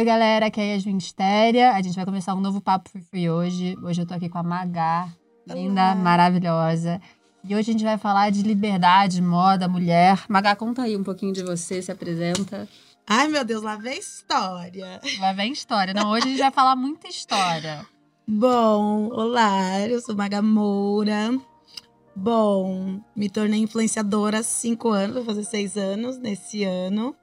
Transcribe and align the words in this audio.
Oi, 0.00 0.06
galera, 0.06 0.46
aqui 0.46 0.58
é 0.58 0.62
a 0.62 0.66
Yasmin 0.76 0.96
Estéria. 0.96 1.72
A 1.72 1.82
gente 1.82 1.94
vai 1.94 2.06
começar 2.06 2.34
um 2.34 2.40
novo 2.40 2.58
Papo 2.58 2.88
Free 2.88 3.02
Free 3.02 3.28
hoje. 3.28 3.76
Hoje 3.82 4.00
eu 4.00 4.06
tô 4.06 4.14
aqui 4.14 4.30
com 4.30 4.38
a 4.38 4.42
Magá, 4.42 5.06
linda, 5.46 5.94
maravilhosa. 5.94 6.98
E 7.44 7.54
hoje 7.54 7.68
a 7.68 7.72
gente 7.74 7.84
vai 7.84 7.98
falar 7.98 8.30
de 8.30 8.40
liberdade, 8.40 9.20
moda, 9.20 9.68
mulher. 9.68 10.24
Magá, 10.26 10.56
conta 10.56 10.84
aí 10.84 10.96
um 10.96 11.04
pouquinho 11.04 11.34
de 11.34 11.42
você, 11.42 11.82
se 11.82 11.92
apresenta. 11.92 12.66
Ai, 13.06 13.28
meu 13.28 13.44
Deus, 13.44 13.62
lá 13.62 13.76
vem 13.76 13.98
história. 13.98 15.02
Lá 15.18 15.34
vem 15.34 15.52
história. 15.52 15.92
Não, 15.92 16.10
hoje 16.12 16.24
a 16.24 16.30
gente 16.30 16.40
vai 16.40 16.50
falar 16.50 16.76
muita 16.76 17.06
história. 17.06 17.84
Bom, 18.26 19.10
olá, 19.12 19.86
eu 19.86 20.00
sou 20.00 20.16
Maga 20.16 20.40
Moura. 20.40 21.38
Bom, 22.16 23.02
me 23.14 23.28
tornei 23.28 23.60
influenciadora 23.60 24.38
há 24.38 24.42
cinco 24.42 24.88
anos, 24.88 25.16
vou 25.16 25.24
fazer 25.26 25.44
seis 25.44 25.76
anos 25.76 26.16
nesse 26.16 26.64
ano. 26.64 27.14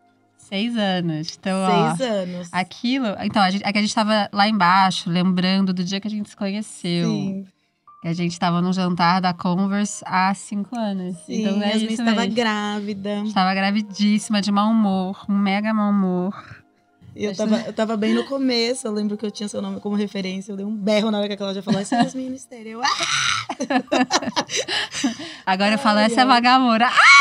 Seis 0.47 0.77
anos. 0.77 1.37
Então, 1.37 1.59
ó. 1.59 1.95
seis 1.95 2.09
anos. 2.09 2.49
Aquilo. 2.51 3.07
Então, 3.21 3.41
a 3.41 3.49
gente, 3.51 3.65
é 3.65 3.71
que 3.71 3.77
a 3.77 3.81
gente 3.81 3.93
tava 3.93 4.29
lá 4.31 4.47
embaixo, 4.47 5.09
lembrando 5.09 5.73
do 5.73 5.83
dia 5.83 5.99
que 5.99 6.07
a 6.07 6.11
gente 6.11 6.29
se 6.29 6.35
conheceu. 6.37 7.09
Sim, 7.09 7.45
Que 8.01 8.07
a 8.07 8.13
gente 8.13 8.39
tava 8.39 8.61
num 8.61 8.71
jantar 8.71 9.19
da 9.19 9.33
Converse 9.33 10.03
há 10.05 10.33
cinco 10.33 10.77
anos. 10.77 11.17
sim. 11.25 11.41
então 11.41 11.61
é 11.61 11.71
Yasmin 11.71 11.87
isso 11.93 12.01
estava 12.01 12.25
grávida. 12.25 13.23
Estava 13.25 13.53
gravidíssima, 13.53 14.41
de 14.41 14.51
mau 14.51 14.71
humor, 14.71 15.25
um 15.27 15.37
mega 15.37 15.73
mau 15.73 15.91
humor. 15.91 16.33
Eu 17.19 17.35
tava, 17.35 17.59
eu 17.61 17.73
tava 17.73 17.97
bem 17.97 18.13
no 18.13 18.25
começo, 18.25 18.87
eu 18.87 18.91
lembro 18.91 19.17
que 19.17 19.25
eu 19.25 19.31
tinha 19.31 19.49
seu 19.49 19.61
nome 19.61 19.79
como 19.79 19.95
referência. 19.95 20.51
Eu 20.51 20.57
dei 20.57 20.65
um 20.65 20.75
berro 20.75 21.09
na 21.11 21.17
hora 21.17 21.27
que 21.27 21.33
a 21.33 21.37
Cláudia 21.37 21.63
falou, 21.63 21.79
essa 21.81 21.95
é 21.95 22.03
Yasmin 22.03 22.29
Mistério. 22.29 22.73
Eu, 22.73 22.81
ah! 22.83 22.87
Agora 25.45 25.73
eu 25.73 25.79
falo, 25.79 25.99
Ai, 25.99 26.05
essa 26.05 26.21
é 26.21 26.23
a 26.23 26.27
ai. 26.27 26.29
Vagamora. 26.29 26.87
Ah! 26.87 27.17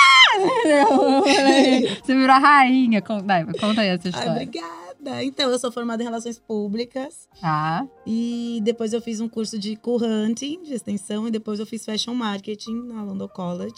Você 2.04 2.14
virou 2.14 2.34
a 2.34 2.38
rainha. 2.38 3.00
Conta, 3.00 3.44
conta 3.58 3.80
aí 3.80 3.88
essa 3.88 4.08
Ai, 4.08 4.10
história. 4.10 4.32
obrigada. 4.32 5.24
Então, 5.24 5.50
eu 5.50 5.58
sou 5.58 5.70
formada 5.70 6.02
em 6.02 6.06
Relações 6.06 6.38
Públicas. 6.38 7.28
Tá. 7.40 7.86
E 8.06 8.60
depois 8.64 8.92
eu 8.92 9.00
fiz 9.00 9.20
um 9.20 9.28
curso 9.28 9.58
de 9.58 9.76
co-hunting, 9.76 10.62
de 10.64 10.74
extensão, 10.74 11.28
e 11.28 11.30
depois 11.30 11.60
eu 11.60 11.66
fiz 11.66 11.84
fashion 11.84 12.14
marketing 12.14 12.86
na 12.88 13.02
London 13.02 13.28
College. 13.28 13.74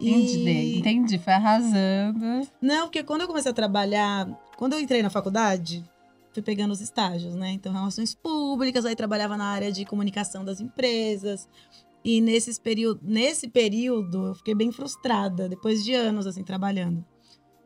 Entendi, 0.00 0.48
E... 0.48 0.78
entendi. 0.78 1.18
Foi 1.18 1.32
arrasando. 1.32 2.46
Não, 2.60 2.86
porque 2.86 3.02
quando 3.02 3.22
eu 3.22 3.26
comecei 3.26 3.50
a 3.50 3.54
trabalhar, 3.54 4.28
quando 4.56 4.74
eu 4.74 4.80
entrei 4.80 5.02
na 5.02 5.10
faculdade, 5.10 5.84
fui 6.32 6.42
pegando 6.42 6.72
os 6.72 6.80
estágios, 6.80 7.34
né? 7.34 7.50
Então, 7.52 7.72
relações 7.72 8.14
públicas, 8.14 8.84
aí 8.84 8.94
trabalhava 8.94 9.36
na 9.36 9.46
área 9.46 9.72
de 9.72 9.84
comunicação 9.84 10.44
das 10.44 10.60
empresas. 10.60 11.48
E 12.04 12.20
nesses 12.20 12.58
período, 12.58 13.00
nesse 13.02 13.48
período, 13.48 14.26
eu 14.26 14.34
fiquei 14.34 14.54
bem 14.54 14.70
frustrada, 14.70 15.48
depois 15.48 15.82
de 15.82 15.94
anos, 15.94 16.26
assim, 16.26 16.44
trabalhando. 16.44 17.04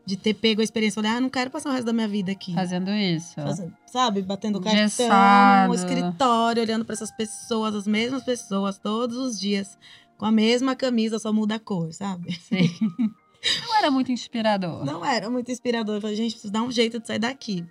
De 0.07 0.17
ter 0.17 0.35
pego 0.35 0.61
a 0.61 0.65
experiência, 0.65 1.03
falei, 1.03 1.17
ah, 1.17 1.21
não 1.21 1.29
quero 1.29 1.51
passar 1.51 1.69
o 1.69 1.73
resto 1.73 1.85
da 1.85 1.93
minha 1.93 2.09
vida 2.09 2.33
aqui. 2.33 2.55
Fazendo 2.55 2.91
isso. 2.91 3.35
Fazendo, 3.35 3.75
sabe, 3.87 4.23
batendo 4.23 4.61
cartão 4.61 5.69
no 5.69 5.75
escritório, 5.75 6.63
olhando 6.63 6.85
para 6.85 6.95
essas 6.95 7.11
pessoas, 7.11 7.75
as 7.75 7.87
mesmas 7.87 8.25
pessoas, 8.25 8.79
todos 8.79 9.17
os 9.17 9.39
dias, 9.39 9.79
com 10.21 10.27
a 10.27 10.31
mesma 10.31 10.77
camisa, 10.77 11.19
só 11.19 11.33
muda 11.33 11.55
a 11.55 11.59
cor, 11.59 11.95
sabe? 11.95 12.39
Sim. 12.43 12.69
Não 13.67 13.75
era 13.79 13.91
muito 13.91 14.13
inspirador. 14.13 14.85
Não 14.85 15.03
era 15.03 15.31
muito 15.31 15.51
inspirador. 15.51 15.95
Eu 15.95 16.01
falei, 16.03 16.15
gente, 16.15 16.33
preciso 16.33 16.53
dar 16.53 16.63
um 16.63 16.71
jeito 16.71 17.01
de 17.01 17.07
sair 17.07 17.19
daqui. 17.19 17.67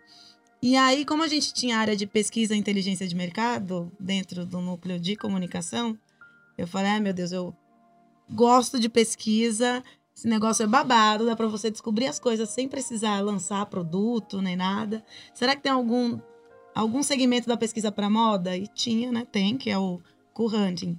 E 0.59 0.75
aí, 0.75 1.05
como 1.05 1.21
a 1.21 1.27
gente 1.27 1.53
tinha 1.53 1.77
área 1.77 1.95
de 1.95 2.07
pesquisa 2.07 2.55
e 2.55 2.57
inteligência 2.57 3.07
de 3.07 3.15
mercado 3.15 3.91
dentro 3.99 4.47
do 4.47 4.59
núcleo 4.61 4.99
de 4.99 5.15
comunicação, 5.15 5.95
eu 6.57 6.65
falei, 6.65 6.89
ai 6.89 6.99
meu 6.99 7.13
Deus, 7.13 7.31
eu 7.31 7.55
gosto 8.27 8.79
de 8.79 8.89
pesquisa, 8.89 9.83
esse 10.17 10.27
negócio 10.27 10.63
é 10.63 10.67
babado, 10.67 11.27
dá 11.27 11.35
para 11.35 11.45
você 11.45 11.69
descobrir 11.69 12.07
as 12.07 12.19
coisas 12.19 12.49
sem 12.49 12.67
precisar 12.67 13.21
lançar 13.21 13.63
produto 13.67 14.41
nem 14.41 14.55
nada. 14.55 15.05
Será 15.35 15.55
que 15.55 15.61
tem 15.61 15.71
algum 15.71 16.19
algum 16.73 17.03
segmento 17.03 17.47
da 17.47 17.55
pesquisa 17.55 17.91
para 17.91 18.09
moda? 18.09 18.57
E 18.57 18.65
tinha, 18.65 19.11
né? 19.11 19.27
Tem, 19.31 19.55
que 19.55 19.69
é 19.69 19.77
o 19.77 20.01
co-hunting. 20.33 20.97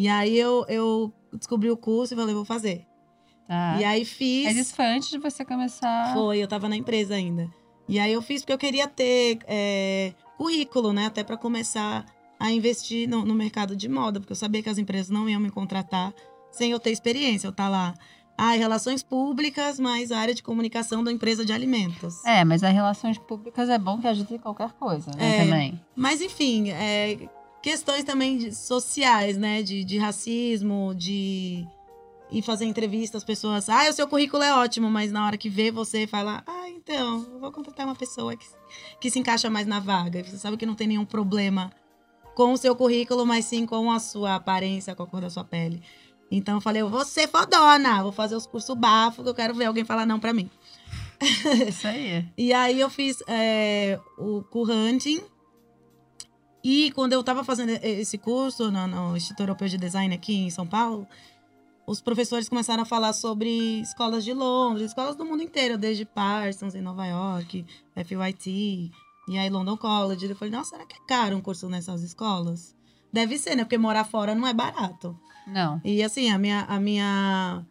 E 0.00 0.08
aí 0.08 0.38
eu, 0.38 0.64
eu 0.66 1.12
descobri 1.30 1.70
o 1.70 1.76
curso 1.76 2.14
e 2.14 2.16
falei, 2.16 2.34
vou 2.34 2.46
fazer. 2.46 2.86
Tá. 3.46 3.76
E 3.78 3.84
aí 3.84 4.02
fiz. 4.06 4.46
Mas 4.46 4.56
isso 4.56 4.74
foi 4.74 4.86
antes 4.86 5.10
de 5.10 5.18
você 5.18 5.44
começar. 5.44 6.14
Foi, 6.14 6.38
eu 6.38 6.48
tava 6.48 6.70
na 6.70 6.76
empresa 6.76 7.14
ainda. 7.14 7.50
E 7.86 7.98
aí 7.98 8.10
eu 8.10 8.22
fiz 8.22 8.40
porque 8.40 8.54
eu 8.54 8.58
queria 8.58 8.88
ter 8.88 9.40
é, 9.46 10.14
currículo, 10.38 10.94
né? 10.94 11.04
Até 11.04 11.22
para 11.22 11.36
começar 11.36 12.06
a 12.38 12.50
investir 12.50 13.06
no, 13.06 13.26
no 13.26 13.34
mercado 13.34 13.76
de 13.76 13.90
moda, 13.90 14.20
porque 14.20 14.32
eu 14.32 14.36
sabia 14.36 14.62
que 14.62 14.70
as 14.70 14.78
empresas 14.78 15.10
não 15.10 15.28
iam 15.28 15.38
me 15.38 15.50
contratar 15.50 16.14
sem 16.50 16.70
eu 16.70 16.80
ter 16.80 16.92
experiência. 16.92 17.46
Eu 17.46 17.52
tá 17.52 17.68
lá, 17.68 17.92
ah, 18.38 18.52
relações 18.52 19.02
públicas, 19.02 19.78
mas 19.78 20.10
a 20.10 20.18
área 20.18 20.32
de 20.32 20.42
comunicação 20.42 21.04
da 21.04 21.12
empresa 21.12 21.44
de 21.44 21.52
alimentos. 21.52 22.24
É, 22.24 22.42
mas 22.42 22.64
as 22.64 22.72
relações 22.72 23.18
públicas 23.18 23.68
é 23.68 23.76
bom 23.76 24.00
que 24.00 24.06
ajude 24.06 24.36
em 24.36 24.38
qualquer 24.38 24.72
coisa, 24.72 25.10
né? 25.14 25.40
É. 25.40 25.44
Também. 25.44 25.80
Mas 25.94 26.22
enfim, 26.22 26.70
é, 26.70 27.18
questões 27.62 28.04
também 28.04 28.38
de- 28.38 28.54
sociais, 28.54 29.36
né? 29.36 29.62
De, 29.62 29.84
de 29.84 29.98
racismo, 29.98 30.94
de 30.94 31.66
ir 32.30 32.42
fazer 32.42 32.64
entrevista, 32.64 33.18
as 33.18 33.24
pessoas, 33.24 33.68
ah, 33.68 33.88
o 33.90 33.92
seu 33.92 34.06
currículo 34.06 34.42
é 34.42 34.54
ótimo, 34.54 34.88
mas 34.88 35.10
na 35.10 35.26
hora 35.26 35.36
que 35.36 35.48
vê 35.48 35.70
você 35.72 36.06
fala, 36.06 36.44
ah, 36.46 36.68
então, 36.68 37.26
vou 37.40 37.50
contratar 37.50 37.84
uma 37.86 37.96
pessoa 37.96 38.36
que, 38.36 38.46
que 39.00 39.10
se 39.10 39.18
encaixa 39.18 39.50
mais 39.50 39.66
na 39.66 39.80
vaga. 39.80 40.20
E 40.20 40.22
Você 40.22 40.38
sabe 40.38 40.56
que 40.56 40.64
não 40.64 40.74
tem 40.76 40.86
nenhum 40.86 41.04
problema 41.04 41.72
com 42.36 42.52
o 42.52 42.56
seu 42.56 42.74
currículo, 42.76 43.26
mas 43.26 43.44
sim 43.46 43.66
com 43.66 43.90
a 43.90 43.98
sua 43.98 44.36
aparência, 44.36 44.94
com 44.94 45.02
a 45.02 45.06
cor 45.06 45.20
da 45.20 45.28
sua 45.28 45.42
pele. 45.44 45.82
Então 46.30 46.54
eu 46.54 46.60
falei, 46.60 46.80
eu 46.82 46.88
vou 46.88 47.04
ser 47.04 47.26
fodona, 47.28 48.02
vou 48.04 48.12
fazer 48.12 48.36
os 48.36 48.46
cursos 48.46 48.76
bafo, 48.76 49.22
que 49.24 49.28
eu 49.28 49.34
quero 49.34 49.52
ver 49.52 49.64
alguém 49.64 49.84
falar 49.84 50.06
não 50.06 50.20
pra 50.20 50.32
mim. 50.32 50.48
Isso 51.68 51.86
aí. 51.86 52.24
E 52.38 52.52
aí 52.52 52.78
eu 52.80 52.88
fiz 52.88 53.18
é, 53.26 53.98
o 54.16 54.42
co-hunting. 54.44 55.20
E 56.62 56.92
quando 56.92 57.12
eu 57.12 57.24
tava 57.24 57.42
fazendo 57.42 57.70
esse 57.82 58.18
curso 58.18 58.70
no, 58.70 58.86
no 58.86 59.16
Instituto 59.16 59.40
Europeu 59.40 59.68
de 59.68 59.78
Design 59.78 60.14
aqui 60.14 60.34
em 60.34 60.50
São 60.50 60.66
Paulo, 60.66 61.06
os 61.86 62.00
professores 62.00 62.48
começaram 62.48 62.82
a 62.82 62.86
falar 62.86 63.12
sobre 63.12 63.80
escolas 63.80 64.24
de 64.24 64.32
Londres, 64.32 64.86
escolas 64.86 65.16
do 65.16 65.24
mundo 65.24 65.42
inteiro, 65.42 65.78
desde 65.78 66.04
Parsons 66.04 66.74
em 66.74 66.80
Nova 66.80 67.06
York, 67.06 67.64
FYT, 67.96 68.92
e 69.28 69.38
aí 69.38 69.48
London 69.48 69.76
College. 69.76 70.26
Eu 70.26 70.36
falei, 70.36 70.52
nossa, 70.52 70.70
será 70.70 70.86
que 70.86 70.96
é 70.96 71.06
caro 71.06 71.36
um 71.36 71.40
curso 71.40 71.68
nessas 71.68 72.02
escolas? 72.02 72.76
Deve 73.12 73.38
ser, 73.38 73.56
né? 73.56 73.64
Porque 73.64 73.78
morar 73.78 74.04
fora 74.04 74.34
não 74.34 74.46
é 74.46 74.52
barato. 74.52 75.18
Não. 75.46 75.80
E 75.84 76.02
assim, 76.02 76.30
a 76.30 76.38
minha, 76.38 76.60
a 76.62 76.78
minha 76.78 77.66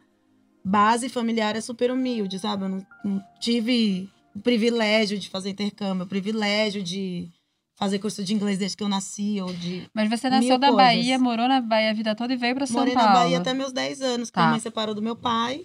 base 0.66 1.08
familiar 1.08 1.56
é 1.56 1.62
super 1.62 1.92
humilde, 1.92 2.40
sabe? 2.40 2.66
Eu 2.66 2.70
não, 2.70 2.88
não 3.06 3.24
tive 3.40 4.10
o 4.36 4.40
privilégio 4.40 5.18
de 5.18 5.30
fazer 5.30 5.50
intercâmbio, 5.50 6.06
o 6.06 6.10
privilégio 6.10 6.84
de 6.84 7.30
fazer 7.79 7.97
curso 8.00 8.23
de 8.23 8.34
inglês 8.34 8.57
desde 8.57 8.75
que 8.75 8.84
eu 8.84 8.90
nasci, 8.90 9.40
ou 9.41 9.51
de. 9.53 9.90
Mas 9.94 10.09
você 10.09 10.29
nasceu 10.29 10.59
na 10.59 10.67
coisas. 10.67 10.75
Bahia, 10.75 11.17
morou 11.17 11.47
na 11.47 11.62
Bahia 11.62 11.91
a 11.91 11.94
vida 11.94 12.13
toda 12.13 12.34
e 12.34 12.35
veio 12.38 12.53
pra 12.53 12.67
São 12.67 12.79
Morei 12.81 12.94
Paulo. 12.94 13.09
na 13.09 13.16
Bahia 13.16 13.38
até 13.40 13.53
meus 13.53 13.72
10 13.72 14.01
anos, 14.01 14.29
Tá. 14.29 14.47
a 14.47 14.51
mãe 14.51 14.59
separou 14.59 14.94
do 14.94 15.01
meu 15.01 15.16
pai. 15.16 15.62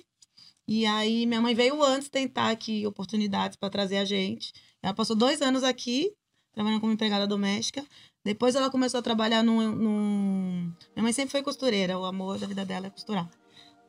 E 0.66 0.86
aí 0.86 1.26
minha 1.26 1.40
mãe 1.42 1.54
veio 1.54 1.82
antes 1.82 2.08
tentar 2.08 2.50
aqui 2.50 2.86
oportunidades 2.86 3.56
para 3.56 3.68
trazer 3.68 3.98
a 3.98 4.04
gente. 4.04 4.52
Ela 4.82 4.94
passou 4.94 5.14
dois 5.16 5.42
anos 5.42 5.62
aqui, 5.64 6.10
trabalhando 6.54 6.80
como 6.80 6.92
empregada 6.92 7.26
doméstica. 7.26 7.84
Depois 8.24 8.54
ela 8.54 8.70
começou 8.70 9.00
a 9.00 9.02
trabalhar 9.02 9.42
num, 9.42 9.60
num... 9.74 10.72
Minha 10.94 11.02
mãe 11.02 11.12
sempre 11.12 11.32
foi 11.32 11.42
costureira, 11.42 11.98
o 11.98 12.04
amor 12.06 12.38
da 12.38 12.46
vida 12.46 12.64
dela 12.64 12.86
é 12.86 12.90
costurar. 12.90 13.28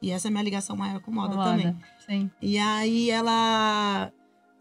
E 0.01 0.11
essa 0.11 0.27
é 0.27 0.29
a 0.29 0.31
minha 0.31 0.43
ligação 0.43 0.75
maior 0.75 0.99
com 0.99 1.11
moda, 1.11 1.35
Moda. 1.35 1.51
também. 1.51 1.75
Sim. 2.05 2.29
E 2.41 2.57
aí 2.57 3.09
ela 3.09 4.11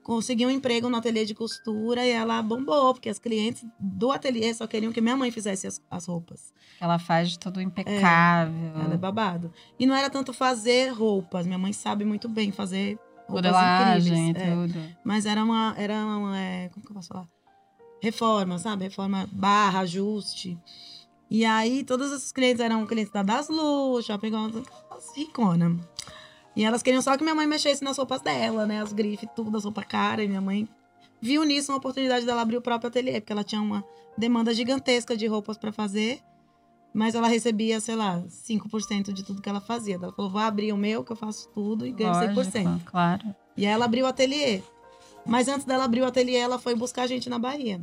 conseguiu 0.05 0.49
um 0.49 0.53
emprego 0.53 0.89
no 0.89 0.99
ateliê 0.99 1.25
de 1.25 1.35
costura 1.35 2.07
e 2.07 2.11
ela 2.11 2.41
bombou, 2.43 2.93
porque 2.93 3.09
as 3.09 3.19
clientes 3.19 3.67
do 3.81 4.13
ateliê 4.13 4.53
só 4.53 4.67
queriam 4.67 4.93
que 4.93 5.01
minha 5.01 5.17
mãe 5.17 5.31
fizesse 5.31 5.67
as, 5.67 5.83
as 5.91 6.07
roupas. 6.07 6.53
Ela 6.79 6.99
faz 6.99 7.37
tudo 7.39 7.61
impecável. 7.61 8.73
Ela 8.77 8.95
é 8.95 8.99
babado. 8.99 9.53
E 9.79 9.87
não 9.87 9.97
era 9.97 10.11
tanto 10.11 10.33
fazer 10.33 10.91
roupas, 10.91 11.47
minha 11.47 11.59
mãe 11.59 11.73
sabe 11.73 12.05
muito 12.05 12.29
bem 12.29 12.53
fazer 12.53 12.99
roupas 13.27 13.51
Modelagem 13.51 14.27
e 14.27 14.31
incríveis. 14.31 14.53
é. 14.53 14.55
tudo. 14.55 14.97
Mas 15.03 15.25
era 15.25 15.43
uma, 15.43 15.75
era 15.79 15.95
uma, 16.05 16.39
é, 16.39 16.69
como 16.69 16.85
que 16.85 16.93
eu 16.93 16.95
posso 16.95 17.09
falar? 17.09 17.29
Reforma, 18.03 18.59
sabe? 18.59 18.85
Reforma 18.85 19.27
barra, 19.33 19.81
ajuste. 19.81 20.59
E 21.31 21.47
aí, 21.47 21.83
todas 21.83 22.13
essas 22.13 22.31
clientes 22.31 22.61
eram 22.61 22.87
clientes 22.87 23.11
da 23.11 23.23
Das 23.23 23.49
Luz, 23.49 24.05
Shopping 24.05 24.31
ricona. 25.17 25.81
E 26.57 26.65
elas 26.65 26.83
queriam 26.83 27.03
só 27.03 27.17
que 27.17 27.23
minha 27.23 27.35
mãe 27.35 27.47
mexesse 27.47 27.83
nas 27.83 27.97
roupas 27.97 28.21
dela, 28.21 28.67
né? 28.67 28.81
As 28.81 28.93
grifes, 28.93 29.29
tudo, 29.35 29.57
as 29.57 29.65
roupas 29.65 29.85
caras. 29.87 30.25
E 30.25 30.29
minha 30.29 30.41
mãe 30.41 30.69
viu 31.21 31.43
nisso 31.45 31.73
uma 31.73 31.79
oportunidade 31.79 32.25
dela 32.25 32.43
abrir 32.43 32.57
o 32.57 32.63
próprio 32.63 32.89
ateliê, 32.89 33.21
porque 33.21 33.33
ela 33.33 33.45
tinha 33.45 33.61
uma 33.61 33.85
demanda 34.17 34.55
gigantesca 34.55 35.17
de 35.17 35.27
roupas 35.27 35.59
para 35.59 35.73
fazer. 35.73 36.21
Mas 36.93 37.17
ela 37.17 37.27
recebia, 37.27 37.81
sei 37.81 37.97
lá, 37.97 38.23
5% 38.29 39.13
de 39.13 39.25
tudo 39.25 39.43
que 39.43 39.49
ela 39.49 39.61
fazia. 39.61 39.97
Ela 39.97 40.13
falou, 40.13 40.31
vou 40.31 40.41
abrir 40.41 40.73
o 40.73 40.77
meu, 40.77 41.03
que 41.03 41.11
eu 41.11 41.17
faço 41.17 41.49
tudo, 41.49 41.85
e 41.85 41.91
ganho 41.91 42.13
100%. 42.13 42.35
Lógico, 42.37 42.91
claro. 42.91 43.35
E 43.57 43.67
aí 43.67 43.73
ela 43.73 43.85
abriu 43.85 44.05
o 44.05 44.09
ateliê. 44.09 44.63
Mas 45.27 45.49
antes 45.49 45.65
dela 45.65 45.85
abrir 45.85 46.03
o 46.03 46.07
ateliê, 46.07 46.37
ela 46.37 46.57
foi 46.57 46.77
buscar 46.77 47.03
a 47.03 47.07
gente 47.09 47.29
na 47.29 47.39
Bahia. 47.39 47.81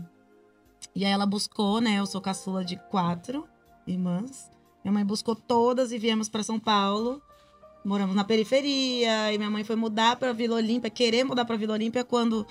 E 0.96 1.04
aí 1.04 1.12
ela 1.12 1.26
buscou, 1.26 1.82
né? 1.82 2.00
Eu 2.00 2.06
sou 2.06 2.22
caçula 2.22 2.64
de 2.64 2.78
quatro 2.90 3.46
irmãs. 3.86 4.50
Minha 4.84 4.94
mãe 4.94 5.06
buscou 5.06 5.36
todas 5.36 5.92
e 5.92 5.98
viemos 5.98 6.30
para 6.30 6.44
São 6.44 6.60
Paulo. 6.60 7.22
Moramos 7.83 8.16
na 8.16 8.24
periferia. 8.24 9.33
E 9.33 9.38
minha 9.38 9.50
mãe 9.50 9.63
foi 9.63 9.75
mudar 9.75 10.16
para 10.16 10.33
Vila 10.33 10.56
Olímpia, 10.56 10.89
querer 10.89 11.24
mudar 11.24 11.45
para 11.45 11.57
Vila 11.57 11.74
Olímpia 11.74 12.04
quando 12.04 12.45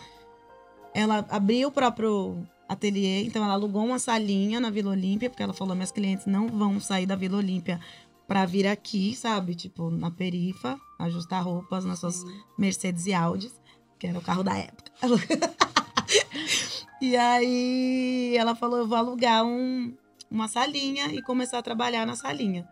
ela 0.95 1.25
abriu 1.31 1.69
o 1.69 1.73
próprio 1.73 2.47
ateliê, 2.69 3.25
então 3.25 3.43
ela 3.43 3.55
alugou 3.55 3.85
uma 3.85 3.99
salinha 3.99 4.61
na 4.61 4.71
Vila 4.71 4.93
Olímpia, 4.93 5.29
porque 5.29 5.43
ela 5.43 5.53
falou: 5.53 5.75
minhas 5.75 5.91
clientes 5.91 6.27
não 6.27 6.47
vão 6.47 6.79
sair 6.79 7.07
da 7.07 7.17
Vila 7.17 7.39
Olímpia 7.39 7.81
para 8.29 8.47
vir 8.47 8.67
aqui, 8.67 9.15
sabe? 9.17 9.57
Tipo, 9.57 9.91
na 9.91 10.11
perifa, 10.11 10.79
ajustar 10.99 11.43
roupas 11.43 11.85
nas 11.85 11.99
suas 11.99 12.23
Mercedes 12.57 13.07
e 13.07 13.13
Audis, 13.13 13.61
que 13.99 14.07
era 14.07 14.19
o 14.19 14.23
carro 14.23 14.45
da 14.45 14.57
época. 14.57 14.93
e 17.03 17.17
aí 17.17 18.37
ela 18.37 18.55
falou: 18.55 18.79
eu 18.79 18.87
vou 18.87 18.99
alugar 18.99 19.45
um, 19.45 19.93
uma 20.31 20.47
salinha 20.47 21.13
e 21.13 21.21
começar 21.23 21.59
a 21.59 21.63
trabalhar 21.63 22.07
na 22.07 22.15
salinha. 22.15 22.69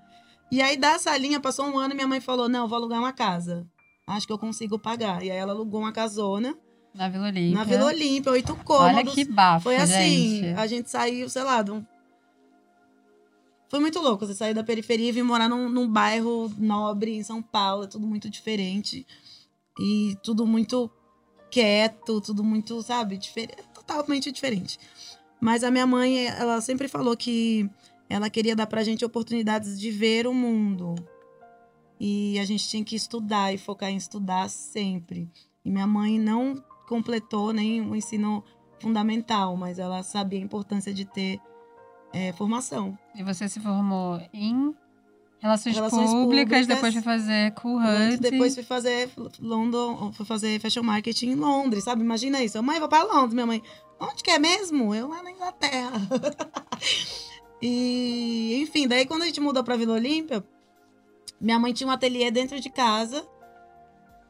E 0.50 0.62
aí, 0.62 0.76
da 0.76 0.98
salinha, 0.98 1.40
passou 1.40 1.66
um 1.66 1.78
ano 1.78 1.92
e 1.92 1.94
minha 1.94 2.08
mãe 2.08 2.20
falou: 2.20 2.48
Não, 2.48 2.66
vou 2.66 2.76
alugar 2.76 2.98
uma 2.98 3.12
casa. 3.12 3.66
Acho 4.06 4.26
que 4.26 4.32
eu 4.32 4.38
consigo 4.38 4.78
pagar. 4.78 5.22
E 5.22 5.30
aí 5.30 5.36
ela 5.36 5.52
alugou 5.52 5.80
uma 5.80 5.92
casona. 5.92 6.56
Na 6.94 7.08
Vila 7.08 7.26
Olímpia. 7.26 7.54
Na 7.58 7.64
Vila 7.64 7.84
Olímpia, 7.86 8.32
oito 8.32 8.56
cômodos. 8.64 8.96
Olha 8.96 9.04
que 9.04 9.24
bafo, 9.24 9.64
Foi 9.64 9.76
assim, 9.76 10.40
gente. 10.40 10.58
a 10.58 10.66
gente 10.66 10.90
saiu, 10.90 11.28
sei 11.28 11.42
lá, 11.42 11.62
de 11.62 11.70
um... 11.70 11.84
Foi 13.68 13.78
muito 13.78 14.00
louco 14.00 14.26
você 14.26 14.34
sair 14.34 14.54
da 14.54 14.64
periferia 14.64 15.10
e 15.10 15.12
vir 15.12 15.22
morar 15.22 15.46
num, 15.46 15.68
num 15.68 15.86
bairro 15.86 16.50
nobre 16.56 17.14
em 17.14 17.22
São 17.22 17.42
Paulo. 17.42 17.84
É 17.84 17.86
tudo 17.86 18.06
muito 18.06 18.30
diferente. 18.30 19.06
E 19.78 20.16
tudo 20.22 20.46
muito 20.46 20.90
quieto, 21.50 22.20
tudo 22.20 22.42
muito, 22.42 22.82
sabe, 22.82 23.16
diferente, 23.16 23.62
totalmente 23.74 24.32
diferente. 24.32 24.78
Mas 25.40 25.62
a 25.62 25.70
minha 25.70 25.86
mãe, 25.86 26.26
ela 26.26 26.60
sempre 26.60 26.88
falou 26.88 27.16
que 27.16 27.68
ela 28.08 28.30
queria 28.30 28.56
dar 28.56 28.66
pra 28.66 28.82
gente 28.82 29.04
oportunidades 29.04 29.78
de 29.78 29.90
ver 29.90 30.26
o 30.26 30.34
mundo. 30.34 30.94
E 32.00 32.38
a 32.38 32.44
gente 32.44 32.68
tinha 32.68 32.84
que 32.84 32.96
estudar 32.96 33.52
e 33.52 33.58
focar 33.58 33.90
em 33.90 33.96
estudar 33.96 34.48
sempre. 34.48 35.30
E 35.64 35.70
minha 35.70 35.86
mãe 35.86 36.18
não 36.18 36.62
completou 36.86 37.52
nem 37.52 37.80
o 37.80 37.94
ensino 37.94 38.44
fundamental, 38.80 39.56
mas 39.56 39.78
ela 39.78 40.02
sabia 40.02 40.38
a 40.38 40.42
importância 40.42 40.94
de 40.94 41.04
ter 41.04 41.40
é, 42.12 42.32
formação. 42.32 42.96
E 43.14 43.22
você 43.22 43.48
se 43.48 43.60
formou 43.60 44.20
em 44.32 44.74
Relações, 45.40 45.76
Relações 45.76 46.10
públicas, 46.10 46.66
Públicas. 46.66 46.66
depois 46.66 46.94
foi 46.94 47.02
fazer 47.02 47.54
hunting. 47.64 48.20
depois 48.20 48.54
fui 48.54 48.64
fazer 48.64 49.08
London, 49.38 50.12
fui 50.12 50.26
fazer 50.26 50.60
fashion 50.60 50.82
marketing 50.82 51.30
em 51.30 51.34
Londres, 51.36 51.84
sabe? 51.84 52.02
Imagina 52.02 52.42
isso. 52.42 52.60
Mãe, 52.60 52.80
vou 52.80 52.88
para 52.88 53.04
Londres, 53.04 53.34
minha 53.34 53.46
mãe. 53.46 53.62
Onde 54.00 54.22
que 54.22 54.32
é 54.32 54.38
mesmo? 54.38 54.92
Eu 54.92 55.08
lá 55.08 55.22
na 55.22 55.30
Inglaterra. 55.30 55.92
e, 57.60 58.60
enfim, 58.62 58.86
daí 58.86 59.06
quando 59.06 59.22
a 59.22 59.26
gente 59.26 59.40
mudou 59.40 59.62
pra 59.64 59.76
Vila 59.76 59.94
Olímpia, 59.94 60.44
minha 61.40 61.58
mãe 61.58 61.72
tinha 61.72 61.88
um 61.88 61.90
ateliê 61.92 62.30
dentro 62.30 62.60
de 62.60 62.70
casa. 62.70 63.26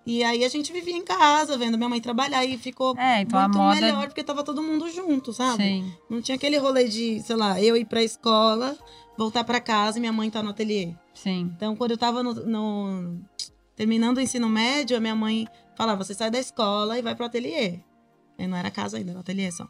E 0.06 0.24
aí 0.24 0.42
a 0.42 0.48
gente 0.48 0.72
vivia 0.72 0.96
em 0.96 1.04
casa, 1.04 1.58
vendo 1.58 1.76
minha 1.76 1.88
mãe 1.88 2.00
trabalhar 2.00 2.42
e 2.42 2.56
ficou 2.56 2.96
É, 2.98 3.20
então 3.20 3.38
muito 3.42 3.58
moda. 3.58 3.78
melhor 3.80 4.06
porque 4.06 4.24
tava 4.24 4.42
todo 4.42 4.62
mundo 4.62 4.88
junto, 4.90 5.34
sabe? 5.34 5.62
Sim. 5.62 5.92
Não 6.08 6.22
tinha 6.22 6.36
aquele 6.36 6.56
rolê 6.56 6.84
de, 6.88 7.20
sei 7.20 7.36
lá, 7.36 7.60
eu 7.62 7.76
ir 7.76 7.84
pra 7.84 8.02
escola, 8.02 8.74
voltar 9.18 9.44
pra 9.44 9.60
casa 9.60 9.98
e 9.98 10.00
minha 10.00 10.12
mãe 10.12 10.30
tá 10.30 10.42
no 10.42 10.48
ateliê. 10.48 10.94
Sim. 11.12 11.52
Então, 11.54 11.76
quando 11.76 11.90
eu 11.90 11.98
tava 11.98 12.22
no, 12.22 12.32
no- 12.32 13.20
terminando 13.76 14.16
o 14.16 14.20
ensino 14.22 14.48
médio, 14.48 14.96
a 14.96 15.00
minha 15.00 15.14
mãe 15.14 15.46
falava: 15.76 16.02
você 16.02 16.14
sai 16.14 16.30
da 16.30 16.38
escola 16.38 16.98
e 16.98 17.02
vai 17.02 17.14
pro 17.14 17.26
ateliê. 17.26 17.80
E 18.38 18.46
não 18.46 18.56
era 18.56 18.70
casa 18.70 18.96
ainda, 18.96 19.10
era 19.10 19.20
ateliê 19.20 19.52
só. 19.52 19.68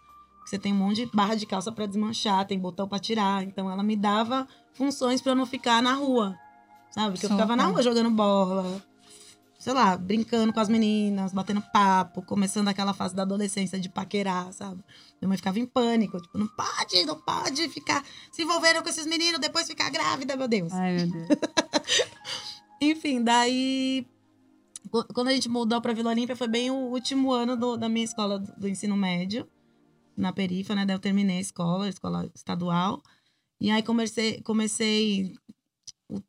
Você 0.48 0.58
tem 0.58 0.72
um 0.72 0.76
monte 0.76 1.04
de 1.04 1.06
barra 1.14 1.34
de 1.34 1.44
calça 1.44 1.70
pra 1.70 1.84
desmanchar, 1.86 2.46
tem 2.46 2.58
botão 2.58 2.88
pra 2.88 2.98
tirar. 2.98 3.42
Então, 3.44 3.70
ela 3.70 3.82
me 3.82 3.94
dava 3.96 4.48
funções 4.72 5.20
pra 5.20 5.32
eu 5.32 5.36
não 5.36 5.44
ficar 5.46 5.82
na 5.82 5.92
rua, 5.92 6.34
sabe? 6.90 7.12
Porque 7.12 7.26
eu 7.26 7.30
ficava 7.30 7.54
na 7.56 7.64
rua 7.66 7.82
jogando 7.82 8.10
bola, 8.10 8.82
sei 9.58 9.72
lá, 9.74 9.96
brincando 9.96 10.52
com 10.52 10.60
as 10.60 10.68
meninas, 10.70 11.32
batendo 11.34 11.60
papo, 11.72 12.22
começando 12.22 12.68
aquela 12.68 12.94
fase 12.94 13.14
da 13.14 13.22
adolescência 13.24 13.78
de 13.78 13.88
paquerar, 13.90 14.50
sabe? 14.54 14.82
Minha 15.20 15.28
mãe 15.28 15.36
ficava 15.36 15.58
em 15.58 15.66
pânico, 15.66 16.18
tipo, 16.20 16.38
não 16.38 16.46
pode, 16.48 17.04
não 17.04 17.20
pode 17.20 17.68
ficar 17.68 18.02
se 18.32 18.42
envolvendo 18.42 18.82
com 18.82 18.88
esses 18.88 19.04
meninos, 19.06 19.40
depois 19.40 19.66
ficar 19.66 19.90
grávida, 19.90 20.34
meu 20.36 20.48
Deus. 20.48 20.72
Ai, 20.72 20.96
meu 20.96 21.10
Deus. 21.10 21.28
Enfim, 22.80 23.22
daí. 23.22 24.06
qu- 24.90 25.04
Quando 25.12 25.28
a 25.28 25.32
gente 25.32 25.48
mudou 25.48 25.80
pra 25.80 25.92
Vila 25.92 26.10
Olímpia, 26.10 26.36
foi 26.36 26.48
bem 26.48 26.70
o 26.70 26.74
último 26.74 27.32
ano 27.32 27.56
do- 27.56 27.76
da 27.76 27.88
minha 27.88 28.04
escola 28.04 28.38
do, 28.38 28.52
do 28.56 28.68
ensino 28.68 28.96
médio, 28.96 29.46
na 30.18 30.32
perifa, 30.32 30.74
né? 30.74 30.84
Daí 30.84 30.96
eu 30.96 31.00
terminei 31.00 31.38
a 31.38 31.40
escola, 31.40 31.86
a 31.86 31.88
escola 31.88 32.30
estadual. 32.34 33.02
E 33.60 33.70
aí 33.70 33.82
comecei. 33.82 34.40
comecei 34.42 35.34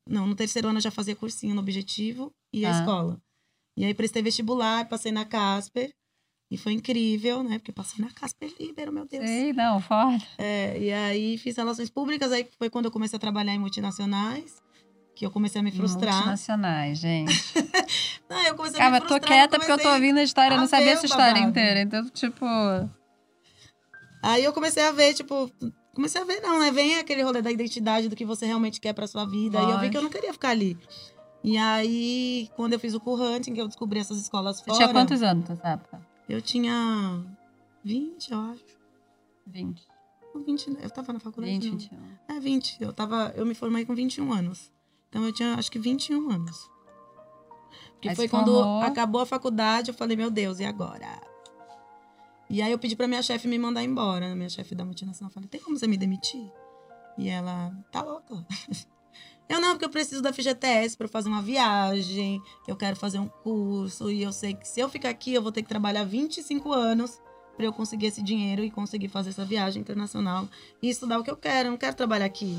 não, 0.08 0.28
no 0.28 0.36
terceiro 0.36 0.68
ano 0.68 0.78
eu 0.78 0.82
já 0.84 0.92
fazia 0.92 1.16
cursinho 1.16 1.56
no 1.56 1.62
Objetivo 1.62 2.32
e 2.54 2.66
a 2.66 2.70
Ah. 2.70 2.80
escola. 2.80 3.22
E 3.78 3.86
aí 3.86 3.94
prestei 3.94 4.22
vestibular, 4.22 4.88
passei 4.90 5.12
na 5.12 5.26
Casper. 5.26 5.92
E 6.52 6.58
foi 6.58 6.74
incrível, 6.74 7.44
né? 7.44 7.60
Porque 7.60 7.72
passei 7.72 8.04
na 8.04 8.12
Casper 8.12 8.52
Libero, 8.60 8.92
meu 8.92 9.06
Deus. 9.08 9.24
Sei, 9.24 9.54
não, 9.54 9.80
foda. 9.80 10.22
É, 10.38 10.80
e 10.82 10.92
aí 10.92 11.38
fiz 11.38 11.56
relações 11.56 11.90
públicas, 11.92 12.32
aí 12.32 12.48
foi 12.58 12.70
quando 12.72 12.86
eu 12.86 12.92
comecei 12.92 13.18
a 13.18 13.20
trabalhar 13.20 13.54
em 13.54 13.60
multinacionais, 13.60 14.60
que 15.16 15.24
eu 15.26 15.30
comecei 15.30 15.62
a 15.62 15.64
me 15.64 15.72
frustrar. 15.72 16.14
Multinacionais, 16.16 16.98
gente. 16.98 17.32
Não, 18.28 18.42
eu 18.48 18.56
comecei 18.56 18.78
a 18.80 18.84
Cara, 18.84 18.92
me 18.92 18.98
eu 18.98 19.02
tô 19.02 19.08
frustrar. 19.10 19.28
quieta 19.32 19.58
porque 19.60 19.72
eu 19.72 19.78
tô 19.80 19.94
ouvindo 19.94 20.18
a 20.18 20.24
história, 20.24 20.54
eu 20.56 20.58
não 20.58 20.66
a 20.66 20.68
sabia 20.68 20.92
essa 20.92 21.06
história 21.06 21.34
babado. 21.34 21.50
inteira. 21.50 21.82
Então, 21.82 22.10
tipo. 22.10 22.46
Aí 24.22 24.44
eu 24.44 24.54
comecei 24.54 24.84
a 24.84 24.92
ver, 24.92 25.14
tipo, 25.14 25.50
comecei 25.94 26.22
a 26.22 26.26
ver, 26.26 26.42
não, 26.42 26.60
né? 26.60 26.72
Vem 26.72 26.98
aquele 26.98 27.22
rolê 27.22 27.42
da 27.42 27.52
identidade 27.52 28.10
do 28.10 28.16
que 28.16 28.26
você 28.26 28.46
realmente 28.46 28.80
quer 28.82 28.94
pra 28.94 29.08
sua 29.08 29.26
vida. 29.26 29.60
E 29.60 29.72
eu 29.72 29.80
vi 29.80 29.90
que 29.90 29.98
eu 29.98 30.02
não 30.02 30.10
queria 30.10 30.34
ficar 30.34 30.50
ali. 30.50 30.78
E 31.44 31.58
aí, 31.58 32.50
quando 32.56 32.74
eu 32.74 32.80
fiz 32.80 32.94
o 32.94 33.00
Cool 33.00 33.22
Hunting, 33.22 33.54
que 33.54 33.62
eu 33.62 33.68
descobri 33.68 34.00
essas 34.00 34.18
escolas 34.18 34.58
Você 34.58 34.66
fora. 34.66 34.78
tinha 34.78 34.90
quantos 34.90 35.22
anos 35.24 35.48
nessa 35.48 35.68
época? 35.68 36.06
Eu 36.28 36.42
tinha 36.42 37.24
20, 37.84 38.32
eu 38.32 38.40
acho. 38.40 38.66
20. 39.48 39.82
Ou 40.36 40.42
20, 40.42 40.78
eu 40.82 40.90
tava 40.90 41.14
na 41.14 41.20
faculdade. 41.20 41.70
20, 41.70 41.92
não. 41.94 42.00
21. 42.28 42.36
É, 42.36 42.40
20. 42.40 42.78
Eu, 42.82 42.94
tava, 42.94 43.34
eu 43.36 43.46
me 43.46 43.56
formei 43.56 43.86
com 43.86 43.96
21 43.96 44.32
anos. 44.34 44.72
Então 45.10 45.24
eu 45.24 45.34
tinha 45.34 45.56
acho 45.56 45.72
que 45.72 45.80
21 45.80 46.30
anos. 46.30 46.70
Que 48.02 48.14
foi 48.16 48.30
quando 48.30 48.62
acabou 48.82 49.22
a 49.22 49.26
faculdade, 49.26 49.92
eu 49.92 49.96
falei, 49.96 50.16
meu 50.16 50.30
Deus, 50.30 50.60
e 50.60 50.66
agora? 50.66 51.22
E 52.50 52.62
aí 52.62 52.72
eu 52.72 52.80
pedi 52.80 52.96
pra 52.96 53.08
minha 53.08 53.22
chefe 53.22 53.48
me 53.48 53.60
mandar 53.60 53.84
embora, 53.84 54.36
minha 54.36 54.50
chefe 54.50 54.74
da 54.74 54.84
multinacional. 54.84 55.32
Falei, 55.32 55.48
tem 55.48 55.62
como 55.62 55.78
você 55.78 55.88
me 55.88 55.98
demitir? 55.98 56.52
E 57.18 57.30
ela, 57.30 57.72
tá 57.92 58.02
louca. 58.02 58.46
Eu 59.48 59.60
não, 59.60 59.72
porque 59.72 59.86
eu 59.86 59.90
preciso 59.90 60.22
da 60.22 60.32
FGTS 60.32 60.96
eu 61.00 61.10
fazer 61.10 61.28
uma 61.28 61.42
viagem, 61.42 62.40
eu 62.68 62.76
quero 62.76 62.96
fazer 62.96 63.18
um 63.18 63.28
curso, 63.28 64.12
e 64.12 64.22
eu 64.22 64.32
sei 64.32 64.54
que 64.54 64.68
se 64.68 64.80
eu 64.80 64.88
ficar 64.88 65.10
aqui, 65.10 65.34
eu 65.34 65.42
vou 65.42 65.52
ter 65.52 65.64
que 65.64 65.68
trabalhar 65.68 66.04
25 66.04 66.72
anos 66.72 67.20
pra 67.60 67.66
eu 67.66 67.74
conseguir 67.74 68.06
esse 68.06 68.24
dinheiro 68.24 68.64
e 68.64 68.72
conseguir 68.72 69.10
fazer 69.10 69.32
essa 69.32 69.44
viagem 69.44 69.82
internacional 69.82 70.48
e 70.82 70.88
estudar 70.88 71.20
o 71.20 71.24
que 71.24 71.30
eu 71.30 71.36
quero. 71.36 71.68
Eu 71.68 71.72
não 71.72 71.78
quero 71.78 71.94
trabalhar 71.94 72.26
aqui. 72.26 72.58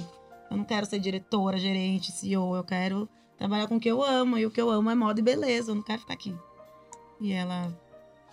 Eu 0.50 0.58
não 0.58 0.64
quero 0.64 0.84
ser 0.84 0.98
diretora, 0.98 1.56
gerente, 1.56 2.12
CEO. 2.12 2.54
Eu 2.54 2.62
quero 2.62 3.08
trabalhar 3.38 3.66
com 3.66 3.76
o 3.76 3.80
que 3.80 3.88
eu 3.88 4.04
amo. 4.04 4.36
E 4.36 4.44
o 4.44 4.50
que 4.50 4.60
eu 4.60 4.68
amo 4.68 4.90
é 4.90 4.94
moda 4.94 5.18
e 5.18 5.22
beleza. 5.22 5.70
Eu 5.70 5.76
não 5.76 5.82
quero 5.82 6.00
ficar 6.00 6.12
aqui. 6.12 6.36
E 7.18 7.32
ela, 7.32 7.72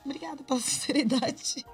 obrigada 0.07 0.43
pela 0.43 0.59
sinceridade. 0.61 1.65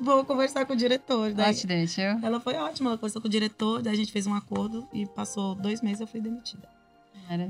Vou 0.00 0.24
conversar 0.24 0.66
com 0.66 0.72
o 0.72 0.76
diretor. 0.76 1.32
Daí, 1.32 1.54
demitiu? 1.64 2.18
ela 2.22 2.40
foi 2.40 2.54
ótima, 2.54 2.90
ela 2.90 2.98
conversou 2.98 3.20
com 3.22 3.28
o 3.28 3.30
diretor, 3.30 3.82
daí 3.82 3.92
a 3.92 3.96
gente 3.96 4.12
fez 4.12 4.26
um 4.26 4.34
acordo 4.34 4.88
e 4.92 5.06
passou 5.06 5.54
dois 5.54 5.80
meses 5.80 6.00
eu 6.00 6.06
fui 6.06 6.20
demitida. 6.20 6.68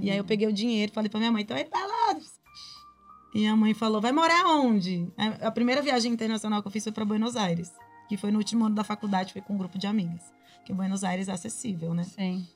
E 0.01 0.11
aí 0.11 0.19
eu 0.19 0.25
peguei 0.25 0.49
o 0.49 0.53
dinheiro, 0.53 0.93
falei 0.93 1.09
pra 1.09 1.21
minha 1.21 1.31
mãe, 1.31 1.43
então 1.43 1.57
aí 1.57 1.65
pra 1.65 1.81
Londres. 1.87 2.39
E 3.35 3.47
a 3.47 3.55
mãe 3.55 3.75
falou, 3.75 4.01
vai 4.01 4.11
morar 4.11 4.47
onde? 4.47 5.07
A 5.41 5.51
primeira 5.51 5.81
viagem 5.81 6.13
internacional 6.13 6.63
que 6.63 6.69
eu 6.69 6.73
fiz 6.73 6.83
foi 6.83 6.93
pra 6.93 7.05
Buenos 7.05 7.37
Aires, 7.37 7.73
que 8.09 8.17
foi 8.17 8.33
no 8.33 8.39
último 8.39 8.65
ano 8.65 8.75
da 8.75 8.83
faculdade, 8.83 9.33
foi 9.33 9.43
com 9.43 9.55
um 9.55 9.59
grupo 9.59 9.79
de 9.79 9.87
amigas. 9.87 10.33
Porque 10.57 10.73
Buenos 10.73 11.05
Aires 11.05 11.29
é 11.29 11.33
acessível, 11.33 11.95
né? 11.95 12.05
Sim. 12.05 12.47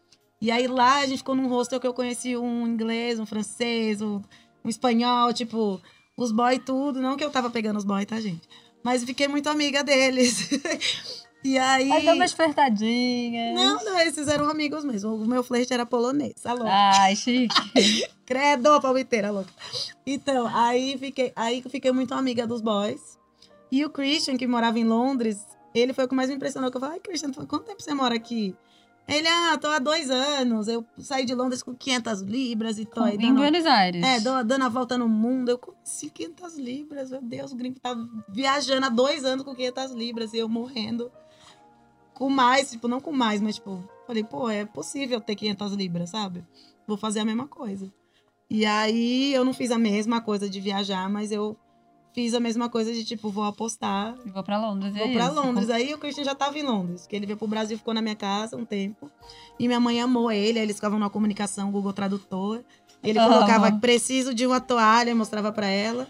E 0.40 0.50
aí 0.50 0.66
lá 0.66 0.96
a 0.96 1.06
gente 1.06 1.18
ficou 1.18 1.36
num 1.36 1.46
hostel 1.46 1.78
que 1.78 1.86
eu 1.86 1.94
conheci 1.94 2.36
um 2.36 2.66
inglês, 2.66 3.20
um 3.20 3.26
francês, 3.26 4.02
um, 4.02 4.20
um 4.64 4.68
espanhol, 4.68 5.32
tipo, 5.32 5.80
os 6.22 6.32
boy 6.32 6.58
tudo. 6.58 7.00
Não 7.00 7.16
que 7.16 7.24
eu 7.24 7.30
tava 7.30 7.50
pegando 7.50 7.76
os 7.78 7.84
boy, 7.84 8.04
tá, 8.06 8.20
gente? 8.20 8.48
Mas 8.82 9.04
fiquei 9.04 9.28
muito 9.28 9.48
amiga 9.48 9.84
deles. 9.84 10.48
e 11.44 11.56
aí. 11.58 11.90
Aí 11.90 12.04
deu 12.04 12.14
umas 12.14 12.32
flertadinhas. 12.32 13.54
Não, 13.54 13.84
não, 13.84 14.00
eles 14.00 14.16
eram 14.28 14.48
amigos 14.48 14.84
mesmo. 14.84 15.14
O 15.14 15.26
meu 15.26 15.42
flerte 15.42 15.72
era 15.72 15.86
polonês, 15.86 16.44
alô. 16.44 16.64
Ai, 16.66 17.14
chique. 17.14 17.54
Credo, 18.26 18.80
palmiteira, 18.80 19.30
louca. 19.30 19.52
Então, 20.06 20.48
aí 20.54 20.96
fiquei, 20.98 21.32
aí 21.36 21.62
fiquei 21.68 21.92
muito 21.92 22.14
amiga 22.14 22.46
dos 22.46 22.60
boys. 22.60 23.18
E 23.70 23.84
o 23.84 23.90
Christian, 23.90 24.36
que 24.36 24.46
morava 24.46 24.78
em 24.78 24.84
Londres, 24.84 25.38
ele 25.74 25.92
foi 25.92 26.04
o 26.04 26.08
que 26.08 26.14
mais 26.14 26.28
me 26.28 26.36
impressionou. 26.36 26.70
Que 26.70 26.76
eu 26.76 26.80
falei, 26.80 26.96
ai, 26.96 27.00
Christian, 27.00 27.32
quanto 27.32 27.64
tempo 27.64 27.82
você 27.82 27.94
mora 27.94 28.14
aqui? 28.14 28.54
Ele, 29.08 29.26
ah, 29.28 29.58
tô 29.58 29.68
há 29.68 29.78
dois 29.78 30.10
anos. 30.10 30.68
Eu 30.68 30.84
saí 30.98 31.24
de 31.24 31.34
Londres 31.34 31.62
com 31.62 31.74
500 31.74 32.20
libras 32.22 32.78
e 32.78 32.84
tô 32.84 33.00
aí 33.02 33.16
em 33.16 33.18
dando, 33.18 33.36
Buenos 33.36 33.66
Aires. 33.66 34.02
é, 34.02 34.20
dando, 34.20 34.46
dando 34.46 34.64
a 34.64 34.68
volta 34.68 34.96
no 34.96 35.08
mundo. 35.08 35.50
Eu, 35.50 35.58
como 35.58 35.76
assim, 35.82 36.08
500 36.08 36.56
libras? 36.56 37.10
Meu 37.10 37.20
Deus, 37.20 37.52
o 37.52 37.56
gringo 37.56 37.78
tá 37.80 37.94
viajando 38.28 38.86
há 38.86 38.88
dois 38.88 39.24
anos 39.24 39.44
com 39.44 39.54
500 39.54 39.90
libras 39.92 40.32
e 40.32 40.38
eu 40.38 40.48
morrendo 40.48 41.10
com 42.14 42.30
mais, 42.30 42.70
tipo, 42.70 42.86
não 42.86 43.00
com 43.00 43.10
mais, 43.10 43.40
mas 43.40 43.56
tipo, 43.56 43.82
falei, 44.06 44.22
pô, 44.22 44.48
é 44.48 44.64
possível 44.64 45.20
ter 45.20 45.34
500 45.34 45.72
libras, 45.72 46.10
sabe? 46.10 46.44
Vou 46.86 46.96
fazer 46.96 47.20
a 47.20 47.24
mesma 47.24 47.48
coisa. 47.48 47.92
E 48.48 48.64
aí 48.64 49.32
eu 49.34 49.44
não 49.44 49.52
fiz 49.54 49.70
a 49.70 49.78
mesma 49.78 50.20
coisa 50.20 50.48
de 50.48 50.60
viajar, 50.60 51.08
mas 51.08 51.32
eu 51.32 51.56
fiz 52.12 52.34
a 52.34 52.40
mesma 52.40 52.68
coisa 52.68 52.92
de 52.92 53.04
tipo, 53.04 53.30
vou 53.30 53.44
apostar. 53.44 54.14
E 54.24 54.30
vou 54.30 54.42
pra 54.42 54.58
Londres. 54.58 54.94
Vou 54.94 55.06
é. 55.06 55.28
Londres. 55.28 55.70
Aí 55.70 55.92
o 55.94 55.98
Christian 55.98 56.24
já 56.24 56.34
tava 56.34 56.58
em 56.58 56.62
Londres, 56.62 57.06
que 57.06 57.16
ele 57.16 57.26
veio 57.26 57.38
pro 57.38 57.48
Brasil, 57.48 57.76
ficou 57.76 57.94
na 57.94 58.02
minha 58.02 58.16
casa 58.16 58.56
um 58.56 58.64
tempo. 58.64 59.10
E 59.58 59.66
minha 59.66 59.80
mãe 59.80 60.00
amou 60.00 60.30
ele, 60.30 60.58
aí 60.58 60.64
eles 60.64 60.76
ficavam 60.76 60.98
numa 60.98 61.10
comunicação, 61.10 61.70
Google 61.70 61.92
Tradutor. 61.92 62.62
Ele 63.02 63.18
colocava, 63.18 63.72
preciso 63.72 64.32
de 64.32 64.46
uma 64.46 64.60
toalha, 64.60 65.14
mostrava 65.14 65.50
pra 65.50 65.66
ela. 65.66 66.06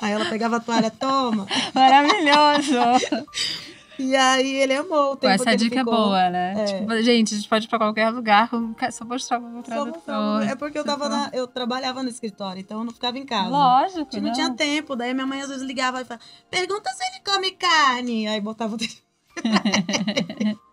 Aí 0.00 0.12
ela 0.12 0.24
pegava 0.26 0.56
a 0.56 0.60
toalha, 0.60 0.90
toma. 0.90 1.46
Maravilhoso! 1.72 3.26
E 4.02 4.16
aí 4.16 4.56
ele 4.56 4.74
amou 4.74 5.12
o 5.12 5.16
tempo 5.16 5.32
essa 5.32 5.56
dica 5.56 5.76
é 5.76 5.78
ficou. 5.78 5.94
boa, 5.94 6.28
né? 6.28 6.54
É. 6.58 6.64
Tipo, 6.64 7.02
gente, 7.02 7.34
a 7.34 7.36
gente 7.36 7.48
pode 7.48 7.66
ir 7.66 7.68
pra 7.68 7.78
qualquer 7.78 8.10
lugar, 8.10 8.50
com... 8.50 8.74
só 8.90 9.04
mostrar 9.04 9.38
Google 9.38 9.62
Só 9.64 9.84
Tradutor. 9.84 10.42
É 10.42 10.56
porque 10.56 10.78
eu 10.78 10.84
tava 10.84 11.08
na, 11.08 11.30
eu 11.32 11.46
trabalhava 11.46 12.02
no 12.02 12.08
escritório, 12.08 12.60
então 12.60 12.78
eu 12.78 12.84
não 12.84 12.92
ficava 12.92 13.16
em 13.18 13.24
casa. 13.24 13.48
Lógico, 13.48 14.06
Tipo, 14.06 14.22
não 14.22 14.28
não. 14.28 14.32
tinha 14.32 14.50
tempo. 14.54 14.96
Daí 14.96 15.14
minha 15.14 15.26
mãe 15.26 15.40
às 15.40 15.48
vezes 15.48 15.62
ligava 15.62 16.00
e 16.00 16.04
falava, 16.04 16.24
pergunta 16.50 16.90
se 16.90 17.04
ele 17.04 17.20
come 17.24 17.52
carne. 17.52 18.26
Aí 18.26 18.40
botava 18.40 18.74
o 18.74 18.78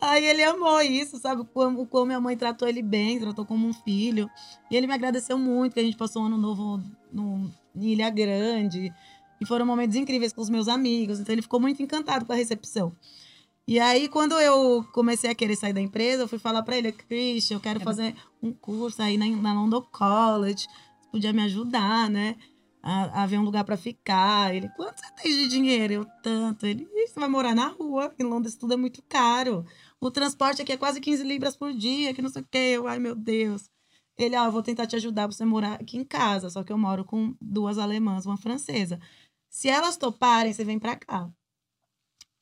Aí 0.00 0.24
ele 0.24 0.42
amou 0.44 0.80
isso, 0.82 1.18
sabe? 1.18 1.40
O 1.40 1.44
quão, 1.44 1.80
o 1.80 1.86
quão 1.86 2.06
minha 2.06 2.20
mãe 2.20 2.36
tratou 2.36 2.68
ele 2.68 2.82
bem, 2.82 3.18
tratou 3.18 3.44
como 3.44 3.66
um 3.66 3.72
filho. 3.72 4.30
E 4.70 4.76
ele 4.76 4.86
me 4.86 4.94
agradeceu 4.94 5.36
muito 5.38 5.74
que 5.74 5.80
a 5.80 5.82
gente 5.82 5.96
passou 5.96 6.22
um 6.22 6.26
ano 6.26 6.38
novo 6.38 6.80
no, 7.10 7.50
em 7.74 7.92
Ilha 7.92 8.10
Grande. 8.10 8.92
E 9.40 9.46
foram 9.46 9.66
momentos 9.66 9.96
incríveis 9.96 10.32
com 10.32 10.40
os 10.40 10.50
meus 10.50 10.68
amigos. 10.68 11.20
Então 11.20 11.32
ele 11.34 11.42
ficou 11.42 11.60
muito 11.60 11.82
encantado 11.82 12.24
com 12.24 12.32
a 12.32 12.36
recepção. 12.36 12.92
E 13.68 13.80
aí, 13.80 14.08
quando 14.08 14.38
eu 14.38 14.86
comecei 14.92 15.28
a 15.28 15.34
querer 15.34 15.56
sair 15.56 15.72
da 15.72 15.80
empresa, 15.80 16.22
eu 16.22 16.28
fui 16.28 16.38
falar 16.38 16.62
pra 16.62 16.76
ele, 16.78 16.92
Christian, 16.92 17.56
eu 17.56 17.60
quero 17.60 17.80
fazer 17.80 18.14
um 18.40 18.52
curso 18.52 19.02
aí 19.02 19.18
na, 19.18 19.26
na 19.26 19.52
London 19.54 19.82
College. 19.90 20.68
Você 21.00 21.08
podia 21.10 21.32
me 21.32 21.42
ajudar, 21.42 22.08
né? 22.08 22.36
A, 22.80 23.24
a 23.24 23.26
ver 23.26 23.38
um 23.38 23.42
lugar 23.42 23.64
pra 23.64 23.76
ficar. 23.76 24.54
Ele, 24.54 24.68
quanto 24.76 25.00
você 25.00 25.10
tem 25.20 25.32
de 25.32 25.48
dinheiro? 25.48 25.92
Eu, 25.94 26.06
tanto. 26.22 26.64
Ele, 26.64 26.86
"Ih, 26.94 27.08
você 27.08 27.18
vai 27.18 27.28
morar 27.28 27.56
na 27.56 27.66
rua. 27.66 28.14
Em 28.16 28.22
Londres 28.22 28.54
tudo 28.54 28.74
é 28.74 28.76
muito 28.76 29.02
caro. 29.08 29.66
O 30.00 30.12
transporte 30.12 30.62
aqui 30.62 30.70
é 30.70 30.76
quase 30.76 31.00
15 31.00 31.24
libras 31.24 31.56
por 31.56 31.72
dia, 31.72 32.14
que 32.14 32.22
não 32.22 32.28
sei 32.30 32.42
o 32.42 32.46
quê. 32.48 32.74
Eu, 32.76 32.86
ai, 32.86 33.00
meu 33.00 33.16
Deus. 33.16 33.68
Ele, 34.16 34.36
ó, 34.36 34.44
eu 34.46 34.52
vou 34.52 34.62
tentar 34.62 34.86
te 34.86 34.94
ajudar 34.94 35.26
pra 35.26 35.36
você 35.36 35.44
morar 35.44 35.74
aqui 35.74 35.98
em 35.98 36.04
casa. 36.04 36.48
Só 36.50 36.62
que 36.62 36.72
eu 36.72 36.78
moro 36.78 37.04
com 37.04 37.34
duas 37.40 37.78
alemãs, 37.78 38.24
uma 38.26 38.36
francesa. 38.36 39.00
Se 39.56 39.70
elas 39.70 39.96
toparem, 39.96 40.52
você 40.52 40.62
vem 40.62 40.78
pra 40.78 40.94
cá. 40.96 41.30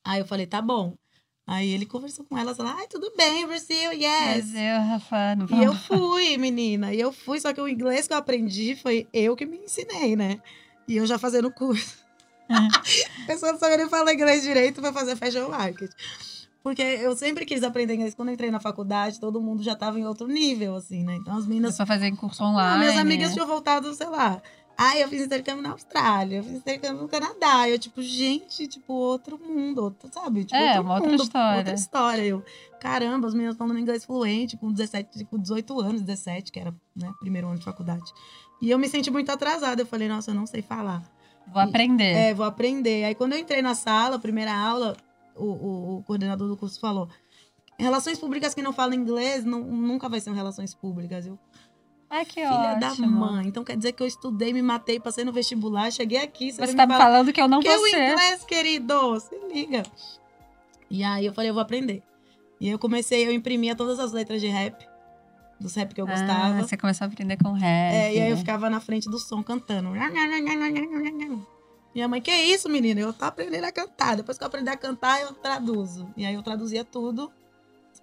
Aí 0.04 0.18
eu 0.18 0.26
falei, 0.26 0.48
tá 0.48 0.60
bom. 0.60 0.96
Aí 1.46 1.70
ele 1.70 1.86
conversou 1.86 2.24
com 2.24 2.36
elas, 2.36 2.58
ela, 2.58 2.74
ai, 2.74 2.88
tudo 2.88 3.12
bem, 3.16 3.46
Brasil, 3.46 3.92
yes. 3.92 4.52
Eu, 4.52 4.80
Rafa, 4.80 5.36
não 5.36 5.46
E 5.48 5.62
eu 5.62 5.72
fui, 5.76 6.36
menina. 6.36 6.92
E 6.92 6.98
eu 6.98 7.12
fui, 7.12 7.38
só 7.38 7.52
que 7.52 7.60
o 7.60 7.68
inglês 7.68 8.08
que 8.08 8.12
eu 8.12 8.16
aprendi 8.16 8.74
foi 8.74 9.06
eu 9.12 9.36
que 9.36 9.46
me 9.46 9.58
ensinei, 9.58 10.16
né? 10.16 10.40
E 10.88 10.96
eu 10.96 11.06
já 11.06 11.16
fazendo 11.16 11.52
curso. 11.52 11.98
A 12.50 13.26
pessoa 13.28 13.52
não 13.52 13.60
sabia 13.60 13.76
nem 13.76 13.88
falar 13.88 14.12
inglês 14.12 14.42
direito 14.42 14.80
pra 14.80 14.92
fazer 14.92 15.14
fashion 15.14 15.48
market. 15.50 15.92
Porque 16.64 16.82
eu 16.82 17.14
sempre 17.14 17.46
quis 17.46 17.62
aprender 17.62 17.94
inglês. 17.94 18.16
Quando 18.16 18.30
eu 18.30 18.34
entrei 18.34 18.50
na 18.50 18.58
faculdade, 18.58 19.20
todo 19.20 19.40
mundo 19.40 19.62
já 19.62 19.76
tava 19.76 20.00
em 20.00 20.04
outro 20.04 20.26
nível, 20.26 20.74
assim, 20.74 21.04
né? 21.04 21.14
Então 21.14 21.36
as 21.36 21.46
meninas. 21.46 21.76
Só 21.76 21.86
fazer 21.86 22.10
curso 22.16 22.42
Ah, 22.42 22.48
online. 22.48 22.78
minhas 22.78 22.96
amigas 22.96 23.32
tinham 23.34 23.46
voltado, 23.46 23.94
sei 23.94 24.08
lá. 24.08 24.42
Ah, 24.76 24.98
eu 24.98 25.08
fiz 25.08 25.22
intercâmbio 25.22 25.62
na 25.62 25.70
Austrália, 25.70 26.38
eu 26.38 26.42
fiz 26.42 26.54
intercâmbio 26.54 27.02
no 27.02 27.08
Canadá. 27.08 27.68
Eu, 27.68 27.78
tipo, 27.78 28.02
gente, 28.02 28.66
tipo, 28.66 28.92
outro 28.92 29.38
mundo, 29.38 29.82
outro, 29.84 30.10
sabe? 30.12 30.44
Tipo, 30.44 30.56
É, 30.56 30.68
outro 30.70 30.82
uma 30.82 30.94
outra 30.94 31.10
mundo, 31.10 31.22
história. 31.22 31.58
Outra 31.58 31.74
história. 31.74 32.22
Eu, 32.22 32.44
caramba, 32.80 33.28
as 33.28 33.34
meninas 33.34 33.56
falando 33.56 33.78
inglês 33.78 34.04
fluente, 34.04 34.56
com 34.56 34.72
17, 34.72 35.24
com 35.26 35.38
18 35.38 35.80
anos, 35.80 36.02
17, 36.02 36.50
que 36.50 36.58
era, 36.58 36.74
né, 36.94 37.12
primeiro 37.20 37.48
ano 37.48 37.58
de 37.58 37.64
faculdade. 37.64 38.12
E 38.60 38.70
eu 38.70 38.78
me 38.78 38.88
senti 38.88 39.10
muito 39.10 39.30
atrasada. 39.30 39.82
Eu 39.82 39.86
falei, 39.86 40.08
nossa, 40.08 40.30
eu 40.30 40.34
não 40.34 40.46
sei 40.46 40.62
falar. 40.62 41.02
Vou 41.52 41.60
aprender. 41.62 42.12
É, 42.12 42.34
vou 42.34 42.46
aprender. 42.46 43.04
Aí 43.04 43.14
quando 43.14 43.34
eu 43.34 43.38
entrei 43.38 43.60
na 43.62 43.74
sala, 43.74 44.18
primeira 44.18 44.52
aula, 44.54 44.96
o, 45.36 45.44
o, 45.44 45.96
o 45.98 46.02
coordenador 46.04 46.48
do 46.48 46.56
curso 46.56 46.80
falou: 46.80 47.08
Relações 47.78 48.18
públicas 48.18 48.54
que 48.54 48.62
não 48.62 48.72
falam 48.72 48.94
inglês 48.94 49.44
não, 49.44 49.60
nunca 49.60 50.08
vai 50.08 50.20
ser 50.20 50.32
relações 50.32 50.74
públicas. 50.74 51.26
Eu, 51.26 51.38
Ai, 52.14 52.24
que 52.24 52.34
filha 52.34 52.74
da 52.78 52.92
ótimo. 52.92 53.08
mãe. 53.08 53.48
Então 53.48 53.64
quer 53.64 53.76
dizer 53.76 53.90
que 53.92 54.02
eu 54.02 54.06
estudei, 54.06 54.52
me 54.52 54.62
matei, 54.62 55.00
passei 55.00 55.24
no 55.24 55.32
vestibular, 55.32 55.90
cheguei 55.90 56.18
aqui. 56.18 56.52
Você 56.52 56.64
vem 56.66 56.76
tá 56.76 56.86
me 56.86 56.94
falando 56.96 57.32
que 57.32 57.40
eu 57.42 57.48
não 57.48 57.60
que 57.60 57.68
vou 57.68 57.84
o 57.84 57.90
ser. 57.90 58.10
inglês, 58.12 58.44
querido, 58.44 59.18
se 59.18 59.36
liga. 59.52 59.82
E 60.88 61.02
aí 61.02 61.26
eu 61.26 61.32
falei, 61.32 61.50
eu 61.50 61.54
vou 61.54 61.62
aprender. 61.62 62.02
E 62.60 62.68
eu 62.68 62.78
comecei, 62.78 63.26
eu 63.26 63.32
imprimia 63.32 63.74
todas 63.74 63.98
as 63.98 64.12
letras 64.12 64.40
de 64.40 64.46
rap, 64.46 64.86
dos 65.58 65.74
rap 65.74 65.92
que 65.92 66.00
eu 66.00 66.06
Ah, 66.06 66.10
gostava. 66.10 66.62
você 66.62 66.76
começou 66.76 67.04
a 67.06 67.08
aprender 67.08 67.36
com 67.36 67.50
rap. 67.52 67.92
É, 67.94 68.14
e 68.14 68.20
aí 68.20 68.30
eu 68.30 68.36
ficava 68.36 68.70
na 68.70 68.78
frente 68.78 69.10
do 69.10 69.18
som 69.18 69.42
cantando. 69.42 69.90
Minha 71.94 72.08
mãe, 72.08 72.20
que 72.20 72.30
isso, 72.32 72.68
menina? 72.68 73.00
Eu 73.00 73.12
tô 73.12 73.24
aprendendo 73.24 73.64
a 73.64 73.72
cantar. 73.72 74.16
Depois 74.16 74.36
que 74.38 74.42
eu 74.44 74.48
aprender 74.48 74.70
a 74.70 74.76
cantar, 74.76 75.20
eu 75.20 75.32
traduzo. 75.32 76.08
E 76.16 76.24
aí 76.24 76.34
eu 76.34 76.42
traduzia 76.42 76.84
tudo. 76.84 77.30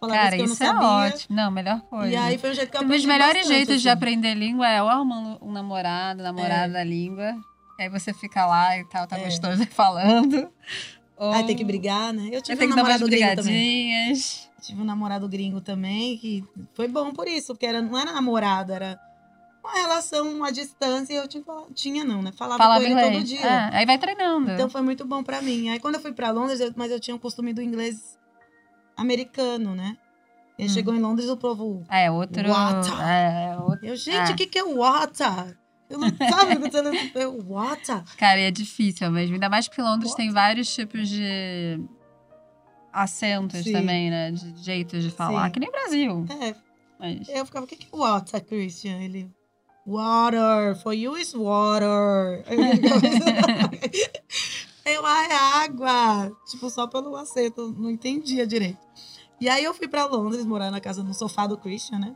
As 0.04 0.08
palavras 0.10 0.24
Cara, 0.24 0.36
que 0.36 0.42
eu 0.42 0.48
não 0.48 0.54
isso 0.54 0.64
é 0.64 0.68
sabia. 0.68 0.88
ótimo. 0.88 1.36
Não, 1.36 1.52
melhor 1.52 1.82
coisa. 1.82 2.08
E 2.12 2.16
aí 2.16 2.38
foi 2.40 2.50
um 2.50 2.54
jeito 2.56 2.72
que 2.72 2.78
eu 2.78 2.82
Um 2.82 2.86
aprendi 2.86 3.04
dos 3.04 3.08
melhores 3.08 3.34
bastante, 3.36 3.54
jeitos 3.56 3.82
de 3.84 3.90
assim. 3.90 3.98
aprender 3.98 4.34
língua 4.34 4.68
é 4.68 4.82
ou 4.82 4.90
arrumar 4.90 5.38
um 5.44 5.52
namorado, 5.52 6.24
namorada 6.24 6.74
da 6.74 6.84
língua. 6.84 7.36
Aí 7.80 7.88
você 7.88 8.12
fica 8.14 8.46
lá 8.46 8.78
e 8.80 8.84
tal, 8.90 9.06
tá 9.06 9.18
É. 9.20 9.26
gostoso 9.26 9.64
falando. 9.70 10.50
Ou... 11.18 11.32
Aí 11.34 11.46
tem 11.46 11.56
que 11.56 11.64
brigar, 11.64 12.12
né? 12.14 12.30
Eu 12.32 12.42
tive 12.42 12.58
tem 12.58 12.68
um 12.72 12.76
namorado 12.76 13.06
gringo 13.08 13.36
também. 13.36 14.14
Tive 14.62 14.82
um 14.82 14.86
namorado 14.86 15.30
gringo 15.30 15.62
também, 15.62 16.18
que 16.18 16.44
foi 16.74 16.88
bom 16.88 17.12
por 17.14 17.28
isso, 17.28 17.54
porque 17.54 17.66
era, 17.68 17.80
não 17.82 17.98
era 17.98 18.12
namorado, 18.12 18.72
era 18.74 19.00
uma 19.64 19.74
relação 19.74 20.44
à 20.44 20.50
distância 20.50 21.14
e 21.14 21.18
eu 21.18 21.28
tinha, 21.28 21.44
tinha 21.76 22.04
não, 22.04 22.24
né? 22.24 22.32
Falava, 22.32 22.58
Falava 22.64 22.80
com 22.80 22.86
ele 22.86 22.94
inglês. 22.94 23.14
todo 23.14 23.24
dia. 23.24 23.46
É, 23.46 23.78
aí 23.78 23.86
vai 23.86 24.00
treinando. 24.00 24.52
Então 24.52 24.68
foi 24.70 24.82
muito 24.82 25.06
bom 25.06 25.24
pra 25.24 25.42
mim. 25.44 25.70
Aí 25.70 25.80
quando 25.80 25.96
eu 25.96 26.02
fui 26.02 26.12
pra 26.12 26.32
Londres, 26.32 26.60
eu- 26.60 26.74
mas 26.76 26.92
eu 26.92 27.00
tinha 27.00 27.16
o 27.16 27.20
costume 27.20 27.54
do 27.54 27.62
inglês 27.62 28.18
americano, 28.98 29.76
né? 29.76 29.98
Ele 30.58 30.70
Hum. 30.70 30.74
chegou 30.74 30.94
em 30.94 31.00
Londres, 31.00 31.28
o 31.30 31.38
povo. 31.38 31.84
É, 31.90 32.12
outro. 32.12 32.48
Water. 32.48 33.02
É, 33.02 33.58
outro. 33.58 33.86
Eu, 33.86 33.96
gente, 33.96 34.30
Ah. 34.30 34.34
o 34.34 34.36
que, 34.36 34.46
que 34.46 34.60
é 34.60 34.64
water? 34.64 35.58
Eu 35.90 35.98
não 35.98 36.08
sabe 36.30 36.56
o 36.56 37.12
que 37.12 37.18
eu, 37.18 37.42
water. 37.42 38.04
Cara, 38.18 38.40
e 38.40 38.44
é 38.44 38.52
difícil 38.52 39.10
mesmo. 39.12 39.34
Ainda 39.36 39.50
mais 39.50 39.68
que 39.68 39.82
Londres 39.82 40.14
tem 40.14 40.32
vários 40.32 40.74
tipos 40.74 41.10
de 41.10 41.80
acentos 42.94 43.64
Sim. 43.64 43.74
também, 43.74 44.10
né? 44.10 44.32
De 44.32 44.64
jeitos 44.64 45.04
de 45.04 45.12
falar. 45.12 45.46
Sim. 45.48 45.52
Que 45.52 45.60
nem 45.60 45.72
Brasil. 45.72 46.26
É, 46.42 46.56
Mas... 47.00 47.28
eu 47.30 47.46
ficava, 47.46 47.66
o 47.66 47.68
que, 47.68 47.76
que 47.76 47.88
é 47.94 47.98
water, 47.98 48.44
Christian? 48.46 49.02
Ele. 49.02 49.30
Water, 49.86 50.76
for 50.82 50.94
you 50.94 51.18
is 51.18 51.34
water. 51.34 52.44
Eu, 54.86 55.06
é 55.08 55.34
água. 55.64 56.32
Tipo, 56.50 56.70
só 56.70 56.88
pelo 56.88 57.16
acento, 57.16 57.74
não 57.78 57.90
entendia 57.90 58.46
direito. 58.48 58.80
E 59.40 59.50
aí 59.50 59.64
eu 59.64 59.74
fui 59.74 59.88
pra 59.88 60.06
Londres 60.06 60.46
morar 60.46 60.70
na 60.72 60.80
casa, 60.80 61.04
no 61.04 61.14
sofá 61.14 61.48
do 61.48 61.58
Christian, 61.58 62.00
né? 62.00 62.16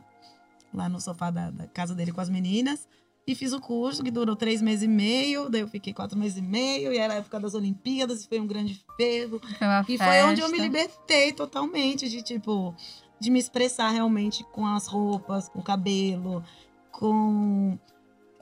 Lá 0.72 0.88
no 0.88 1.00
sofá 1.00 1.30
da, 1.30 1.50
da 1.50 1.66
casa 1.66 1.94
dele 1.94 2.12
com 2.12 2.20
as 2.20 2.28
meninas. 2.28 2.88
E 3.26 3.34
fiz 3.34 3.52
o 3.52 3.60
curso 3.60 4.04
que 4.04 4.10
durou 4.10 4.36
três 4.36 4.62
meses 4.62 4.84
e 4.84 4.88
meio. 4.88 5.48
Daí 5.48 5.60
eu 5.62 5.68
fiquei 5.68 5.92
quatro 5.92 6.16
meses 6.16 6.38
e 6.38 6.42
meio. 6.42 6.92
E 6.92 6.98
era 6.98 7.14
a 7.14 7.16
época 7.16 7.40
das 7.40 7.54
Olimpíadas. 7.54 8.24
E 8.24 8.28
foi 8.28 8.38
um 8.38 8.46
grande 8.46 8.84
fervo. 8.96 9.40
Foi 9.40 9.66
uma 9.66 9.80
E 9.82 9.98
festa. 9.98 10.04
foi 10.04 10.22
onde 10.22 10.40
eu 10.40 10.48
me 10.48 10.58
libertei 10.58 11.32
totalmente 11.32 12.08
de, 12.08 12.22
tipo, 12.22 12.72
de 13.18 13.28
me 13.30 13.40
expressar 13.40 13.88
realmente 13.90 14.44
com 14.52 14.64
as 14.64 14.86
roupas, 14.86 15.48
com 15.48 15.58
o 15.58 15.62
cabelo, 15.62 16.44
com. 16.92 17.76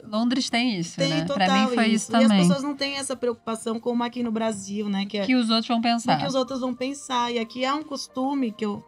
Londres 0.06 0.48
tem 0.50 0.78
isso, 0.78 0.96
Tem 0.96 1.08
né? 1.10 1.20
total 1.24 1.46
Pra 1.46 1.66
mim 1.68 1.74
foi 1.74 1.86
isso, 1.88 2.12
E 2.12 2.16
as 2.16 2.22
também. 2.22 2.38
pessoas 2.46 2.62
não 2.62 2.74
têm 2.76 2.96
essa 2.96 3.16
preocupação 3.16 3.80
como 3.80 4.02
aqui 4.04 4.22
no 4.22 4.30
Brasil, 4.30 4.88
né? 4.88 5.06
Que 5.06 5.18
é 5.18 5.26
Que 5.26 5.34
os 5.34 5.48
outros 5.50 5.68
vão 5.68 5.80
pensar. 5.80 6.18
que 6.18 6.26
os 6.26 6.34
outros 6.34 6.60
vão 6.60 6.74
pensar. 6.74 7.32
E 7.32 7.38
aqui 7.38 7.64
há 7.64 7.74
um 7.74 7.82
costume 7.82 8.52
que 8.52 8.64
eu 8.64 8.84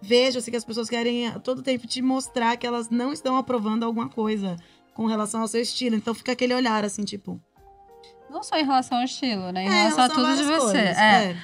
vejo, 0.00 0.38
assim, 0.38 0.50
que 0.50 0.56
as 0.56 0.64
pessoas 0.64 0.88
querem 0.88 1.30
todo 1.40 1.62
tempo 1.62 1.86
te 1.86 2.00
mostrar 2.02 2.56
que 2.56 2.66
elas 2.66 2.88
não 2.90 3.12
estão 3.12 3.36
aprovando 3.36 3.84
alguma 3.84 4.08
coisa 4.08 4.56
com 4.94 5.06
relação 5.06 5.40
ao 5.42 5.48
seu 5.48 5.60
estilo. 5.60 5.94
Então 5.96 6.14
fica 6.14 6.32
aquele 6.32 6.54
olhar, 6.54 6.84
assim, 6.84 7.04
tipo. 7.04 7.40
Não 8.30 8.42
só 8.42 8.56
em 8.56 8.64
relação 8.64 8.98
ao 8.98 9.04
estilo, 9.04 9.50
né? 9.52 9.64
Em 9.64 9.68
é, 9.68 9.70
relação 9.88 10.04
a 10.04 10.08
tudo 10.08 10.36
de 10.36 10.44
você. 10.44 10.58
coisas, 10.72 10.98
É, 10.98 11.36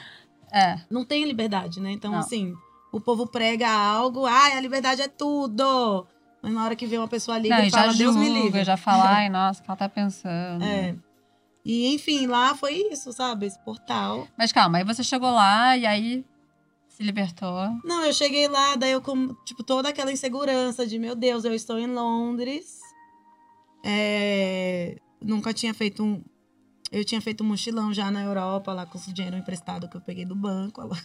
é. 0.53 0.81
não 0.91 1.05
tem 1.05 1.25
liberdade, 1.25 1.81
né? 1.81 1.91
Então, 1.93 2.13
Não. 2.13 2.19
assim, 2.19 2.53
o 2.93 3.01
povo 3.01 3.27
prega 3.27 3.69
algo, 3.71 4.27
ai, 4.27 4.53
a 4.57 4.61
liberdade 4.61 5.01
é 5.03 5.09
tudo. 5.09 6.07
Mas 6.45 6.53
na 6.53 6.63
hora 6.63 6.77
que 6.77 6.87
vê 6.87 6.99
uma 6.99 7.09
pessoa 7.09 7.39
liga 7.39 7.57
Não, 7.57 7.65
e 7.65 7.71
já 7.71 7.79
fala, 7.79 7.95
Deus 7.95 8.15
me 8.17 8.29
livre. 8.29 8.65
já 8.65 8.77
fala, 8.77 9.05
ai, 9.09 9.29
nossa, 9.33 9.61
o 9.61 9.65
que 9.65 9.71
ela 9.71 9.77
tá 9.79 9.89
pensando. 9.89 10.63
É. 10.63 10.95
E, 11.65 11.95
enfim, 11.95 12.27
lá 12.27 12.55
foi 12.55 12.75
isso, 12.93 13.11
sabe? 13.15 13.47
Esse 13.47 13.59
portal. 13.61 14.29
Mas 14.37 14.53
calma, 14.53 14.77
aí 14.77 14.85
você 14.85 15.03
chegou 15.03 15.31
lá 15.31 15.75
e 15.75 15.87
aí 15.87 16.23
se 16.87 17.03
libertou. 17.03 17.71
Não, 17.83 18.05
eu 18.05 18.13
cheguei 18.13 18.47
lá, 18.47 18.77
daí 18.77 18.93
eu 18.93 19.01
com, 19.01 19.35
tipo, 19.47 19.65
toda 19.65 19.89
aquela 19.89 20.13
insegurança 20.13 20.87
de, 20.87 20.99
meu 20.99 21.15
Deus, 21.15 21.47
eu 21.47 21.55
estou 21.55 21.79
em 21.79 21.87
Londres. 21.87 22.79
É, 23.83 24.99
Nunca 25.23 25.55
tinha 25.55 25.73
feito 25.73 26.05
um... 26.05 26.23
Eu 26.93 27.07
tinha 27.07 27.23
feito 27.23 27.43
um 27.43 27.47
mochilão 27.47 27.93
já 27.95 28.11
na 28.11 28.23
Europa, 28.23 28.75
lá 28.75 28.85
com 28.85 28.99
o 28.99 29.13
dinheiro 29.15 29.39
emprestado 29.39 29.89
que 29.89 29.97
eu 29.97 30.01
peguei 30.03 30.27
do 30.27 30.37
banco. 30.37 30.83
ela 30.83 30.97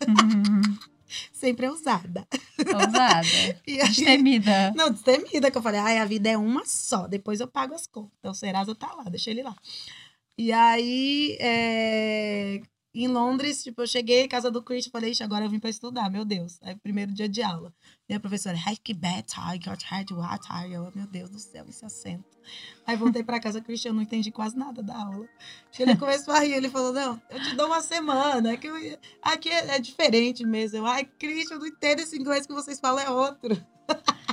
Sempre 1.32 1.66
é 1.66 1.70
usada. 1.70 2.26
Ousada. 2.58 3.26
E 3.66 3.80
aí- 3.80 3.88
Destemida. 3.88 4.72
Não, 4.76 4.90
destemida, 4.90 5.50
que 5.50 5.58
eu 5.58 5.62
falei, 5.62 5.80
ai, 5.80 5.98
a 5.98 6.04
vida 6.04 6.28
é 6.30 6.36
uma 6.36 6.64
só, 6.64 7.06
depois 7.06 7.40
eu 7.40 7.48
pago 7.48 7.74
as 7.74 7.86
contas. 7.86 8.12
Então 8.18 8.32
o 8.32 8.34
Serasa 8.34 8.74
tá 8.74 8.92
lá, 8.94 9.04
deixa 9.04 9.30
ele 9.30 9.42
lá. 9.42 9.54
E 10.36 10.52
aí, 10.52 11.36
é, 11.40 12.60
em 12.94 13.08
Londres, 13.08 13.62
tipo, 13.64 13.82
eu 13.82 13.86
cheguei 13.86 14.22
em 14.24 14.28
casa 14.28 14.50
do 14.50 14.62
Chris 14.62 14.86
e 14.86 14.90
falei, 14.90 15.10
"Ixi, 15.10 15.22
agora 15.24 15.44
eu 15.44 15.50
vim 15.50 15.58
pra 15.58 15.68
estudar, 15.70 16.08
meu 16.10 16.24
Deus. 16.24 16.58
Aí, 16.62 16.76
primeiro 16.76 17.12
dia 17.12 17.28
de 17.28 17.42
aula. 17.42 17.72
E 18.08 18.14
a 18.14 18.20
professora, 18.20 18.56
"Ai, 18.66 18.76
que 18.76 18.94
bad 18.94 19.24
time, 19.24 19.58
got 19.58 19.82
hard, 19.84 20.10
what 20.12 20.46
time?" 20.46 20.72
Eu, 20.72 20.92
meu 20.94 21.06
Deus 21.06 21.28
do 21.30 21.38
céu, 21.38 21.64
esse 21.68 21.84
acento. 21.84 22.24
Aí 22.86 22.96
voltei 22.96 23.24
pra 23.24 23.40
casa, 23.40 23.60
Christian, 23.60 23.90
eu 23.90 23.94
não 23.94 24.02
entendi 24.02 24.30
quase 24.30 24.56
nada 24.56 24.82
da 24.82 24.94
aula. 24.96 25.26
Ele 25.78 25.96
começou 25.96 26.34
a 26.34 26.40
rir, 26.40 26.52
ele 26.52 26.68
falou, 26.68 26.92
não, 26.92 27.20
eu 27.30 27.42
te 27.42 27.56
dou 27.56 27.66
uma 27.66 27.80
semana, 27.80 28.52
é 28.52 28.56
que 28.56 28.66
eu- 28.66 28.98
aqui 29.22 29.48
é, 29.48 29.76
é 29.76 29.78
diferente 29.78 30.44
mesmo. 30.44 30.78
Eu, 30.78 30.86
ai, 30.86 31.04
Christian, 31.18 31.56
eu 31.56 31.60
não 31.60 31.66
entendo 31.66 32.00
esse 32.00 32.16
inglês 32.18 32.46
que 32.46 32.52
vocês 32.52 32.78
falam, 32.78 33.02
é 33.02 33.10
outro. 33.10 33.56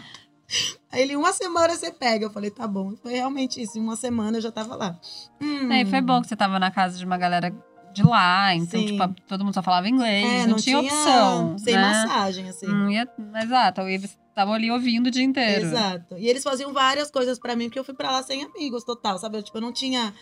Aí 0.91 1.03
ele, 1.03 1.15
uma 1.15 1.32
semana 1.32 1.74
você 1.75 1.89
pega. 1.91 2.25
Eu 2.25 2.30
falei, 2.30 2.51
tá 2.51 2.68
bom. 2.68 2.96
Foi 2.98 3.13
realmente 3.13 3.62
isso, 3.62 3.77
em 3.77 3.82
uma 3.82 3.96
semana 3.96 4.38
eu 4.38 4.41
já 4.41 4.51
tava 4.51 4.75
lá. 4.75 5.00
Hum, 5.39 5.72
É, 5.72 5.82
e 5.82 5.86
foi 5.86 6.01
bom 6.01 6.22
que 6.22 6.27
você 6.27 6.36
tava 6.36 6.60
na 6.60 6.70
casa 6.70 6.98
de 6.98 7.06
uma 7.06 7.18
galera 7.18 7.50
de 7.94 8.04
lá, 8.04 8.54
então, 8.56 8.80
Sim. 8.80 8.86
tipo, 8.88 9.22
todo 9.28 9.44
mundo 9.44 9.54
só 9.54 9.62
falava 9.64 9.88
inglês, 9.90 10.44
É, 10.44 10.48
não, 10.48 10.56
tinha, 10.58 10.80
opção. 10.80 11.58
Sem 11.58 11.76
né? 11.76 11.82
massagem, 11.82 12.50
assim. 12.50 12.68
Não 12.68 12.90
ia, 12.90 13.08
exato, 13.44 13.82
e 13.82 13.98
você 13.98 14.16
tava 14.34 14.52
ali 14.54 14.72
ouvindo 14.72 15.08
o 15.08 15.12
dia 15.12 15.24
inteiro. 15.24 15.66
Exato. 15.66 16.18
E 16.18 16.28
eles 16.28 16.44
faziam 16.44 16.72
várias 16.74 17.12
coisas 17.12 17.38
pra 17.40 17.56
mim, 17.56 17.66
porque 17.66 17.80
eu 17.80 17.84
fui 17.84 17.94
pra 17.94 18.12
lá 18.12 18.24
sem 18.24 18.44
amigos, 18.44 18.84
total, 18.84 19.18
sabe? 19.18 19.38
Eu, 19.38 19.44
tipo, 19.44 19.58
eu 19.58 19.62
não 19.62 19.72
tinha. 19.74 20.14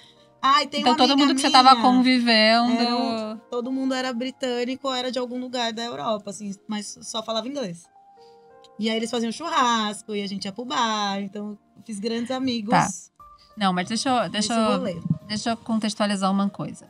Ai, 0.42 0.68
tem 0.68 0.82
Então 0.82 0.96
todo 0.96 1.18
mundo 1.18 1.36
que 1.36 1.42
você 1.42 1.52
tava 1.52 1.72
minha. 1.72 1.82
convivendo. 1.84 2.72
Era 2.72 3.36
Todo 3.52 3.72
mundo 3.72 3.94
era 3.94 4.14
britânico 4.14 4.92
era 4.94 5.12
de 5.12 5.20
algum 5.20 5.38
lugar 5.40 5.74
da 5.74 5.84
Europa, 5.84 6.30
assim, 6.30 6.56
mas 6.68 6.98
só 7.02 7.22
falava 7.22 7.48
inglês. 7.48 7.84
E 8.80 8.90
aí 8.90 8.96
eles 8.96 9.12
faziam 9.12 9.32
churrasco 9.32 10.16
e 10.16 10.22
a 10.24 10.28
gente 10.28 10.46
ia 10.46 10.52
pro 10.54 10.64
bar, 10.64 11.20
então 11.20 11.50
eu 11.76 11.84
fiz 11.86 12.00
grandes 12.00 12.32
amigos. 12.32 12.70
Tá. 12.72 12.88
Não, 13.58 13.74
mas 13.74 13.90
deixa 13.90 14.10
eu, 14.10 14.30
deixa, 14.30 14.56
nesse 14.80 14.96
eu, 14.98 15.04
deixa 15.28 15.50
eu 15.50 15.58
contextualizar 15.58 16.32
uma 16.32 16.50
coisa. 16.50 16.88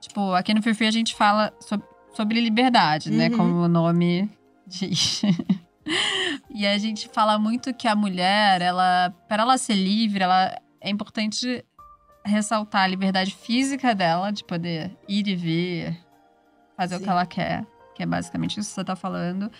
Tipo, 0.00 0.32
aqui 0.34 0.54
no 0.54 0.62
Free 0.62 0.74
Free 0.74 0.88
a 0.88 0.92
gente 0.92 1.14
fala 1.14 1.52
sobre, 1.60 1.86
sobre 2.14 2.40
liberdade, 2.40 3.10
né? 3.10 3.28
Uhum. 3.28 3.36
Como 3.36 3.54
o 3.62 3.68
nome 3.68 4.30
diz. 4.66 5.22
e 6.50 6.66
a 6.66 6.78
gente 6.78 7.08
fala 7.08 7.38
muito 7.38 7.72
que 7.74 7.88
a 7.88 7.94
mulher, 7.94 8.60
ela, 8.62 9.10
para 9.28 9.42
ela 9.42 9.58
ser 9.58 9.74
livre, 9.74 10.22
ela 10.22 10.56
é 10.80 10.90
importante 10.90 11.64
ressaltar 12.24 12.82
a 12.82 12.86
liberdade 12.86 13.34
física 13.34 13.94
dela, 13.94 14.30
de 14.30 14.44
poder 14.44 14.96
ir 15.08 15.26
e 15.26 15.34
vir, 15.34 15.96
fazer 16.76 16.96
o 16.96 16.98
Sim. 16.98 17.04
que 17.04 17.10
ela 17.10 17.26
quer, 17.26 17.66
que 17.94 18.02
é 18.02 18.06
basicamente 18.06 18.60
isso 18.60 18.68
que 18.68 18.74
você 18.74 18.84
tá 18.84 18.94
falando. 18.94 19.50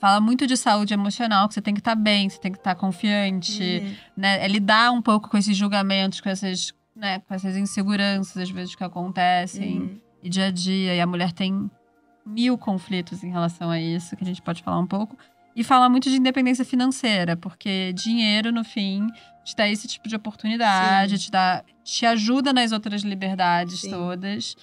Fala 0.00 0.20
muito 0.20 0.46
de 0.46 0.56
saúde 0.56 0.94
emocional, 0.94 1.48
que 1.48 1.54
você 1.54 1.62
tem 1.62 1.74
que 1.74 1.80
estar 1.80 1.96
bem, 1.96 2.28
você 2.28 2.38
tem 2.38 2.52
que 2.52 2.58
estar 2.58 2.74
confiante 2.74 3.82
Uhum. 3.82 3.96
né, 4.16 4.44
é 4.44 4.48
lidar 4.48 4.92
um 4.92 5.02
pouco 5.02 5.28
com 5.28 5.36
esses 5.36 5.56
julgamentos, 5.56 6.20
com 6.20 6.28
essas, 6.28 6.72
né, 6.98 7.20
com 7.20 7.32
essas 7.34 7.56
inseguranças 7.56 8.36
às 8.36 8.50
vezes 8.50 8.74
que 8.74 8.82
acontecem 8.84 9.78
Uhum. 9.78 9.98
e 10.22 10.28
dia 10.28 10.46
a 10.46 10.50
dia. 10.50 10.94
E 10.96 11.00
a 11.00 11.06
mulher 11.06 11.32
tem 11.32 11.70
mil 12.26 12.58
conflitos 12.58 13.22
em 13.22 13.30
relação 13.30 13.70
a 13.70 13.80
isso, 13.80 14.16
que 14.16 14.24
a 14.24 14.26
gente 14.26 14.42
pode 14.42 14.62
falar 14.62 14.78
um 14.80 14.86
pouco. 14.86 15.16
E 15.56 15.64
fala 15.64 15.88
muito 15.88 16.10
de 16.10 16.16
independência 16.16 16.64
financeira, 16.64 17.36
porque 17.36 17.92
dinheiro, 17.92 18.52
no 18.52 18.62
fim, 18.64 19.06
te 19.44 19.56
dá 19.56 19.68
esse 19.68 19.88
tipo 19.88 20.08
de 20.08 20.14
oportunidade, 20.14 21.18
te 21.18 21.30
dá, 21.30 21.64
te 21.82 22.04
ajuda 22.06 22.52
nas 22.52 22.70
outras 22.70 23.02
liberdades 23.02 23.80
Sim. 23.80 23.90
todas. 23.90 24.56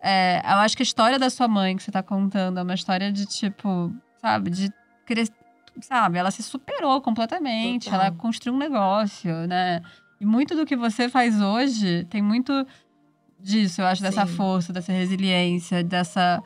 É, 0.00 0.40
eu 0.44 0.56
acho 0.58 0.76
que 0.76 0.82
a 0.82 0.84
história 0.84 1.18
da 1.18 1.30
sua 1.30 1.46
mãe 1.46 1.76
que 1.76 1.82
você 1.82 1.92
tá 1.92 2.02
contando 2.02 2.58
é 2.58 2.62
uma 2.62 2.74
história 2.74 3.12
de 3.12 3.24
tipo, 3.26 3.92
sabe, 4.20 4.50
de 4.50 4.72
crescer. 5.04 5.32
Sabe, 5.80 6.18
ela 6.18 6.30
se 6.30 6.42
superou 6.42 7.00
completamente, 7.00 7.84
Total. 7.86 8.00
ela 8.00 8.10
construiu 8.10 8.54
um 8.54 8.58
negócio, 8.58 9.46
né? 9.46 9.80
E 10.22 10.24
muito 10.24 10.54
do 10.54 10.64
que 10.64 10.76
você 10.76 11.08
faz 11.08 11.40
hoje 11.40 12.04
tem 12.04 12.22
muito 12.22 12.64
disso, 13.40 13.80
eu 13.80 13.86
acho, 13.86 14.00
dessa 14.00 14.24
Sim. 14.24 14.36
força, 14.36 14.72
dessa 14.72 14.92
resiliência, 14.92 15.82
dessa, 15.82 16.40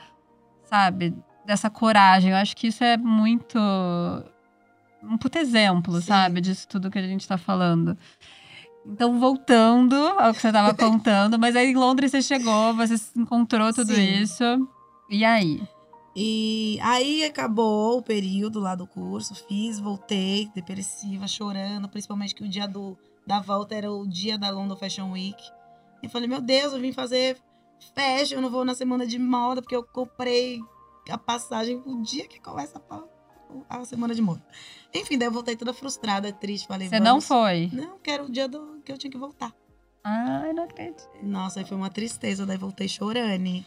sabe, 0.64 1.14
dessa 1.44 1.68
coragem. 1.68 2.30
Eu 2.30 2.38
acho 2.38 2.56
que 2.56 2.68
isso 2.68 2.82
é 2.82 2.96
muito. 2.96 3.58
Um 5.02 5.18
puto 5.18 5.36
exemplo, 5.36 6.00
Sim. 6.00 6.06
sabe, 6.06 6.40
disso 6.40 6.66
tudo 6.66 6.90
que 6.90 6.98
a 6.98 7.06
gente 7.06 7.28
tá 7.28 7.36
falando. 7.36 7.98
Então, 8.86 9.20
voltando 9.20 9.94
ao 9.94 10.32
que 10.32 10.40
você 10.40 10.50
tava 10.50 10.72
contando, 10.74 11.38
mas 11.38 11.54
aí 11.54 11.72
em 11.72 11.76
Londres 11.76 12.12
você 12.12 12.22
chegou, 12.22 12.72
você 12.72 12.94
encontrou 13.14 13.74
tudo 13.74 13.94
Sim. 13.94 14.22
isso. 14.22 14.42
E 15.10 15.22
aí? 15.22 15.62
E 16.16 16.78
aí 16.80 17.24
acabou 17.26 17.98
o 17.98 18.02
período 18.02 18.58
lá 18.58 18.74
do 18.74 18.86
curso, 18.86 19.34
fiz, 19.34 19.78
voltei, 19.78 20.50
depressiva, 20.54 21.28
chorando, 21.28 21.90
principalmente 21.90 22.34
que 22.34 22.42
o 22.42 22.48
dia 22.48 22.66
do, 22.66 22.96
da 23.26 23.40
volta 23.40 23.74
era 23.74 23.90
o 23.90 24.06
dia 24.06 24.38
da 24.38 24.50
London 24.50 24.76
Fashion 24.76 25.10
Week. 25.12 25.42
E 26.02 26.08
falei, 26.08 26.28
meu 26.28 26.40
Deus, 26.40 26.72
eu 26.72 26.80
vim 26.80 26.92
fazer 26.92 27.36
fashion, 27.94 28.36
eu 28.36 28.42
não 28.42 28.50
vou 28.50 28.64
na 28.64 28.74
semana 28.74 29.06
de 29.06 29.18
moda, 29.18 29.60
porque 29.60 29.74
eu 29.74 29.82
comprei 29.82 30.60
a 31.10 31.18
passagem 31.18 31.82
o 31.84 32.02
dia 32.02 32.26
que 32.28 32.40
começa 32.40 32.80
a, 32.88 33.02
a 33.68 33.84
semana 33.84 34.14
de 34.14 34.22
moda. 34.22 34.44
Enfim, 34.94 35.18
daí 35.18 35.28
eu 35.28 35.32
voltei 35.32 35.56
toda 35.56 35.72
frustrada, 35.72 36.32
triste, 36.32 36.66
falei, 36.66 36.88
Você 36.88 37.00
não 37.00 37.20
foi? 37.20 37.70
Não, 37.72 37.98
que 37.98 38.10
era 38.10 38.22
o 38.22 38.30
dia 38.30 38.48
do, 38.48 38.80
que 38.84 38.92
eu 38.92 38.98
tinha 38.98 39.10
que 39.10 39.18
voltar. 39.18 39.52
Ai, 40.04 40.52
não 40.52 40.64
acredito. 40.64 41.08
Nossa, 41.22 41.60
aí 41.60 41.66
foi 41.66 41.76
uma 41.76 41.90
tristeza, 41.90 42.46
daí 42.46 42.56
voltei 42.56 42.88
chorando. 42.88 43.64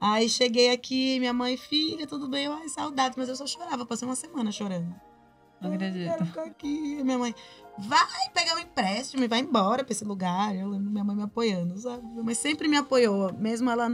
Aí 0.00 0.28
cheguei 0.28 0.70
aqui, 0.70 1.18
minha 1.18 1.32
mãe, 1.32 1.56
filha, 1.56 2.06
tudo 2.06 2.28
bem? 2.28 2.46
Ai, 2.46 2.68
saudades, 2.68 3.16
mas 3.18 3.28
eu 3.28 3.36
só 3.36 3.46
chorava, 3.46 3.84
passei 3.84 4.08
uma 4.08 4.16
semana 4.16 4.50
chorando. 4.50 4.94
Não 5.60 5.70
Eu 5.70 5.74
acredito. 5.76 6.10
quero 6.10 6.26
ficar 6.26 6.42
aqui. 6.44 7.02
Minha 7.02 7.18
mãe, 7.18 7.34
vai 7.78 8.28
pegar 8.32 8.54
um 8.54 8.58
empréstimo 8.58 9.24
e 9.24 9.28
vai 9.28 9.40
embora 9.40 9.84
pra 9.84 9.92
esse 9.92 10.04
lugar. 10.04 10.54
Eu 10.54 10.68
lembro 10.68 10.90
minha 10.90 11.04
mãe 11.04 11.16
me 11.16 11.22
apoiando, 11.22 11.76
sabe? 11.78 12.06
Minha 12.06 12.22
mãe 12.24 12.34
sempre 12.34 12.68
me 12.68 12.76
apoiou, 12.76 13.32
mesmo 13.34 13.68
ela 13.70 13.88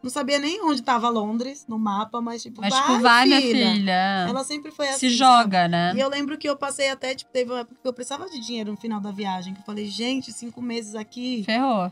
não 0.00 0.10
sabia 0.10 0.38
nem 0.38 0.62
onde 0.64 0.80
tava 0.82 1.08
Londres 1.08 1.66
no 1.68 1.76
mapa, 1.78 2.20
mas 2.20 2.42
tipo, 2.42 2.60
Mas, 2.60 2.72
vai, 2.72 2.82
tipo, 2.86 3.00
vai, 3.00 3.26
minha 3.26 3.40
filha. 3.40 3.72
filha. 3.72 4.26
Ela 4.28 4.44
sempre 4.44 4.70
foi 4.70 4.88
assim. 4.88 5.10
Se 5.10 5.16
sabe? 5.18 5.42
joga, 5.42 5.66
né? 5.68 5.92
E 5.96 6.00
eu 6.00 6.08
lembro 6.08 6.38
que 6.38 6.48
eu 6.48 6.56
passei 6.56 6.88
até, 6.90 7.14
tipo, 7.14 7.30
teve 7.32 7.50
uma 7.50 7.60
época 7.60 7.76
que 7.82 7.88
eu 7.88 7.92
precisava 7.92 8.28
de 8.30 8.38
dinheiro 8.38 8.70
no 8.70 8.76
final 8.76 9.00
da 9.00 9.10
viagem. 9.10 9.54
Que 9.54 9.60
eu 9.60 9.64
falei, 9.64 9.86
gente, 9.86 10.32
cinco 10.32 10.62
meses 10.62 10.94
aqui. 10.94 11.42
Ferrou. 11.44 11.90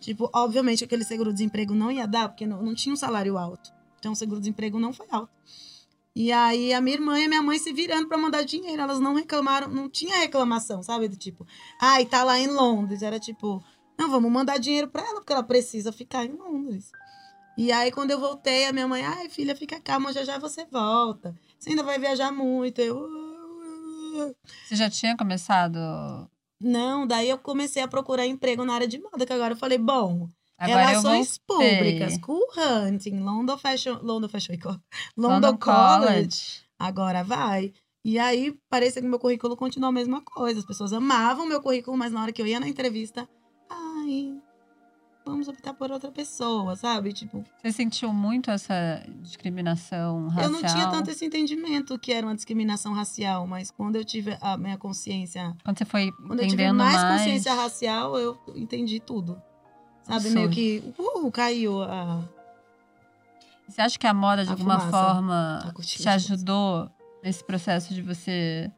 Tipo, 0.00 0.30
obviamente 0.34 0.84
aquele 0.84 1.04
seguro-desemprego 1.04 1.74
não 1.74 1.90
ia 1.90 2.06
dar, 2.06 2.28
porque 2.28 2.46
não, 2.46 2.62
não 2.62 2.74
tinha 2.74 2.92
um 2.92 2.96
salário 2.96 3.36
alto. 3.36 3.72
Então 3.98 4.12
o 4.12 4.16
seguro-desemprego 4.16 4.78
não 4.78 4.92
foi 4.92 5.06
alto. 5.10 5.30
E 6.16 6.30
aí 6.30 6.72
a 6.72 6.80
minha 6.80 6.96
irmã 6.96 7.18
e 7.18 7.24
a 7.24 7.28
minha 7.28 7.42
mãe 7.42 7.58
se 7.58 7.72
virando 7.72 8.06
pra 8.06 8.16
mandar 8.16 8.44
dinheiro. 8.44 8.80
Elas 8.80 9.00
não 9.00 9.14
reclamaram, 9.14 9.68
não 9.68 9.88
tinha 9.88 10.16
reclamação, 10.18 10.82
sabe? 10.82 11.08
Do 11.08 11.16
tipo, 11.16 11.44
ai, 11.80 12.06
tá 12.06 12.22
lá 12.22 12.38
em 12.38 12.46
Londres. 12.46 13.02
Era 13.02 13.18
tipo, 13.18 13.62
não, 13.98 14.08
vamos 14.10 14.30
mandar 14.30 14.58
dinheiro 14.58 14.88
pra 14.88 15.02
ela, 15.02 15.16
porque 15.20 15.32
ela 15.32 15.42
precisa 15.42 15.92
ficar 15.92 16.24
em 16.24 16.32
Londres. 16.32 16.92
E 17.58 17.70
aí, 17.72 17.90
quando 17.92 18.10
eu 18.12 18.18
voltei, 18.20 18.66
a 18.66 18.72
minha 18.72 18.86
mãe, 18.88 19.02
ai, 19.04 19.28
filha, 19.28 19.54
fica 19.56 19.80
calma, 19.80 20.12
já 20.12 20.24
já 20.24 20.38
você 20.38 20.64
volta. 20.66 21.34
Você 21.58 21.70
ainda 21.70 21.82
vai 21.82 21.98
viajar 21.98 22.30
muito. 22.32 22.80
Eu. 22.80 23.06
"Ah, 24.20 24.32
Você 24.64 24.76
já 24.76 24.88
tinha 24.90 25.16
começado. 25.16 25.78
Não, 26.60 27.06
daí 27.06 27.28
eu 27.28 27.38
comecei 27.38 27.82
a 27.82 27.88
procurar 27.88 28.26
emprego 28.26 28.64
na 28.64 28.74
área 28.74 28.88
de 28.88 29.00
moda, 29.00 29.26
que 29.26 29.32
agora 29.32 29.52
eu 29.54 29.56
falei, 29.58 29.78
bom, 29.78 30.28
Agora 30.56 30.86
Relações 30.86 31.38
públicas, 31.38 32.16
Cool 32.18 32.46
Hunting, 32.56 33.18
London 33.20 33.58
Fashion, 33.58 33.98
London 34.02 34.28
Fashion. 34.28 34.54
London, 35.16 35.34
London 35.34 35.56
College, 35.56 36.06
College. 36.06 36.62
agora 36.78 37.24
vai. 37.24 37.72
E 38.04 38.18
aí, 38.18 38.56
parecia 38.68 39.00
que 39.00 39.08
meu 39.08 39.18
currículo 39.18 39.56
continuou 39.56 39.88
a 39.88 39.92
mesma 39.92 40.20
coisa. 40.20 40.60
As 40.60 40.66
pessoas 40.66 40.92
amavam 40.92 41.46
meu 41.46 41.60
currículo, 41.60 41.96
mas 41.96 42.12
na 42.12 42.22
hora 42.22 42.32
que 42.32 42.40
eu 42.40 42.46
ia 42.46 42.60
na 42.60 42.68
entrevista, 42.68 43.26
ai, 43.68 44.34
vamos 45.24 45.48
optar 45.48 45.72
por 45.72 45.90
outra 45.90 46.12
pessoa, 46.12 46.76
sabe? 46.76 47.14
Tipo, 47.14 47.42
Você 47.62 47.72
sentiu 47.72 48.12
muito 48.12 48.50
essa 48.50 49.02
discriminação 49.22 50.28
racial? 50.28 50.44
eu 50.44 50.50
não 50.50 50.62
tinha 50.62 50.90
tanto 50.90 51.10
esse 51.10 51.24
entendimento 51.24 51.98
que 51.98 52.12
era 52.12 52.26
uma 52.26 52.34
discriminação 52.34 52.92
racial, 52.92 53.46
mas 53.46 53.70
quando 53.70 53.96
eu 53.96 54.04
tive 54.04 54.36
a 54.40 54.56
minha 54.58 54.76
consciência 54.76 55.56
Quando 55.64 55.78
você 55.78 55.84
foi 55.86 56.12
Quando 56.12 56.40
eu 56.40 56.46
tive 56.46 56.62
entendendo 56.62 56.76
mais, 56.76 56.94
mais, 57.02 57.22
consciência 57.22 57.54
racial, 57.54 58.18
eu 58.18 58.38
entendi 58.54 59.00
tudo. 59.00 59.40
Sabe, 60.04 60.30
meio 60.30 60.50
que 60.50 60.82
uh, 60.98 61.30
caiu 61.30 61.82
a. 61.82 62.22
Você 63.66 63.80
acha 63.80 63.98
que 63.98 64.06
a 64.06 64.12
moda, 64.14 64.44
de 64.44 64.50
A 64.50 64.52
alguma 64.52 64.78
fumaça. 64.78 64.90
forma, 65.14 65.72
te 65.80 65.82
de 65.82 65.98
fumaça. 66.02 66.10
ajudou 66.16 66.90
nesse 67.22 67.42
processo 67.42 67.94
de 67.94 68.02
você 68.02 68.70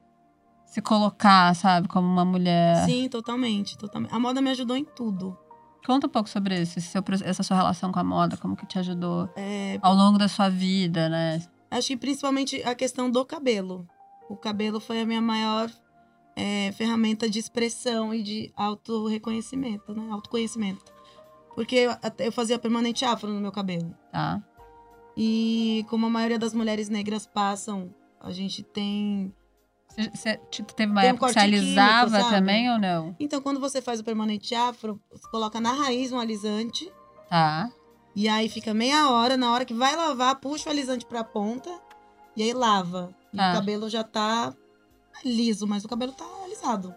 se 0.65 0.81
colocar, 0.81 1.55
sabe, 1.57 1.89
como 1.89 2.07
uma 2.07 2.25
mulher? 2.25 2.85
Sim, 2.87 3.09
totalmente, 3.09 3.77
totalmente. 3.77 4.15
A 4.15 4.19
moda 4.19 4.41
me 4.41 4.51
ajudou 4.51 4.77
em 4.77 4.85
tudo. 4.85 5.37
Conta 5.85 6.07
um 6.07 6.11
pouco 6.11 6.29
sobre 6.29 6.61
isso, 6.61 6.81
seu 6.81 7.03
essa 7.25 7.43
sua 7.43 7.57
relação 7.57 7.91
com 7.93 7.99
a 8.01 8.05
moda, 8.05 8.37
como 8.37 8.57
que 8.57 8.67
te 8.67 8.79
ajudou 8.79 9.29
É, 9.37 9.79
ao 9.83 9.95
longo 9.95 10.19
da 10.19 10.27
sua 10.29 10.49
vida, 10.49 11.09
né? 11.09 11.41
acho 11.71 11.89
que 11.89 11.97
principalmente 11.97 12.63
a 12.65 12.75
questão 12.75 13.11
do 13.11 13.25
cabelo. 13.25 13.87
O 14.29 14.37
cabelo 14.37 14.81
foi 14.81 15.01
a 15.01 15.07
minha 15.07 15.21
maior 15.21 15.71
é, 16.35 16.73
ferramenta 16.73 17.29
de 17.31 17.39
expressão 17.39 18.13
e 18.15 18.23
de 18.23 18.53
auto-reconhecimento, 18.57 19.93
né? 19.95 20.09
Autoconhecimento. 20.11 20.85
Porque 21.57 21.89
eu, 22.19 22.31
fazia 22.31 22.59
permanente 22.59 23.05
afro 23.05 23.29
no 23.33 23.41
meu 23.41 23.51
cabelo. 23.51 23.93
Tá? 24.13 24.41
E 25.17 25.85
como 25.89 26.07
a 26.07 26.11
maioria 26.11 26.39
das 26.39 26.53
mulheres 26.55 26.89
negras 26.89 27.27
passam, 27.27 27.93
a 28.21 28.31
gente 28.31 28.63
tem 28.63 29.35
Você, 29.89 30.11
você, 30.15 30.41
tipo, 30.51 30.75
teve 30.75 30.93
uma 30.93 31.01
Tem 31.01 31.11
um 31.11 31.15
época 31.15 31.29
que 31.29 31.33
você 31.33 31.41
químico, 31.41 31.63
alisava 31.65 32.21
sabe? 32.21 32.35
também 32.35 32.71
ou 32.71 32.79
não? 32.79 33.17
Então, 33.19 33.41
quando 33.41 33.59
você 33.59 33.81
faz 33.81 33.99
o 33.99 34.05
permanente 34.05 34.55
afro, 34.55 35.01
você 35.11 35.29
coloca 35.31 35.59
na 35.61 35.73
raiz 35.73 36.13
um 36.13 36.21
alisante. 36.21 36.93
Tá. 37.31 37.71
E 38.15 38.29
aí 38.29 38.49
fica 38.51 38.75
meia 38.75 39.09
hora. 39.11 39.37
Na 39.39 39.51
hora 39.53 39.65
que 39.65 39.73
vai 39.75 39.97
lavar, 39.97 40.37
puxa 40.37 40.69
o 40.69 40.73
alisante 40.73 41.07
pra 41.07 41.25
ponta. 41.25 41.71
E 42.37 42.43
aí 42.43 42.53
lava. 42.53 43.15
E 43.33 43.41
Ah. 43.41 43.53
o 43.53 43.55
cabelo 43.55 43.89
já 43.89 44.05
tá 44.05 44.55
liso, 45.25 45.67
mas 45.67 45.83
o 45.85 45.89
cabelo 45.89 46.13
tá 46.13 46.25
alisado. 46.45 46.95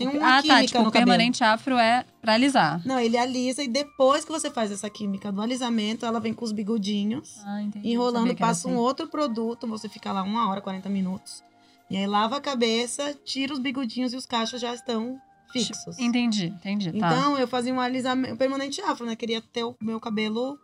Tem 0.00 0.08
uma 0.08 0.38
ah, 0.38 0.40
química 0.40 0.60
tá. 0.60 0.66
Tipo, 0.66 0.78
no 0.78 0.88
o 0.88 0.92
cabelo. 0.92 1.10
permanente 1.10 1.44
afro 1.44 1.76
é 1.76 2.06
pra 2.22 2.32
alisar. 2.32 2.80
Não, 2.86 2.98
ele 2.98 3.18
alisa 3.18 3.62
e 3.62 3.68
depois 3.68 4.24
que 4.24 4.32
você 4.32 4.50
faz 4.50 4.72
essa 4.72 4.88
química 4.88 5.30
do 5.30 5.42
alisamento, 5.42 6.06
ela 6.06 6.18
vem 6.18 6.32
com 6.32 6.42
os 6.42 6.52
bigodinhos. 6.52 7.38
Ah, 7.44 7.60
entendi. 7.60 7.86
enrolando, 7.86 8.34
passa 8.34 8.66
um 8.66 8.72
assim. 8.72 8.80
outro 8.80 9.08
produto, 9.08 9.66
você 9.66 9.90
fica 9.90 10.10
lá 10.10 10.22
uma 10.22 10.48
hora, 10.48 10.62
40 10.62 10.88
minutos. 10.88 11.44
E 11.90 11.98
aí 11.98 12.06
lava 12.06 12.38
a 12.38 12.40
cabeça, 12.40 13.14
tira 13.26 13.52
os 13.52 13.58
bigodinhos 13.58 14.14
e 14.14 14.16
os 14.16 14.24
cachos 14.24 14.58
já 14.58 14.72
estão 14.72 15.20
fixos. 15.52 15.98
Entendi, 15.98 16.46
entendi. 16.46 16.92
Tá. 16.92 16.96
Então, 16.96 17.38
eu 17.38 17.46
fazia 17.46 17.74
um 17.74 17.80
alisamento 17.80 18.32
um 18.32 18.36
permanente 18.38 18.80
afro, 18.80 19.04
né? 19.04 19.14
Queria 19.14 19.42
ter 19.42 19.64
o 19.64 19.76
meu 19.82 20.00
cabelo 20.00 20.58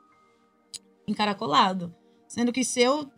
encaracolado. 1.07 1.94
Sendo 2.27 2.53
que 2.53 2.64
se 2.64 2.81
eu 2.81 3.11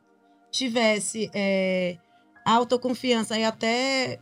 tivesse 0.50 1.30
é, 1.32 1.96
autoconfiança 2.44 3.38
e 3.38 3.44
até 3.44 4.18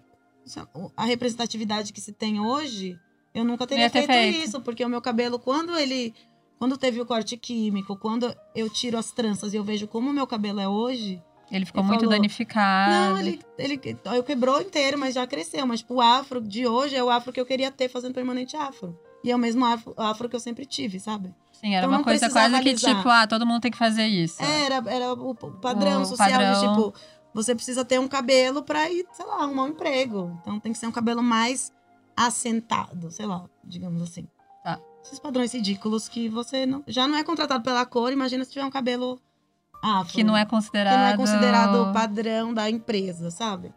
a 0.97 1.05
representatividade 1.05 1.93
que 1.93 2.01
se 2.01 2.13
tem 2.13 2.41
hoje, 2.41 2.99
eu 3.35 3.45
nunca 3.45 3.67
teria 3.67 3.85
Ia 3.85 3.91
ter 3.91 4.07
feito, 4.07 4.35
feito. 4.35 4.49
isso. 4.49 4.61
Porque 4.61 4.85
o 4.85 4.89
meu 4.89 5.01
cabelo, 5.01 5.39
quando 5.39 5.77
ele... 5.77 6.15
Quando 6.59 6.79
teve 6.79 6.99
o 7.01 7.05
corte 7.05 7.37
químico, 7.37 7.99
quando 7.99 8.35
eu 8.55 8.71
tiro 8.71 8.97
as 8.97 9.11
tranças 9.13 9.53
e 9.53 9.57
eu 9.57 9.65
vejo 9.65 9.87
como 9.87 10.11
o 10.11 10.13
meu 10.13 10.27
cabelo 10.27 10.61
é 10.61 10.69
hoje... 10.69 11.23
Ele 11.51 11.65
ficou 11.65 11.85
muito 11.85 12.01
falou, 12.01 12.17
danificado. 12.17 12.91
Não, 12.93 13.19
ele, 13.21 13.41
ele 13.57 13.81
eu 14.17 14.25
quebrou 14.25 14.61
inteiro, 14.61 14.99
mas 14.99 15.15
já 15.15 15.25
cresceu. 15.27 15.65
Mas 15.65 15.79
tipo, 15.81 15.95
o 15.95 16.01
afro 16.01 16.41
de 16.41 16.67
hoje 16.67 16.97
é 16.97 17.05
o 17.05 17.09
afro 17.09 17.33
que 17.33 17.41
eu 17.41 17.47
queria 17.47 17.71
ter 17.71 17.89
fazendo 17.89 18.15
permanente 18.15 18.57
afro. 18.57 18.99
E 19.23 19.31
é 19.31 19.37
o 19.37 19.39
mesmo 19.39 19.65
afro, 19.65 19.95
afro 19.97 20.29
que 20.29 20.35
eu 20.35 20.41
sempre 20.41 20.67
tive, 20.67 20.99
sabe? 20.99 21.33
Sim, 21.53 21.75
era 21.75 21.87
então 21.87 21.99
uma 21.99 22.05
coisa 22.05 22.29
quase 22.29 22.51
que 22.51 22.69
alisar. 22.69 22.97
tipo, 22.97 23.09
ah, 23.09 23.27
todo 23.27 23.47
mundo 23.47 23.61
tem 23.61 23.71
que 23.71 23.79
fazer 23.79 24.07
isso. 24.07 24.43
Era, 24.43 24.83
era 24.89 25.13
o 25.13 25.35
padrão 25.35 26.03
O 26.03 26.05
social 26.05 26.31
padrão. 26.31 26.61
de 26.61 26.69
tipo, 26.69 26.95
você 27.37 27.55
precisa 27.55 27.85
ter 27.85 28.01
um 28.01 28.09
cabelo 28.09 28.62
pra 28.62 28.90
ir, 28.90 29.07
sei 29.12 29.27
lá, 29.27 29.42
arrumar 29.42 29.64
um 29.64 29.68
emprego. 29.68 30.38
Então 30.40 30.59
tem 30.59 30.72
que 30.72 30.79
ser 30.79 30.87
um 30.87 30.92
cabelo 30.92 31.22
mais 31.22 31.70
assentado, 32.16 33.11
sei 33.11 33.27
lá, 33.27 33.44
digamos 33.62 34.01
assim. 34.01 34.27
Tá. 34.64 34.81
Esses 35.05 35.18
padrões 35.18 35.53
ridículos 35.53 36.09
que 36.09 36.31
você 36.31 36.64
não, 36.64 36.83
já 36.87 37.07
não 37.07 37.16
é 37.16 37.22
contratado 37.22 37.62
pela 37.62 37.85
cor, 37.85 38.11
imagina 38.11 38.42
se 38.42 38.53
tiver 38.53 38.64
um 38.64 38.70
cabelo 38.70 39.20
afro. 39.83 40.14
Que 40.14 40.25
não 40.25 40.35
é 40.35 40.46
que 40.46 40.51
considerado. 40.51 40.96
não 40.99 41.07
é 41.09 41.16
considerado 41.16 41.75
o 41.83 41.92
padrão 41.92 42.55
da 42.55 42.70
empresa, 42.70 43.31
sabe? 43.31 43.72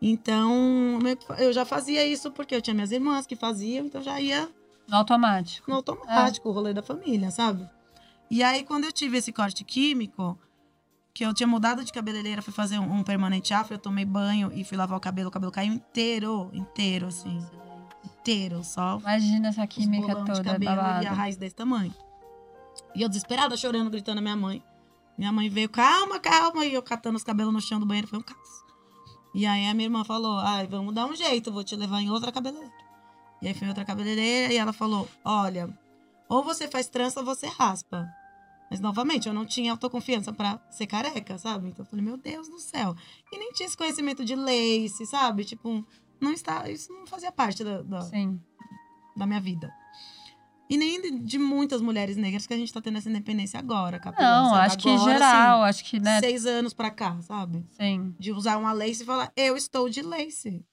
Então, 0.00 0.98
eu 1.38 1.52
já 1.52 1.64
fazia 1.64 2.06
isso 2.06 2.30
porque 2.30 2.54
eu 2.54 2.62
tinha 2.62 2.74
minhas 2.74 2.92
irmãs 2.92 3.26
que 3.26 3.34
faziam, 3.34 3.86
então 3.86 4.00
já 4.00 4.20
ia 4.20 4.48
No 4.86 4.96
automático. 4.98 5.68
no 5.68 5.76
automático, 5.78 6.48
o 6.48 6.52
rolê 6.52 6.72
da 6.72 6.82
família, 6.82 7.32
sabe? 7.32 7.68
E 8.30 8.44
aí, 8.44 8.62
quando 8.62 8.84
eu 8.84 8.92
tive 8.92 9.18
esse 9.18 9.32
corte 9.32 9.64
químico, 9.64 10.38
que 11.16 11.24
eu 11.24 11.32
tinha 11.32 11.46
mudado 11.46 11.82
de 11.82 11.90
cabeleireira, 11.90 12.42
fui 12.42 12.52
fazer 12.52 12.78
um, 12.78 12.98
um 12.98 13.02
permanente 13.02 13.54
afro, 13.54 13.72
eu 13.72 13.78
tomei 13.78 14.04
banho 14.04 14.52
e 14.52 14.62
fui 14.62 14.76
lavar 14.76 14.98
o 14.98 15.00
cabelo, 15.00 15.30
o 15.30 15.32
cabelo 15.32 15.50
caiu 15.50 15.72
inteiro, 15.72 16.50
inteiro, 16.52 17.06
assim. 17.06 17.42
Inteiro, 18.04 18.62
só 18.62 18.98
Imagina 19.00 19.48
essa 19.48 19.66
química 19.66 20.08
bolão 20.08 20.24
de 20.24 20.32
toda 20.32 20.52
cabelo 20.52 20.80
e 21.02 21.06
a 21.06 21.12
raiz 21.12 21.38
desse 21.38 21.54
tamanho. 21.54 21.94
E 22.94 23.00
eu 23.00 23.08
desesperada, 23.08 23.56
chorando, 23.56 23.88
gritando 23.88 24.18
a 24.18 24.20
minha 24.20 24.36
mãe. 24.36 24.62
Minha 25.16 25.32
mãe 25.32 25.48
veio, 25.48 25.70
calma, 25.70 26.20
calma, 26.20 26.66
e 26.66 26.74
eu 26.74 26.82
catando 26.82 27.16
os 27.16 27.24
cabelos 27.24 27.50
no 27.50 27.62
chão 27.62 27.80
do 27.80 27.86
banheiro, 27.86 28.08
foi 28.08 28.18
um 28.18 28.22
caos. 28.22 28.64
E 29.34 29.46
aí 29.46 29.66
a 29.66 29.72
minha 29.72 29.86
irmã 29.86 30.04
falou, 30.04 30.38
ai, 30.40 30.66
vamos 30.66 30.94
dar 30.94 31.06
um 31.06 31.16
jeito, 31.16 31.50
vou 31.50 31.64
te 31.64 31.74
levar 31.76 32.02
em 32.02 32.10
outra 32.10 32.30
cabeleireira. 32.30 32.74
E 33.40 33.48
aí 33.48 33.54
foi 33.54 33.64
em 33.64 33.70
outra 33.70 33.86
cabeleireira 33.86 34.52
e 34.52 34.58
ela 34.58 34.74
falou, 34.74 35.08
olha, 35.24 35.70
ou 36.28 36.44
você 36.44 36.68
faz 36.68 36.88
trança 36.88 37.20
ou 37.20 37.26
você 37.26 37.46
raspa. 37.46 38.06
Mas, 38.70 38.80
novamente, 38.80 39.28
eu 39.28 39.34
não 39.34 39.46
tinha 39.46 39.70
autoconfiança 39.72 40.32
pra 40.32 40.58
ser 40.70 40.86
careca, 40.86 41.38
sabe? 41.38 41.68
Então 41.68 41.84
eu 41.84 41.88
falei, 41.88 42.04
meu 42.04 42.16
Deus 42.16 42.48
do 42.48 42.58
céu. 42.58 42.94
E 43.32 43.38
nem 43.38 43.52
tinha 43.52 43.66
esse 43.66 43.76
conhecimento 43.76 44.24
de 44.24 44.34
lace, 44.34 45.06
sabe? 45.06 45.44
Tipo, 45.44 45.84
não 46.20 46.32
está, 46.32 46.68
isso 46.68 46.92
não 46.92 47.06
fazia 47.06 47.30
parte 47.30 47.62
da, 47.62 47.82
da, 47.82 48.00
da 49.16 49.26
minha 49.26 49.40
vida. 49.40 49.72
E 50.68 50.76
nem 50.76 51.00
de, 51.00 51.10
de 51.20 51.38
muitas 51.38 51.80
mulheres 51.80 52.16
negras 52.16 52.44
que 52.44 52.52
a 52.52 52.56
gente 52.56 52.72
tá 52.72 52.80
tendo 52.80 52.98
essa 52.98 53.08
independência 53.08 53.56
agora, 53.58 54.00
capilão. 54.00 54.46
Não, 54.46 54.54
acho 54.56 54.76
que 54.78 54.88
Agora, 54.88 55.12
geral, 55.12 55.62
acho 55.62 55.84
que, 55.84 55.96
assim, 55.96 56.04
né? 56.04 56.18
Seis 56.18 56.44
anos 56.44 56.74
pra 56.74 56.90
cá, 56.90 57.16
sabe? 57.22 57.64
Sim. 57.70 58.14
De 58.18 58.32
usar 58.32 58.56
uma 58.56 58.72
lace 58.72 59.04
e 59.04 59.06
falar, 59.06 59.30
eu 59.36 59.56
estou 59.56 59.88
de 59.88 60.02
lace. 60.02 60.64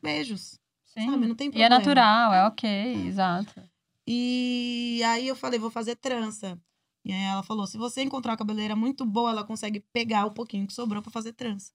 Beijos. 0.00 0.56
Sim. 0.86 1.10
Sabe? 1.10 1.26
Não 1.26 1.34
tem 1.34 1.46
E 1.48 1.50
é 1.50 1.52
problema. 1.52 1.78
natural, 1.78 2.32
é 2.32 2.46
ok, 2.46 3.06
exato. 3.08 3.60
E 4.06 5.02
aí 5.04 5.26
eu 5.26 5.34
falei, 5.34 5.58
vou 5.58 5.70
fazer 5.70 5.96
trança. 5.96 6.56
E 7.04 7.12
aí 7.12 7.22
ela 7.22 7.42
falou, 7.42 7.66
se 7.66 7.78
você 7.78 8.02
encontrar 8.02 8.32
uma 8.32 8.38
cabeleireira 8.38 8.76
muito 8.76 9.04
boa, 9.06 9.30
ela 9.30 9.44
consegue 9.44 9.80
pegar 9.92 10.26
o 10.26 10.30
pouquinho 10.32 10.66
que 10.66 10.72
sobrou 10.72 11.02
pra 11.02 11.10
fazer 11.10 11.32
trança. 11.32 11.72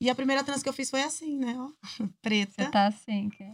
E 0.00 0.10
a 0.10 0.14
primeira 0.14 0.42
trança 0.42 0.62
que 0.62 0.68
eu 0.68 0.72
fiz 0.72 0.90
foi 0.90 1.02
assim, 1.02 1.38
né? 1.38 1.54
Ó, 1.58 1.70
preta. 2.20 2.64
Você 2.64 2.70
tá 2.70 2.86
assim. 2.88 3.28
Que... 3.28 3.44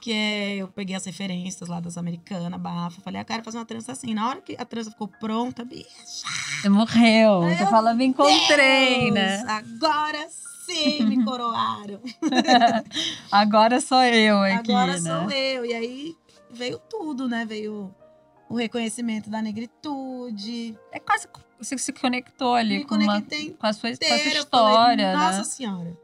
Que 0.00 0.12
é, 0.12 0.54
eu 0.56 0.68
peguei 0.68 0.94
as 0.94 1.04
referências 1.04 1.68
lá 1.68 1.80
das 1.80 1.98
americanas, 1.98 2.60
bafa. 2.60 3.00
Falei, 3.00 3.20
ah, 3.20 3.24
quero 3.24 3.42
fazer 3.42 3.58
uma 3.58 3.64
trança 3.64 3.90
assim. 3.90 4.14
Na 4.14 4.28
hora 4.28 4.40
que 4.40 4.54
a 4.56 4.64
trança 4.64 4.92
ficou 4.92 5.08
pronta, 5.08 5.64
bicha. 5.64 5.88
Você 6.60 6.68
morreu. 6.68 7.42
Ai, 7.42 7.56
Você 7.56 7.62
meu 7.62 7.70
fala, 7.70 7.94
me 7.94 8.04
encontrei, 8.04 9.00
Deus, 9.10 9.14
né? 9.14 9.44
Agora 9.48 10.28
sim 10.30 11.04
me 11.04 11.22
coroaram. 11.24 12.00
Agora 13.32 13.80
sou 13.80 14.02
eu 14.04 14.38
aqui, 14.44 14.70
Agora 14.72 15.00
né? 15.00 15.10
sou 15.10 15.30
eu. 15.32 15.64
E 15.64 15.74
aí 15.74 16.16
veio 16.48 16.78
tudo, 16.78 17.28
né? 17.28 17.44
Veio 17.44 17.92
o 18.48 18.56
reconhecimento 18.56 19.28
da 19.30 19.42
negritude. 19.42 20.78
É 20.92 20.98
quase 20.98 21.28
que 21.28 21.38
você 21.58 21.76
se 21.78 21.92
conectou 21.92 22.54
ali 22.54 22.78
Me 22.78 22.84
com, 22.84 22.94
uma, 22.94 23.20
com, 23.20 23.26
a 23.26 23.28
sua, 23.38 23.54
com 23.58 23.66
a 23.66 23.72
sua 23.72 23.90
inteira. 23.90 24.38
História, 24.38 25.12
falei, 25.12 25.26
Nossa 25.26 25.38
né? 25.38 25.44
Senhora. 25.44 25.98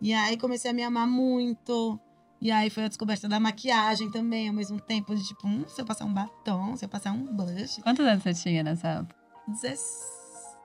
E 0.00 0.12
aí 0.12 0.36
comecei 0.36 0.70
a 0.70 0.74
me 0.74 0.82
amar 0.82 1.06
muito. 1.06 1.98
E 2.40 2.50
aí 2.50 2.68
foi 2.68 2.84
a 2.84 2.88
descoberta 2.88 3.26
da 3.28 3.40
maquiagem 3.40 4.10
também, 4.10 4.48
ao 4.48 4.54
mesmo 4.54 4.78
tempo. 4.80 5.14
De 5.14 5.26
tipo, 5.26 5.46
hum, 5.46 5.64
se 5.66 5.80
eu 5.80 5.84
passar 5.86 6.04
um 6.04 6.12
batom, 6.12 6.76
se 6.76 6.84
eu 6.84 6.88
passar 6.88 7.12
um 7.12 7.24
blush. 7.34 7.80
Quantos 7.82 8.04
anos 8.04 8.22
você 8.22 8.34
tinha 8.34 8.62
nessa 8.62 8.88
época? 8.88 9.16
17. 9.48 10.14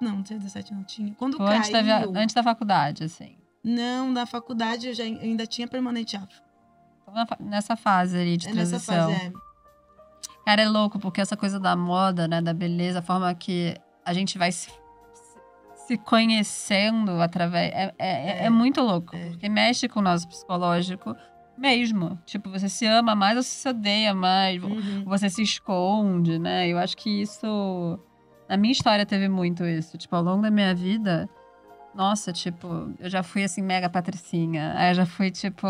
Não, 0.02 0.16
não 0.18 0.24
tinha 0.24 0.40
17, 0.40 0.74
não 0.74 0.84
tinha. 0.84 1.14
Quando 1.16 1.38
Foi 1.38 1.56
antes 1.56 1.70
da, 1.72 1.84
caiu. 1.84 2.14
antes 2.16 2.34
da 2.36 2.44
faculdade, 2.44 3.04
assim. 3.04 3.38
Não, 3.64 4.10
na 4.12 4.26
faculdade 4.26 4.88
eu 4.88 4.94
já 4.94 5.04
ainda 5.04 5.46
tinha 5.46 5.68
permanente 5.68 6.16
afro. 6.16 6.42
Então, 7.02 7.14
Nessa 7.40 7.76
fase 7.76 8.18
ali 8.18 8.38
de 8.38 8.48
É 8.48 8.54
nessa 8.54 8.72
transição. 8.80 9.12
fase, 9.14 9.26
é. 9.26 9.32
Cara, 10.50 10.64
é 10.64 10.68
louco, 10.68 10.98
porque 10.98 11.22
essa 11.22 11.38
coisa 11.38 11.60
da 11.60 11.76
moda, 11.76 12.28
né, 12.28 12.42
da 12.42 12.56
beleza, 12.56 12.98
a 12.98 13.02
forma 13.04 13.32
que 13.36 13.76
a 14.04 14.12
gente 14.16 14.36
vai 14.36 14.52
se, 14.52 14.72
se 15.86 15.96
conhecendo 15.96 17.22
através. 17.22 17.72
É, 17.72 17.94
é, 18.00 18.30
é- 18.42 18.46
é 18.46 18.50
muito 18.50 18.82
louco, 18.82 19.16
É. 19.16 19.30
porque 19.30 19.48
mexe 19.48 19.88
com 19.88 20.00
o 20.00 20.02
nosso 20.02 20.28
psicológico 20.28 21.16
mesmo. 21.56 22.18
Tipo, 22.26 22.50
você 22.50 22.68
se 22.68 22.84
ama 22.88 23.14
mais 23.14 23.38
ou 23.38 23.44
se 23.44 23.70
odeia 23.70 24.12
mais, 24.16 24.64
Uhum. 24.64 25.04
você 25.06 25.30
se 25.30 25.44
esconde, 25.44 26.40
né? 26.40 26.68
Eu 26.68 26.80
acho 26.80 26.98
que 26.98 27.22
isso. 27.22 28.00
Na 28.50 28.58
minha 28.58 28.72
história 28.72 29.06
teve 29.06 29.30
muito 29.30 29.64
isso. 29.66 30.00
Tipo, 30.00 30.16
ao 30.16 30.24
longo 30.24 30.42
da 30.42 30.50
minha 30.50 30.74
vida. 30.74 31.30
Nossa, 31.94 32.34
tipo, 32.34 32.92
eu 33.00 33.08
já 33.08 33.22
fui 33.22 33.44
assim, 33.44 33.62
mega 33.62 33.88
patricinha. 33.88 34.74
Aí 34.76 34.90
eu 34.90 34.96
já 34.96 35.06
fui, 35.06 35.30
tipo, 35.30 35.68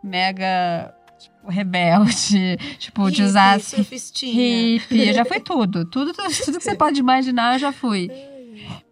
mega. 0.00 0.94
Tipo, 1.22 1.48
rebelde. 1.50 2.56
Tipo, 2.78 3.10
de 3.10 3.22
usar 3.22 3.58
Hippie, 3.58 3.98
hippie. 4.30 5.08
Eu 5.08 5.14
já 5.14 5.24
fui 5.24 5.38
tudo. 5.40 5.84
Tudo, 5.84 6.12
tudo, 6.12 6.28
tudo 6.44 6.58
que 6.58 6.64
você 6.64 6.74
pode 6.74 6.98
imaginar, 7.00 7.54
eu 7.54 7.58
já 7.58 7.72
fui. 7.72 8.10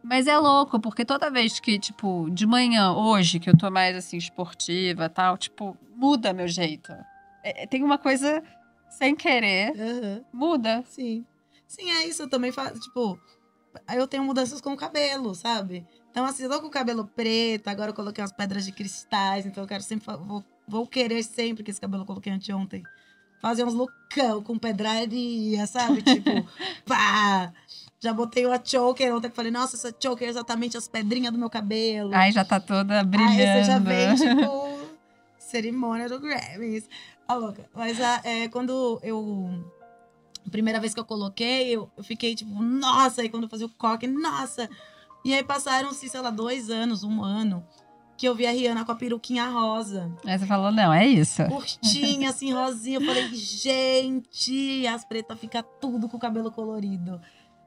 Mas 0.02 0.26
é 0.26 0.36
louco, 0.38 0.80
porque 0.80 1.04
toda 1.04 1.30
vez 1.30 1.60
que, 1.60 1.78
tipo, 1.78 2.28
de 2.30 2.46
manhã, 2.46 2.92
hoje, 2.92 3.38
que 3.38 3.48
eu 3.48 3.56
tô 3.56 3.70
mais 3.70 3.96
assim, 3.96 4.16
esportiva 4.16 5.04
e 5.04 5.08
tal, 5.08 5.36
tipo, 5.38 5.76
muda 5.94 6.32
meu 6.32 6.48
jeito. 6.48 6.92
É- 7.44 7.62
é- 7.62 7.66
tem 7.66 7.82
uma 7.84 7.98
coisa 7.98 8.42
sem 8.88 9.14
querer, 9.14 9.72
Aham, 9.78 10.24
muda. 10.32 10.82
Sim. 10.88 11.24
Sim, 11.66 11.90
é 11.90 12.06
isso. 12.06 12.22
Eu 12.22 12.28
também 12.28 12.50
faço, 12.50 12.80
tipo, 12.80 13.18
eu 13.94 14.06
tenho 14.08 14.24
mudanças 14.24 14.60
com 14.60 14.72
o 14.72 14.76
cabelo, 14.76 15.34
sabe? 15.34 15.86
Então, 16.10 16.24
assim, 16.24 16.42
eu 16.42 16.50
tô 16.50 16.60
com 16.60 16.66
o 16.66 16.70
cabelo 16.70 17.06
preto, 17.06 17.68
agora 17.68 17.90
eu 17.90 17.94
coloquei 17.94 18.22
umas 18.22 18.32
pedras 18.32 18.64
de 18.64 18.72
cristais, 18.72 19.46
então 19.46 19.62
eu 19.62 19.68
quero 19.68 19.82
sempre, 19.82 20.06
vou, 20.16 20.44
vou 20.70 20.86
querer 20.86 21.22
sempre 21.22 21.62
que 21.64 21.70
esse 21.70 21.80
cabelo 21.80 22.02
eu 22.02 22.06
coloquei 22.06 22.32
anteontem. 22.32 22.82
Fazer 23.42 23.64
uns 23.64 23.74
lookão 23.74 24.42
com 24.42 24.58
pedraria, 24.58 25.66
sabe? 25.66 26.00
Tipo, 26.02 26.30
pá! 26.86 27.52
Já 27.98 28.14
botei 28.14 28.46
uma 28.46 28.58
choker 28.64 29.14
ontem 29.14 29.28
que 29.28 29.36
falei, 29.36 29.50
nossa, 29.50 29.76
essa 29.76 29.94
choker 30.02 30.26
é 30.26 30.30
exatamente 30.30 30.76
as 30.76 30.88
pedrinhas 30.88 31.32
do 31.32 31.38
meu 31.38 31.50
cabelo. 31.50 32.14
Aí 32.14 32.32
já 32.32 32.44
tá 32.44 32.58
toda 32.58 33.02
brilhando. 33.04 33.32
Aí 33.32 33.62
você 33.62 33.64
já 33.64 33.78
vem, 33.78 34.14
tipo, 34.16 34.80
cerimônia 35.38 36.08
do 36.08 36.18
Grammys. 36.20 36.88
A 37.28 37.34
louca. 37.34 37.68
Mas 37.74 38.00
a- 38.00 38.20
é, 38.24 38.48
quando 38.48 38.98
eu. 39.02 39.64
A 40.46 40.50
primeira 40.50 40.80
vez 40.80 40.94
que 40.94 41.00
eu 41.00 41.04
coloquei, 41.04 41.68
eu, 41.76 41.90
eu 41.96 42.02
fiquei 42.02 42.34
tipo, 42.34 42.50
nossa! 42.62 43.20
Aí 43.20 43.28
quando 43.28 43.42
eu 43.44 43.48
fazia 43.50 43.66
o 43.66 43.70
coque, 43.70 44.06
nossa! 44.06 44.68
E 45.24 45.34
aí 45.34 45.42
passaram-se, 45.44 46.08
sei 46.08 46.20
lá, 46.20 46.30
dois 46.30 46.70
anos, 46.70 47.04
um 47.04 47.22
ano, 47.22 47.62
que 48.20 48.28
eu 48.28 48.34
vi 48.34 48.46
a 48.46 48.50
Rihanna 48.50 48.84
com 48.84 48.92
a 48.92 48.94
peruquinha 48.94 49.46
rosa. 49.48 50.14
Aí 50.26 50.38
você 50.38 50.44
falou, 50.44 50.70
não, 50.70 50.92
é 50.92 51.06
isso. 51.06 51.42
Curtinha, 51.46 52.28
assim, 52.28 52.52
rosinha. 52.52 52.98
Eu 52.98 53.06
falei, 53.06 53.26
gente, 53.32 54.86
as 54.86 55.06
pretas 55.06 55.40
ficam 55.40 55.64
tudo 55.80 56.06
com 56.06 56.18
o 56.18 56.20
cabelo 56.20 56.52
colorido. 56.52 57.18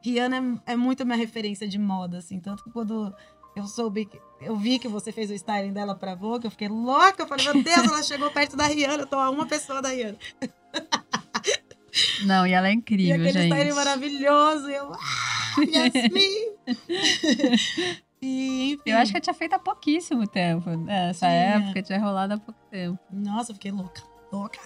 Rihanna 0.04 0.62
é, 0.68 0.74
é 0.74 0.76
muito 0.76 1.04
minha 1.08 1.18
referência 1.18 1.68
de 1.68 1.80
moda, 1.80 2.20
assim. 2.20 2.40
Tanto 2.40 2.64
que 2.64 2.70
quando 2.70 3.12
eu 3.56 3.66
soube, 3.66 4.08
eu 4.42 4.56
vi 4.56 4.78
que 4.78 4.88
você 4.88 5.12
fez 5.12 5.32
o 5.32 5.34
styling 5.34 5.74
dela 5.74 5.96
pra 5.96 6.14
Vogue, 6.14 6.46
eu 6.46 6.52
fiquei 6.52 6.68
louca. 6.68 7.24
Eu 7.24 7.28
falei, 7.28 7.46
meu 7.46 7.64
Deus, 7.64 7.88
ela 7.88 8.04
chegou 8.04 8.30
perto 8.30 8.56
da 8.56 8.68
Rihanna. 8.68 9.02
Eu 9.04 9.08
tô 9.08 9.16
a 9.16 9.32
uma 9.32 9.48
pessoa 9.48 9.82
da 9.82 9.90
Rihanna. 9.90 10.20
Não, 12.26 12.46
e 12.46 12.52
ela 12.54 12.68
é 12.68 12.72
E 12.72 12.76
incrível, 12.76 13.16
aquele 13.16 13.32
gente. 13.34 13.52
styling 13.52 13.74
maravilhoso. 13.74 14.70
E 14.70 14.76
eu, 14.76 14.94
ah, 14.94 15.56
Yasmin! 15.68 16.54
e, 18.24 18.74
enfim. 18.74 18.82
Eu 18.86 18.98
acho 18.98 19.12
que 19.12 19.18
eu 19.18 19.22
tinha 19.22 19.34
feito 19.34 19.54
há 19.54 19.60
pouquíssimo 19.60 20.26
tempo. 20.28 20.70
né? 20.70 21.08
Nessa 21.08 21.28
Tinha. 21.28 21.38
época, 21.68 21.82
tinha 21.84 22.00
rolado 22.00 22.34
há 22.34 22.38
pouco 22.38 22.60
tempo. 22.72 23.00
Nossa, 23.12 23.52
eu 23.52 23.56
fiquei 23.56 23.72
louca. 23.72 24.02
Louca. 24.32 24.60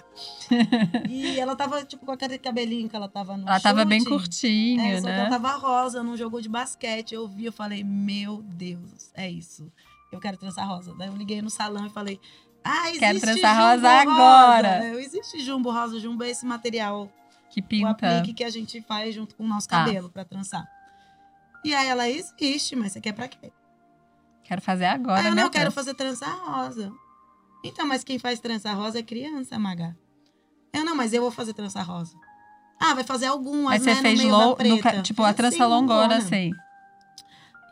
e 1.09 1.39
ela 1.39 1.55
tava, 1.55 1.83
tipo, 1.83 2.05
com 2.05 2.11
aquele 2.13 2.37
cabelinho 2.37 2.87
que 2.89 2.95
ela 2.95 3.09
tava 3.09 3.35
no 3.35 3.47
Ela 3.47 3.59
tava 3.59 3.83
bem 3.83 3.99
chute. 3.99 4.09
curtinho, 4.11 4.81
É, 4.81 5.01
só 5.01 5.07
que 5.07 5.13
ela 5.13 5.23
né? 5.25 5.29
tava 5.29 5.51
rosa 5.57 6.01
num 6.03 6.15
jogo 6.15 6.41
de 6.41 6.47
basquete. 6.49 7.13
Eu 7.13 7.27
vi, 7.27 7.45
eu 7.45 7.51
falei, 7.51 7.83
meu 7.83 8.41
Deus, 8.43 9.11
é 9.13 9.29
isso. 9.29 9.69
Eu 10.11 10.19
quero 10.21 10.37
trançar 10.37 10.67
rosa. 10.67 10.93
Daí 10.97 11.09
eu 11.09 11.15
liguei 11.15 11.41
no 11.41 11.49
salão 11.49 11.85
e 11.85 11.89
falei, 11.89 12.17
ah, 12.63 12.83
existe 12.89 12.99
Quero 12.99 13.19
trançar 13.19 13.55
jumbo 13.55 13.67
rosa 13.69 13.89
agora. 13.89 14.85
É, 14.85 14.93
existe 15.01 15.39
jumbo 15.43 15.71
rosa. 15.71 15.99
Jumbo 15.99 16.23
é 16.23 16.29
esse 16.29 16.45
material, 16.45 17.11
Que 17.49 17.59
o 17.59 17.63
pinta. 17.63 17.89
aplique 17.89 18.33
que 18.35 18.43
a 18.45 18.49
gente 18.49 18.81
faz 18.81 19.13
junto 19.15 19.35
com 19.35 19.43
o 19.43 19.47
nosso 19.47 19.67
Tá. 19.67 19.83
cabelo 19.83 20.09
pra 20.09 20.23
trançar. 20.23 20.65
E 21.63 21.73
aí 21.73 21.87
ela, 21.87 22.09
existe, 22.09 22.75
mas 22.75 22.91
você 22.93 23.01
quer 23.01 23.13
pra 23.13 23.27
quê? 23.27 23.51
Quero 24.43 24.61
fazer 24.61 24.85
agora, 24.85 25.21
ah, 25.21 25.27
eu 25.29 25.35
né? 25.35 25.43
não 25.43 25.49
quero 25.49 25.71
fazer 25.71 25.93
trança 25.93 26.25
rosa. 26.27 26.91
Então, 27.63 27.85
mas 27.85 28.03
quem 28.03 28.17
faz 28.17 28.39
trança 28.39 28.71
rosa 28.73 28.99
é 28.99 29.03
criança, 29.03 29.59
Maga. 29.59 29.97
Eu 30.73 30.85
não, 30.85 30.95
mas 30.95 31.13
eu 31.13 31.21
vou 31.21 31.31
fazer 31.31 31.53
trança 31.53 31.81
rosa. 31.81 32.15
Ah, 32.79 32.93
vai 32.93 33.03
fazer 33.03 33.25
algumas, 33.25 33.71
Mas 33.71 33.85
né, 33.85 33.95
você 33.95 34.01
fez 34.03 34.23
low, 34.23 34.55
preta. 34.55 35.01
tipo, 35.01 35.23
a 35.23 35.33
trança 35.33 35.55
assim, 35.55 35.63
longona, 35.65 36.01
longona. 36.01 36.17
assim. 36.17 36.51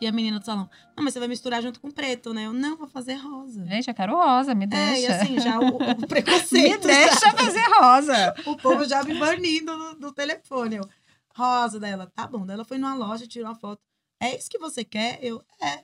E 0.02 0.08
a 0.08 0.12
menina 0.12 0.40
do 0.40 0.46
salão, 0.46 0.70
não, 0.98 1.04
mas 1.06 1.14
você 1.14 1.20
vai 1.20 1.28
misturar 1.30 1.62
junto 1.62 1.80
com 1.80 1.90
preto, 1.90 2.34
né? 2.34 2.48
Eu, 2.48 2.52
não, 2.54 2.76
vou 2.76 2.88
fazer 2.88 3.14
rosa. 3.16 3.66
Gente, 3.66 3.88
eu 3.88 3.94
quero 3.94 4.14
rosa, 4.14 4.54
me 4.54 4.66
É, 4.66 4.68
deixa. 4.68 5.00
e 5.00 5.08
assim, 5.08 5.40
já 5.40 5.58
o, 5.60 5.78
o 5.78 5.96
me 6.02 6.06
preconceito. 6.08 6.86
deixa 6.86 7.18
já- 7.18 7.32
fazer 7.32 7.64
rosa. 7.80 8.36
o 8.46 8.58
povo 8.58 8.84
já 8.86 9.02
me 9.04 9.14
banindo 9.14 9.78
no, 9.78 9.94
no 9.94 10.12
telefone. 10.12 10.76
Eu, 10.78 10.90
rosa 11.36 11.80
dela, 11.80 12.12
tá 12.16 12.26
bom. 12.28 12.46
Daí 12.46 12.56
ela 12.56 12.66
foi 12.66 12.78
numa 12.78 12.96
loja, 12.96 13.28
tirou 13.28 13.50
uma 13.50 13.56
foto. 13.56 13.82
É 14.22 14.36
isso 14.36 14.50
que 14.50 14.58
você 14.58 14.84
quer? 14.84 15.20
Eu, 15.22 15.44
é. 15.62 15.84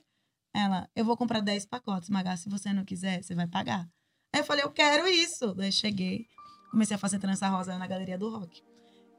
Ela, 0.54 0.88
eu 0.94 1.04
vou 1.04 1.16
comprar 1.16 1.40
10 1.40 1.66
pacotes, 1.66 2.10
Maga. 2.10 2.36
Se 2.36 2.48
você 2.48 2.72
não 2.72 2.84
quiser, 2.84 3.22
você 3.22 3.34
vai 3.34 3.46
pagar. 3.46 3.88
Aí 4.34 4.40
eu 4.40 4.44
falei, 4.44 4.64
eu 4.64 4.70
quero 4.70 5.06
isso. 5.06 5.54
Daí 5.54 5.70
cheguei, 5.70 6.26
comecei 6.70 6.94
a 6.94 6.98
fazer 6.98 7.18
trança 7.18 7.48
rosa 7.48 7.78
na 7.78 7.86
galeria 7.86 8.18
do 8.18 8.30
rock. 8.30 8.62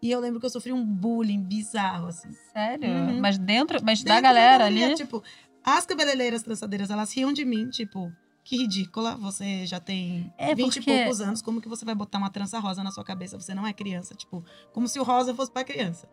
E 0.02 0.12
eu 0.12 0.20
lembro 0.20 0.40
que 0.40 0.46
eu 0.46 0.50
sofri 0.50 0.74
um 0.74 0.86
bullying 0.86 1.42
bizarro, 1.42 2.08
assim. 2.08 2.30
Sério? 2.52 2.90
Uhum. 2.90 3.22
Mas 3.22 3.38
dentro, 3.38 3.80
mas 3.84 4.04
da 4.04 4.16
Dentro 4.16 4.24
galera 4.24 4.66
galeria, 4.66 4.88
ali. 4.88 4.96
Tipo, 4.96 5.24
as 5.64 5.86
cabeleireiras 5.86 6.44
trançadeiras, 6.44 6.90
elas 6.90 7.16
riam 7.16 7.32
de 7.32 7.46
mim, 7.46 7.70
tipo, 7.70 8.12
que 8.44 8.58
ridícula. 8.58 9.16
Você 9.18 9.66
já 9.66 9.80
tem 9.80 10.34
É, 10.38 10.54
20 10.54 10.76
porque- 10.76 10.92
e 10.92 10.98
poucos 11.04 11.22
anos, 11.22 11.42
como 11.42 11.62
que 11.62 11.70
você 11.70 11.84
vai 11.86 11.96
botar 11.96 12.18
uma 12.18 12.30
trança 12.30 12.60
rosa 12.60 12.84
na 12.84 12.92
sua 12.92 13.04
cabeça? 13.04 13.40
Você 13.40 13.54
não 13.54 13.66
é 13.66 13.74
criança, 13.74 14.14
tipo, 14.16 14.44
como 14.74 14.88
se 14.88 15.00
o 15.00 15.04
rosa 15.04 15.34
fosse 15.34 15.52
pra 15.52 15.64
criança. 15.64 16.08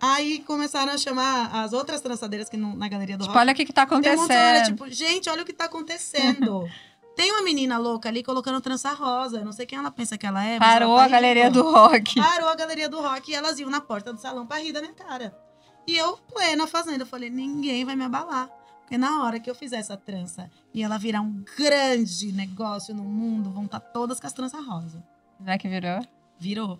Aí 0.00 0.40
começaram 0.40 0.92
a 0.92 0.98
chamar 0.98 1.54
as 1.62 1.72
outras 1.72 2.00
trançadeiras 2.00 2.48
que 2.48 2.56
no- 2.56 2.74
na 2.74 2.88
galeria 2.88 3.16
do 3.16 3.22
Tipo, 3.22 3.32
rock. 3.32 3.40
olha 3.40 3.52
o 3.52 3.56
que 3.56 3.64
que 3.64 3.72
tá 3.72 3.82
acontecendo. 3.82 4.64
tipo, 4.66 4.88
gente, 4.90 5.30
olha 5.30 5.42
o 5.42 5.46
que 5.46 5.52
tá 5.52 5.66
acontecendo. 5.66 6.68
Tem 7.14 7.30
uma 7.30 7.42
menina 7.42 7.76
louca 7.78 8.08
ali 8.08 8.22
colocando 8.22 8.58
trança 8.60 8.90
rosa. 8.92 9.44
Não 9.44 9.52
sei 9.52 9.66
quem 9.66 9.78
ela 9.78 9.90
pensa 9.90 10.16
que 10.16 10.26
ela 10.26 10.42
é. 10.44 10.58
Parou 10.58 10.92
ela 10.92 11.00
tá 11.00 11.04
a 11.04 11.08
galeria 11.08 11.50
do 11.50 11.62
rock. 11.70 12.14
Parou 12.16 12.48
a 12.48 12.54
galeria 12.56 12.88
do 12.88 13.00
rock 13.02 13.30
e 13.30 13.34
elas 13.34 13.58
iam 13.60 13.68
na 13.70 13.80
porta 13.82 14.12
do 14.12 14.18
salão 14.18 14.46
pra 14.46 14.58
rir 14.58 14.72
da 14.72 14.80
minha 14.80 14.94
cara. 14.94 15.36
E 15.86 15.94
eu, 15.96 16.16
plena 16.32 16.66
fazenda, 16.66 17.02
eu 17.02 17.06
falei, 17.06 17.28
ninguém 17.28 17.84
vai 17.84 17.94
me 17.94 18.04
abalar. 18.04 18.48
Porque 18.82 18.98
na 18.98 19.22
hora 19.24 19.40
que 19.40 19.48
eu 19.48 19.54
fizer 19.54 19.76
essa 19.76 19.96
trança 19.96 20.50
e 20.74 20.82
ela 20.82 20.98
virar 20.98 21.20
um 21.22 21.42
grande 21.56 22.30
negócio 22.32 22.94
no 22.94 23.04
mundo, 23.04 23.50
vão 23.50 23.64
estar 23.64 23.80
todas 23.80 24.20
com 24.20 24.26
as 24.26 24.32
tranças 24.32 24.64
rosa. 24.66 25.02
É 25.46 25.56
que 25.56 25.68
virou? 25.68 26.00
Virou. 26.38 26.78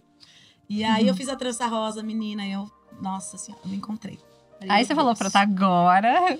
E 0.69 0.85
aí 0.85 1.03
Uhum. 1.05 1.09
eu 1.09 1.15
fiz 1.15 1.29
a 1.29 1.37
trança 1.37 1.67
rosa, 1.67 2.03
menina, 2.03 2.45
e 2.47 2.53
eu, 2.53 2.71
nossa 3.01 3.37
senhora, 3.39 3.63
eu 3.65 3.71
me 3.71 3.77
encontrei. 3.77 4.19
Falei, 4.59 4.77
Aí 4.77 4.85
você 4.85 4.95
falou, 4.95 5.13
Deus. 5.15 5.19
pronto, 5.19 5.37
agora. 5.37 6.39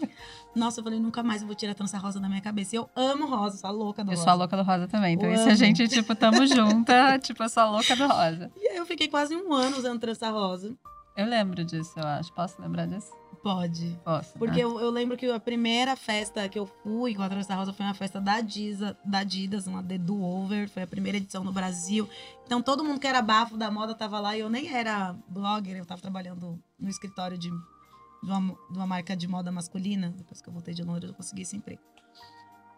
Nossa, 0.55 0.81
eu 0.81 0.85
falei, 0.85 1.01
nunca 1.01 1.23
mais 1.23 1.41
eu 1.43 1.47
vou 1.47 1.57
tirar 1.57 1.73
a 1.73 1.75
trança 1.75 1.99
rosa 1.99 2.21
da 2.21 2.29
minha 2.29 2.41
cabeça. 2.41 2.77
Eu 2.77 2.89
amo 2.95 3.27
rosa, 3.27 3.57
sou 3.59 3.69
a 3.69 3.73
louca 3.73 4.05
do 4.05 4.11
Eu 4.11 4.15
rosa. 4.15 4.23
sou 4.25 4.31
a 4.31 4.35
louca 4.35 4.57
do 4.57 4.63
rosa 4.63 4.87
também. 4.87 5.15
Então, 5.15 5.29
Eu 5.29 5.35
isso 5.35 5.49
a 5.49 5.55
gente, 5.55 5.89
tipo, 5.89 6.15
tamo 6.15 6.47
junta. 6.47 7.19
tipo, 7.21 7.43
eu 7.43 7.49
sou 7.49 7.63
a 7.65 7.71
louca 7.71 7.97
do 7.97 8.07
rosa. 8.07 8.51
E 8.57 8.69
aí 8.69 8.77
eu 8.77 8.87
fiquei 8.87 9.09
quase 9.09 9.35
um 9.35 9.53
ano 9.53 9.77
usando 9.77 9.99
trança 9.99 10.31
rosa. 10.31 10.73
Eu 11.17 11.27
lembro 11.27 11.65
disso, 11.65 11.93
eu 11.97 12.07
acho. 12.07 12.33
Posso 12.33 12.61
lembrar 12.63 12.87
disso? 12.87 13.11
Pode. 13.43 13.99
Posso. 14.05 14.39
Porque 14.39 14.59
né? 14.59 14.63
eu, 14.63 14.79
eu 14.79 14.91
lembro 14.91 15.17
que 15.17 15.29
a 15.29 15.41
primeira 15.41 15.97
festa 15.97 16.49
que 16.49 16.59
eu 16.59 16.67
fui 16.67 17.15
com 17.15 17.23
a 17.23 17.29
Trança 17.29 17.55
Rosa 17.55 17.73
foi 17.73 17.85
uma 17.85 17.95
festa 17.95 18.21
da 18.21 18.35
Adidas, 18.35 18.97
da 19.05 19.19
Adidas, 19.19 19.67
uma 19.67 19.83
The 19.83 19.99
Do 19.99 20.23
Over, 20.23 20.69
foi 20.69 20.85
a 20.85 20.87
primeira 20.87 21.19
edição 21.19 21.43
no 21.43 21.53
Brasil. 21.53 22.09
Então 22.47 22.63
todo 22.63 22.85
mundo 22.85 23.01
que 23.01 23.07
era 23.07 23.21
bafo 23.21 23.57
da 23.57 23.71
moda 23.71 23.95
tava 23.95 24.21
lá 24.21 24.37
e 24.37 24.41
eu 24.41 24.49
nem 24.49 24.73
era 24.73 25.17
blogger, 25.29 25.77
eu 25.77 25.85
tava 25.85 26.01
trabalhando 26.01 26.63
no 26.79 26.89
escritório 26.89 27.37
de, 27.37 27.51
de, 27.51 28.31
uma, 28.31 28.57
de 28.71 28.79
uma 28.79 28.87
marca 28.87 29.17
de 29.17 29.27
moda 29.27 29.51
masculina. 29.51 30.15
Depois 30.17 30.41
que 30.41 30.49
eu 30.49 30.53
voltei 30.53 30.73
de 30.73 30.85
Londres, 30.85 31.11
eu 31.11 31.15
consegui 31.15 31.43
esse 31.43 31.57
emprego. 31.57 31.83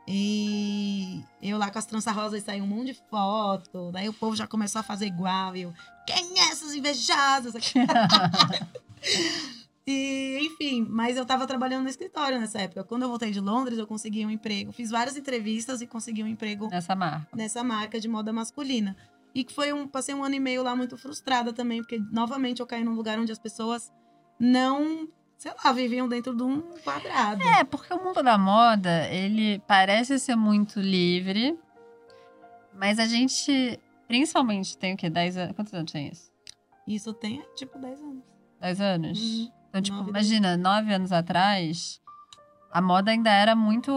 E 0.07 1.23
eu 1.43 1.59
lá 1.59 1.71
com 1.71 1.79
as 1.79 1.87
tranças 1.87 2.15
rosas 2.15 2.43
e 2.43 2.45
saiu 2.45 2.65
um 2.65 2.67
monte 2.67 2.87
de 2.87 2.95
foto. 3.11 3.91
Daí 3.93 4.09
o 4.09 4.15
povo 4.15 4.35
já 4.35 4.47
começou 4.47 4.81
a 4.81 4.83
fazer 4.83 5.07
igual. 5.07 5.57
E 5.57 5.63
eu, 5.63 5.75
quem 6.07 6.41
é 6.41 6.51
essas 6.51 6.75
invejosas? 6.75 7.55
E, 9.87 10.39
enfim, 10.41 10.87
mas 10.89 11.17
eu 11.17 11.27
tava 11.27 11.47
trabalhando 11.47 11.83
no 11.83 11.89
escritório 11.91 12.41
nessa 12.41 12.61
época. 12.63 12.85
Quando 12.85 13.03
eu 13.03 13.09
voltei 13.09 13.31
de 13.31 13.41
Londres, 13.41 13.79
eu 13.79 13.87
consegui 13.87 14.25
um 14.25 14.31
emprego. 14.31 14.73
Fiz 14.73 14.91
várias 14.91 15.17
entrevistas 15.17 15.81
e 15.83 15.87
consegui 15.87 16.23
um 16.23 16.27
emprego 16.27 16.69
Nessa 16.69 16.95
marca. 16.95 17.29
nessa 17.37 17.63
marca 17.63 18.01
de 18.01 18.09
moda 18.09 18.33
masculina. 18.33 18.97
E 19.35 19.45
que 19.45 19.53
foi 19.53 19.73
um. 19.73 19.87
Passei 19.87 20.15
um 20.15 20.25
ano 20.25 20.37
e 20.37 20.41
meio 20.41 20.63
lá 20.63 20.75
muito 20.75 20.97
frustrada 20.97 21.53
também, 21.53 21.83
porque 21.83 21.99
novamente 22.11 22.61
eu 22.61 22.67
caí 22.67 22.83
num 22.85 22.95
lugar 22.95 23.19
onde 23.19 23.31
as 23.33 23.39
pessoas 23.39 23.93
não, 24.39 25.07
sei 25.37 25.53
lá, 25.63 25.73
viviam 25.73 26.09
dentro 26.09 26.35
de 26.35 26.43
um 26.43 26.63
quadrado. 26.83 27.43
É, 27.43 27.65
porque 27.65 27.93
o 27.93 28.03
mundo 28.03 28.23
da 28.23 28.39
moda, 28.39 29.07
ele 29.09 29.59
parece 29.67 30.19
ser 30.19 30.37
muito 30.37 30.81
livre, 30.81 31.59
mas 32.73 32.99
a 32.99 33.07
gente, 33.07 33.79
principalmente, 34.09 34.79
tem 34.79 34.95
o 34.95 34.97
quê? 34.97 35.11
10 35.11 35.37
anos? 35.37 35.57
Quantos 35.57 35.75
anos 35.75 35.93
tem 35.93 36.09
isso? 36.09 36.33
Isso 36.87 37.13
tem, 37.13 37.45
tipo, 37.55 37.79
10 37.79 38.01
anos. 38.01 38.23
10 38.61 38.81
anos? 38.81 39.21
Uhum. 39.21 39.53
Então, 39.75 39.83
tipo, 39.83 39.97
Nove, 39.97 40.11
imagina, 40.11 40.57
9 40.57 40.95
anos 40.95 41.11
atrás, 41.11 42.01
a 42.71 42.81
moda 42.81 43.11
ainda 43.11 43.29
era 43.29 43.57
muito 43.57 43.91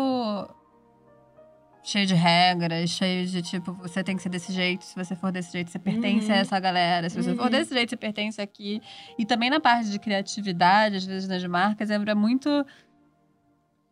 cheio 1.84 2.08
de 2.08 2.16
regras, 2.16 2.90
cheio 2.90 3.28
de 3.28 3.44
tipo, 3.44 3.74
você 3.74 4.04
tem 4.04 4.16
que 4.18 4.24
ser 4.24 4.30
desse 4.30 4.52
jeito, 4.52 4.84
se 4.84 4.96
você 4.96 5.16
for 5.16 5.32
desse 5.32 5.52
jeito, 5.52 5.70
você 5.70 5.78
pertence 5.78 6.32
a 6.32 6.36
Uhum. 6.36 6.42
essa 6.42 6.60
galera, 6.60 7.10
se 7.12 7.22
você 7.22 7.36
for 7.36 7.44
Uhum. 7.44 7.50
desse 7.52 7.76
jeito, 7.76 7.92
você 7.92 7.96
pertence 7.96 8.42
aqui. 8.42 8.82
E 9.20 9.26
também 9.26 9.52
na 9.52 9.60
parte 9.60 9.92
de 9.92 10.00
criatividade, 10.00 10.96
às 10.96 11.06
vezes 11.06 11.30
nas 11.30 11.44
marcas, 11.46 11.92
era 11.92 12.16
muito 12.16 12.66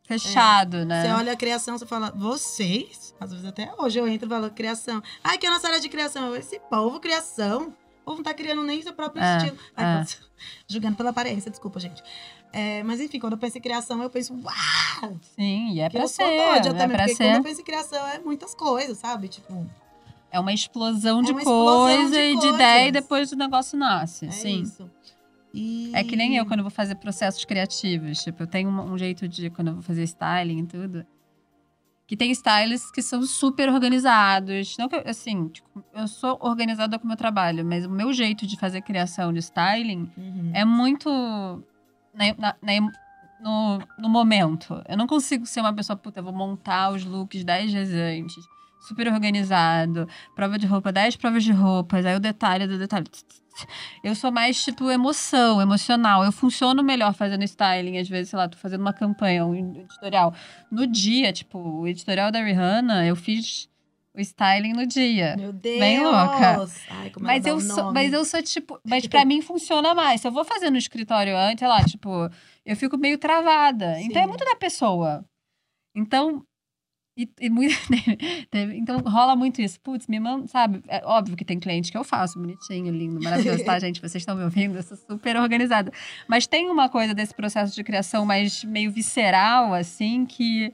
fechado, 0.07 0.85
né? 0.85 1.03
Você 1.03 1.11
olha 1.13 1.33
a 1.33 1.37
criação, 1.37 1.77
você 1.77 1.85
fala, 1.85 2.09
vocês? 2.11 3.13
Às 3.19 3.29
vezes 3.31 3.45
até 3.45 3.71
hoje 3.77 3.99
eu 3.99 4.07
entro 4.07 4.27
e 4.27 4.29
falo, 4.29 4.49
criação. 4.49 5.03
Ai, 5.23 5.37
que 5.37 5.45
é 5.45 5.49
a 5.49 5.53
nossa 5.53 5.67
área 5.67 5.79
de 5.79 5.87
criação. 5.87 6.35
Esse 6.35 6.59
povo, 6.61 6.99
criação. 6.99 7.75
O 8.05 8.09
povo 8.13 8.17
não 8.17 8.23
tá 8.23 8.35
criando 8.35 8.61
nem 8.61 8.79
seu 8.83 8.93
próprio 8.93 9.23
É, 9.23 9.37
estilo. 9.37 9.57
Ai, 9.75 10.01
é. 10.03 10.05
julgando 10.67 10.95
pela 10.95 11.09
aparência, 11.09 11.49
desculpa, 11.49 11.79
gente. 11.79 12.03
É, 12.53 12.83
mas 12.83 13.01
enfim, 13.01 13.19
quando 13.19 13.33
eu 13.33 13.39
penso 13.39 13.57
em 13.57 13.61
criação, 13.61 13.99
eu 14.03 14.09
penso, 14.11 14.31
uau! 14.43 15.17
Sim, 15.35 15.73
e 15.73 15.79
é 15.81 15.89
pra 15.89 16.03
eu 16.03 16.07
ser, 16.07 16.23
sou 16.23 16.31
doida 16.53 16.69
é 16.69 16.73
também, 16.73 16.97
porque 16.97 17.15
ser. 17.15 17.23
quando 17.25 17.35
eu 17.37 17.43
penso 17.43 17.61
em 17.61 17.63
criação, 17.63 18.07
é 18.07 18.19
muitas 18.19 18.53
coisas, 18.53 18.97
sabe? 18.99 19.27
Tipo, 19.27 19.65
É 20.29 20.39
uma 20.39 20.53
explosão 20.53 21.23
de 21.23 21.31
uma 21.31 21.41
explosão 21.41 21.97
coisa 21.97 22.11
de 22.15 22.19
e 22.19 22.39
de 22.39 22.47
ideia 22.47 22.77
e 22.77 22.83
coisas. 22.83 23.01
depois 23.01 23.31
o 23.31 23.35
negócio 23.35 23.77
nasce, 23.77 24.27
é 24.27 24.31
sim. 24.31 24.61
isso. 24.61 24.89
E... 25.51 25.89
É 25.95 26.03
que 26.03 26.15
nem 26.15 26.37
eu 26.37 26.45
quando 26.45 26.59
eu 26.59 26.63
vou 26.65 26.71
fazer 26.71 26.95
processos 26.95 27.43
criativos. 27.43 28.21
Tipo, 28.23 28.43
eu 28.43 28.47
tenho 28.47 28.69
um, 28.69 28.91
um 28.93 28.97
jeito 28.97 29.27
de, 29.27 29.49
quando 29.49 29.69
eu 29.69 29.73
vou 29.75 29.81
fazer 29.83 30.03
styling 30.03 30.59
e 30.59 30.65
tudo. 30.67 31.05
Que 32.07 32.15
tem 32.15 32.29
stylists 32.31 32.91
que 32.91 33.01
são 33.01 33.23
super 33.23 33.67
organizados. 33.69 34.77
Não 34.77 34.87
que 34.87 34.95
assim, 34.97 35.47
tipo, 35.47 35.83
eu 35.93 36.07
sou 36.07 36.37
organizada 36.41 36.99
com 36.99 37.05
o 37.05 37.07
meu 37.07 37.17
trabalho, 37.17 37.65
mas 37.65 37.85
o 37.85 37.89
meu 37.89 38.13
jeito 38.13 38.45
de 38.45 38.57
fazer 38.59 38.81
criação 38.81 39.33
de 39.33 39.39
styling 39.39 40.09
Uhum. 40.17 40.51
é 40.53 40.63
muito. 40.63 41.09
na- 42.13 42.33
na- 42.37 42.55
na- 42.61 42.91
no, 43.41 43.79
no 43.99 44.09
momento. 44.09 44.81
Eu 44.87 44.95
não 44.97 45.05
consigo 45.05 45.45
ser 45.45 45.59
uma 45.59 45.73
pessoa, 45.73 45.97
puta, 45.97 46.19
eu 46.19 46.23
vou 46.23 46.31
montar 46.33 46.91
os 46.91 47.03
looks 47.03 47.43
10 47.43 47.73
vezes 47.73 47.93
antes. 47.93 48.43
Super 48.87 49.07
organizado. 49.07 50.07
Prova 50.35 50.57
de 50.57 50.65
roupa, 50.65 50.91
10 50.91 51.15
provas 51.17 51.43
de 51.43 51.51
roupas. 51.51 52.05
Aí 52.05 52.15
o 52.15 52.19
detalhe 52.19 52.67
do 52.67 52.77
detalhe. 52.77 53.05
Eu 54.03 54.13
sou 54.15 54.31
mais, 54.31 54.61
tipo, 54.63 54.91
emoção, 54.91 55.61
emocional. 55.61 56.23
Eu 56.23 56.31
funciono 56.31 56.83
melhor 56.83 57.13
fazendo 57.13 57.43
styling. 57.43 57.97
Às 57.97 58.09
vezes, 58.09 58.29
sei 58.29 58.37
lá, 58.37 58.49
tô 58.49 58.57
fazendo 58.57 58.81
uma 58.81 58.93
campanha, 58.93 59.45
um 59.45 59.55
editorial. 59.55 60.33
No 60.69 60.85
dia, 60.85 61.31
tipo, 61.31 61.57
o 61.57 61.87
editorial 61.87 62.31
da 62.31 62.43
Rihanna, 62.43 63.05
eu 63.05 63.15
fiz 63.15 63.69
o 64.13 64.21
styling 64.21 64.73
no 64.73 64.85
dia. 64.85 65.35
Meu 65.37 65.53
Deus! 65.53 65.79
Bem 65.79 66.03
louca. 66.03 66.65
Ai, 66.89 67.09
como 67.09 67.25
Mas 67.25 67.45
eu, 67.45 67.59
sou, 67.59 67.93
mas 67.93 68.13
eu 68.13 68.25
sou, 68.25 68.41
tipo. 68.41 68.79
Mas 68.83 69.07
pra 69.07 69.25
mim 69.25 69.41
funciona 69.41 69.93
mais. 69.93 70.21
Se 70.21 70.27
eu 70.27 70.31
vou 70.31 70.45
fazer 70.45 70.69
no 70.69 70.77
escritório 70.77 71.37
antes, 71.37 71.59
sei 71.59 71.67
lá, 71.67 71.83
tipo, 71.83 72.09
eu 72.65 72.75
fico 72.75 72.97
meio 72.97 73.17
travada. 73.17 73.99
Então 74.01 74.21
é 74.21 74.23
Sim. 74.23 74.29
muito 74.29 74.45
da 74.45 74.55
pessoa. 74.55 75.25
Então. 75.95 76.43
E, 77.17 77.29
e 77.39 77.49
muito, 77.49 77.73
teve- 78.51 78.75
então 78.77 78.97
rola 78.99 79.35
muito 79.35 79.61
isso. 79.61 79.79
Putz, 79.79 80.05
me 80.07 80.19
manda, 80.19 80.47
sabe? 80.47 80.83
É 80.87 81.01
óbvio 81.05 81.37
que 81.37 81.45
tem 81.45 81.59
cliente 81.59 81.91
que 81.91 81.97
eu 81.97 82.03
faço, 82.03 82.37
bonitinho, 82.37 82.91
lindo, 82.91 83.21
maravilhoso, 83.23 83.63
tá, 83.63 83.79
gente? 83.79 84.01
Vocês 84.01 84.21
estão 84.21 84.35
me 84.35 84.43
ouvindo? 84.43 84.75
Eu 84.75 84.83
sou 84.83 84.97
super 84.97 85.37
organizada. 85.37 85.91
Mas 86.27 86.45
tem 86.45 86.69
uma 86.69 86.89
coisa 86.89 87.13
desse 87.13 87.33
processo 87.33 87.73
de 87.73 87.83
criação 87.83 88.25
mais 88.25 88.63
meio 88.65 88.91
visceral, 88.91 89.73
assim, 89.73 90.25
que. 90.25 90.73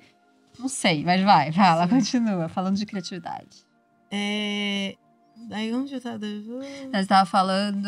Não 0.57 0.67
sei, 0.67 1.03
mas 1.03 1.21
vai, 1.21 1.51
fala, 1.51 1.83
Sim. 1.87 1.95
continua, 1.95 2.49
falando 2.49 2.75
de 2.75 2.85
criatividade. 2.85 3.65
É... 4.11 4.95
Daí 5.47 5.73
onde 5.73 5.93
eu 5.93 6.01
tava? 6.01 6.19
Você 6.19 7.05
tava 7.07 7.25
falando 7.25 7.87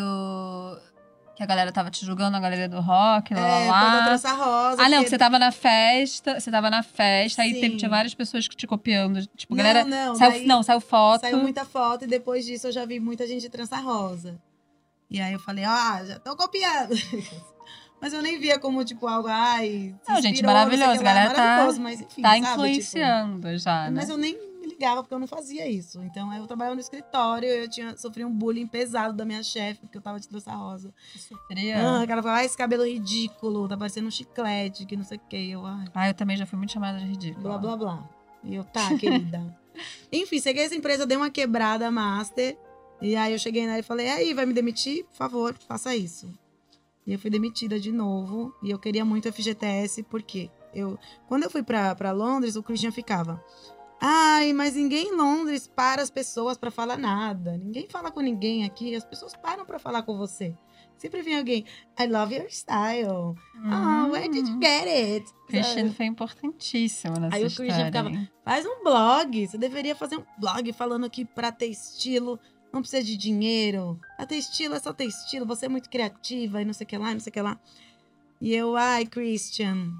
que 1.36 1.42
a 1.42 1.46
galera 1.48 1.72
tava 1.72 1.90
te 1.90 2.06
julgando, 2.06 2.38
a 2.38 2.40
galera 2.40 2.70
do 2.70 2.80
rock, 2.80 3.34
lá, 3.34 3.40
É, 3.42 3.68
lá, 3.70 3.80
quando 3.82 3.96
eu 3.96 4.04
trouxe 4.06 4.28
a 4.28 4.34
rosa. 4.34 4.84
Ah, 4.84 4.90
não, 4.90 5.04
que 5.04 5.10
você 5.10 5.18
tava 5.18 5.40
na 5.40 5.52
festa, 5.52 6.40
você 6.40 6.52
tava 6.52 6.70
na 6.70 6.84
festa, 6.84 7.42
aí 7.42 7.54
Sim. 7.56 7.62
teve, 7.62 7.78
tinha 7.78 7.90
várias 7.90 8.14
pessoas 8.14 8.48
que 8.48 8.56
te 8.56 8.68
copiando. 8.68 9.26
Tipo, 9.36 9.56
Não, 9.56 9.64
galera. 9.64 9.84
não, 9.84 10.16
saiu, 10.16 10.32
daí- 10.32 10.46
não, 10.46 10.62
saiu 10.62 10.80
foto. 10.80 11.22
Saiu 11.22 11.38
muita 11.40 11.66
foto 11.66 12.06
e 12.06 12.08
depois 12.08 12.46
disso 12.46 12.68
eu 12.68 12.72
já 12.72 12.86
vi 12.86 13.00
muita 13.00 13.26
gente 13.26 13.42
de 13.42 13.50
trança 13.50 13.78
rosa. 13.78 14.40
E 15.10 15.20
aí 15.22 15.34
eu 15.34 15.40
falei, 15.40 15.64
ah, 15.64 16.04
já 16.06 16.20
tô 16.20 16.36
copiando. 16.36 16.94
Mas 18.02 18.12
eu 18.14 18.22
nem 18.22 18.38
via 18.38 18.60
como, 18.60 18.84
tipo, 18.84 19.08
algo, 19.08 19.30
ai. 19.30 19.96
Não, 20.08 20.16
gente, 20.18 20.34
inspirou, 20.34 20.52
o 20.52 20.54
maravilhoso, 20.54 21.00
a 21.00 21.04
galera 21.04 21.34
tá- 21.34 21.68
mas 21.80 22.02
enfim, 22.02 22.22
tá 22.22 22.30
sabe, 22.32 22.42
tipo, 22.42 22.52
influenciando 22.52 23.58
já, 23.58 23.84
né? 23.86 23.92
Mas 23.96 24.10
eu 24.10 24.18
nem 24.18 24.38
ligava 24.84 25.02
porque 25.02 25.14
eu 25.14 25.20
não 25.20 25.28
fazia 25.28 25.70
isso. 25.70 26.02
Então 26.04 26.34
eu 26.34 26.46
trabalhava 26.46 26.76
no 26.76 26.82
escritório, 26.82 27.48
eu 27.48 27.70
tinha 27.70 27.96
sofri 27.98 28.26
um 28.26 28.32
bullying 28.32 28.68
pesado 28.68 29.16
da 29.16 29.24
minha 29.24 29.42
chefe, 29.42 29.82
porque 29.82 29.98
eu 29.98 30.02
tava 30.02 30.20
de 30.20 30.28
trança 30.28 30.54
rosa. 30.54 30.94
Sofria. 31.16 31.78
Ah, 31.78 32.06
cara 32.06 32.22
falava, 32.22 32.42
ah, 32.42 32.46
esse 32.46 32.58
cabelo 32.58 32.86
ridículo, 32.86 33.68
tá 33.68 33.78
parecendo 33.78 34.08
um 34.08 34.12
chiclete, 34.12 34.86
que 34.86 34.98
não 34.98 35.04
sei 35.04 35.18
o 35.18 35.22
que. 35.30 35.52
Eu, 35.52 35.66
Ah, 35.66 36.10
eu 36.10 36.14
também 36.14 36.36
já 36.36 36.46
fui 36.46 36.58
muito 36.58 36.74
chamada 36.74 37.00
de 37.00 37.06
ridícula. 37.06 37.58
blá, 37.58 37.58
blá, 37.58 37.78
blá. 37.78 38.10
E 38.44 38.56
eu, 38.56 38.64
tá, 38.66 38.96
querida. 38.98 39.58
Enfim, 40.12 40.40
cheguei 40.40 40.66
essa 40.66 40.76
empresa, 40.76 41.06
dei 41.06 41.16
uma 41.16 41.30
quebrada 41.30 41.90
master. 41.90 42.58
E 43.02 43.16
aí 43.16 43.32
eu 43.32 43.40
cheguei 43.40 43.66
nela 43.66 43.80
e 43.80 43.84
falei, 43.84 44.10
aí, 44.10 44.34
vai 44.34 44.46
me 44.46 44.54
demitir? 44.54 45.06
Por 45.06 45.16
favor, 45.16 45.56
faça 45.68 45.96
isso. 45.96 46.32
E 47.08 47.14
eu 47.14 47.20
fui 47.20 47.30
demitida 47.30 47.80
de 47.80 47.92
novo. 47.92 48.54
E 48.62 48.70
eu 48.70 48.80
queria 48.80 49.04
muito 49.04 49.32
FGTS, 49.32 50.04
porque 50.04 50.50
eu, 50.74 50.98
quando 51.28 51.44
eu 51.44 51.50
fui 51.50 51.64
pra 51.64 52.12
Londres, 52.12 52.56
o 52.56 52.64
Christian 52.64 52.92
ficava. 52.92 53.44
Ai, 54.06 54.52
mas 54.52 54.76
ninguém 54.76 55.08
em 55.08 55.16
Londres 55.16 55.66
para 55.66 56.02
as 56.02 56.10
pessoas 56.10 56.58
pra 56.58 56.70
falar 56.70 56.98
nada. 56.98 57.58
Ninguém 57.58 57.88
fala 57.88 58.12
com 58.12 58.20
ninguém 58.20 58.66
aqui. 58.66 58.94
As 58.94 59.06
pessoas 59.06 59.34
param 59.34 59.66
pra 59.66 59.80
falar 59.80 60.04
com 60.04 60.18
você. 60.18 60.54
Sempre 60.98 61.22
vem 61.22 61.38
alguém. 61.38 61.64
I 61.98 62.08
love 62.08 62.36
your 62.36 62.50
style. 62.50 63.34
Ah, 63.64 64.06
where 64.12 64.28
did 64.28 64.46
you 64.46 64.60
get 64.62 64.90
it? 64.90 65.34
Christian 65.48 65.94
foi 65.94 66.08
importantíssimo 66.08 67.18
nessa 67.18 67.38
Aí 67.38 67.46
o. 67.46 67.50
Christian 67.50 67.86
ficava? 67.86 68.12
Faz 68.44 68.66
um 68.66 68.84
blog. 68.84 69.48
Você 69.48 69.58
deveria 69.58 69.96
fazer 69.96 70.18
um 70.18 70.26
blog 70.38 70.74
falando 70.74 71.10
que 71.10 71.24
pra 71.24 71.50
ter 71.54 71.68
estilo 71.68 72.38
não 72.74 72.82
precisa 72.82 73.06
de 73.06 73.16
dinheiro. 73.16 73.98
Pra 74.18 74.26
ter 74.26 74.36
estilo 74.36 74.76
é 74.76 74.82
só 74.82 74.92
ter 74.92 75.06
estilo. 75.06 75.46
Você 75.46 75.68
é 75.68 75.70
muito 75.70 75.90
criativa 75.90 76.62
e 76.62 76.66
não 76.66 76.74
sei 76.74 76.84
o 76.84 76.88
que 76.88 76.98
lá, 76.98 77.12
e 77.12 77.14
não 77.14 77.22
sei 77.22 77.32
o 77.32 77.34
que 77.34 77.42
lá. 77.42 77.58
E 78.42 78.54
eu, 78.54 78.76
ai, 78.76 79.06
Christian, 79.06 79.94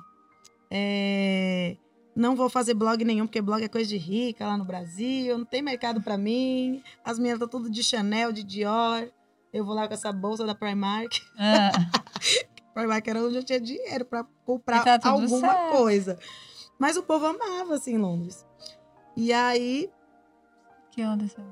é, 0.70 1.78
não 2.16 2.36
vou 2.36 2.50
fazer 2.50 2.74
blog 2.74 3.04
nenhum, 3.04 3.26
porque 3.26 3.42
blog 3.42 3.64
é 3.64 3.68
coisa 3.68 3.90
de 3.90 3.98
rica 3.98 4.46
lá 4.46 4.58
no 4.58 4.66
Brasil. 4.66 5.38
Não 5.38 5.46
tem 5.46 5.62
mercado 5.62 6.02
pra 6.02 6.18
mim. 6.18 6.84
As 7.04 7.18
minhas 7.18 7.36
estão 7.36 7.48
tudo 7.48 7.70
de 7.70 7.84
Chanel, 7.84 8.32
de 8.32 8.44
Dior. 8.44 9.10
Eu 9.52 9.66
vou 9.66 9.76
lá 9.76 9.88
com 9.88 9.94
essa 9.94 10.12
bolsa 10.12 10.46
da 10.46 10.56
Primark. 10.56 11.22
Ah, 11.38 11.72
Primark 12.74 13.08
era 13.08 13.24
onde 13.24 13.38
eu 13.38 13.44
tinha 13.44 13.60
dinheiro 13.60 14.06
pra 14.06 14.26
comprar 14.46 14.84
tá 15.00 15.10
alguma 15.10 15.40
certo. 15.40 15.72
coisa. 15.72 16.20
Mas 16.80 16.98
o 16.98 17.04
povo 17.04 17.26
amava, 17.26 17.76
assim, 17.76 17.98
Londres. 17.98 18.46
E 19.16 19.32
aí, 19.32 19.92
que 20.94 21.02
aconteceu? 21.02 21.44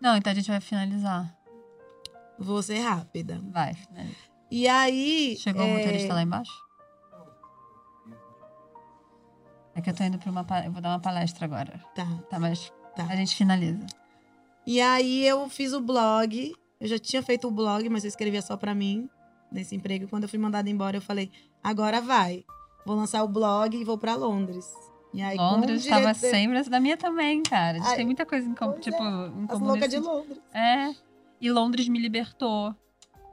Não, 0.00 0.16
então 0.16 0.32
a 0.32 0.34
gente 0.34 0.50
vai 0.50 0.60
finalizar. 0.60 1.36
vou 2.38 2.62
ser 2.62 2.78
rápida. 2.78 3.40
Vai, 3.50 3.74
finaliza. 3.74 4.16
E 4.50 4.66
aí. 4.66 5.36
Chegou 5.36 5.62
o 5.62 5.66
é, 5.66 5.76
motorista 5.78 6.14
lá 6.14 6.22
embaixo? 6.22 6.67
É 9.78 9.80
que 9.80 9.88
eu 9.90 9.94
tô 9.94 10.02
indo 10.02 10.18
pra 10.18 10.28
uma. 10.28 10.44
Eu 10.64 10.72
vou 10.72 10.82
dar 10.82 10.88
uma 10.88 10.98
palestra 10.98 11.44
agora. 11.44 11.80
Tá, 11.94 12.04
Tá, 12.28 12.40
mas 12.40 12.72
tá. 12.96 13.04
a 13.08 13.14
gente 13.14 13.36
finaliza. 13.36 13.86
E 14.66 14.80
aí 14.80 15.24
eu 15.24 15.48
fiz 15.48 15.72
o 15.72 15.80
blog. 15.80 16.52
Eu 16.80 16.88
já 16.88 16.98
tinha 16.98 17.22
feito 17.22 17.46
o 17.46 17.50
blog, 17.52 17.88
mas 17.88 18.02
eu 18.02 18.08
escrevia 18.08 18.42
só 18.42 18.56
pra 18.56 18.74
mim, 18.74 19.08
nesse 19.52 19.76
emprego. 19.76 20.08
Quando 20.08 20.24
eu 20.24 20.28
fui 20.28 20.38
mandada 20.38 20.68
embora, 20.68 20.96
eu 20.96 21.00
falei: 21.00 21.30
agora 21.62 22.00
vai. 22.00 22.44
Vou 22.84 22.96
lançar 22.96 23.22
o 23.22 23.28
blog 23.28 23.76
e 23.76 23.84
vou 23.84 23.96
pra 23.96 24.16
Londres. 24.16 24.68
E 25.14 25.22
aí, 25.22 25.36
Londres 25.36 25.84
estava 25.84 26.12
sempre. 26.12 26.60
Da 26.68 26.80
minha 26.80 26.96
também, 26.96 27.40
cara. 27.44 27.76
A 27.76 27.80
gente 27.80 27.88
Ai, 27.88 27.96
tem 27.96 28.04
muita 28.04 28.26
coisa 28.26 28.48
em 28.48 28.54
comum. 28.54 28.72
pois 28.72 28.84
Tipo, 28.84 29.00
é, 29.00 29.26
em 29.28 29.46
comum. 29.46 29.72
nesse 29.74 29.88
de 29.88 29.98
Londres. 29.98 30.40
É. 30.52 30.92
E 31.40 31.52
Londres 31.52 31.88
me 31.88 32.00
libertou. 32.00 32.74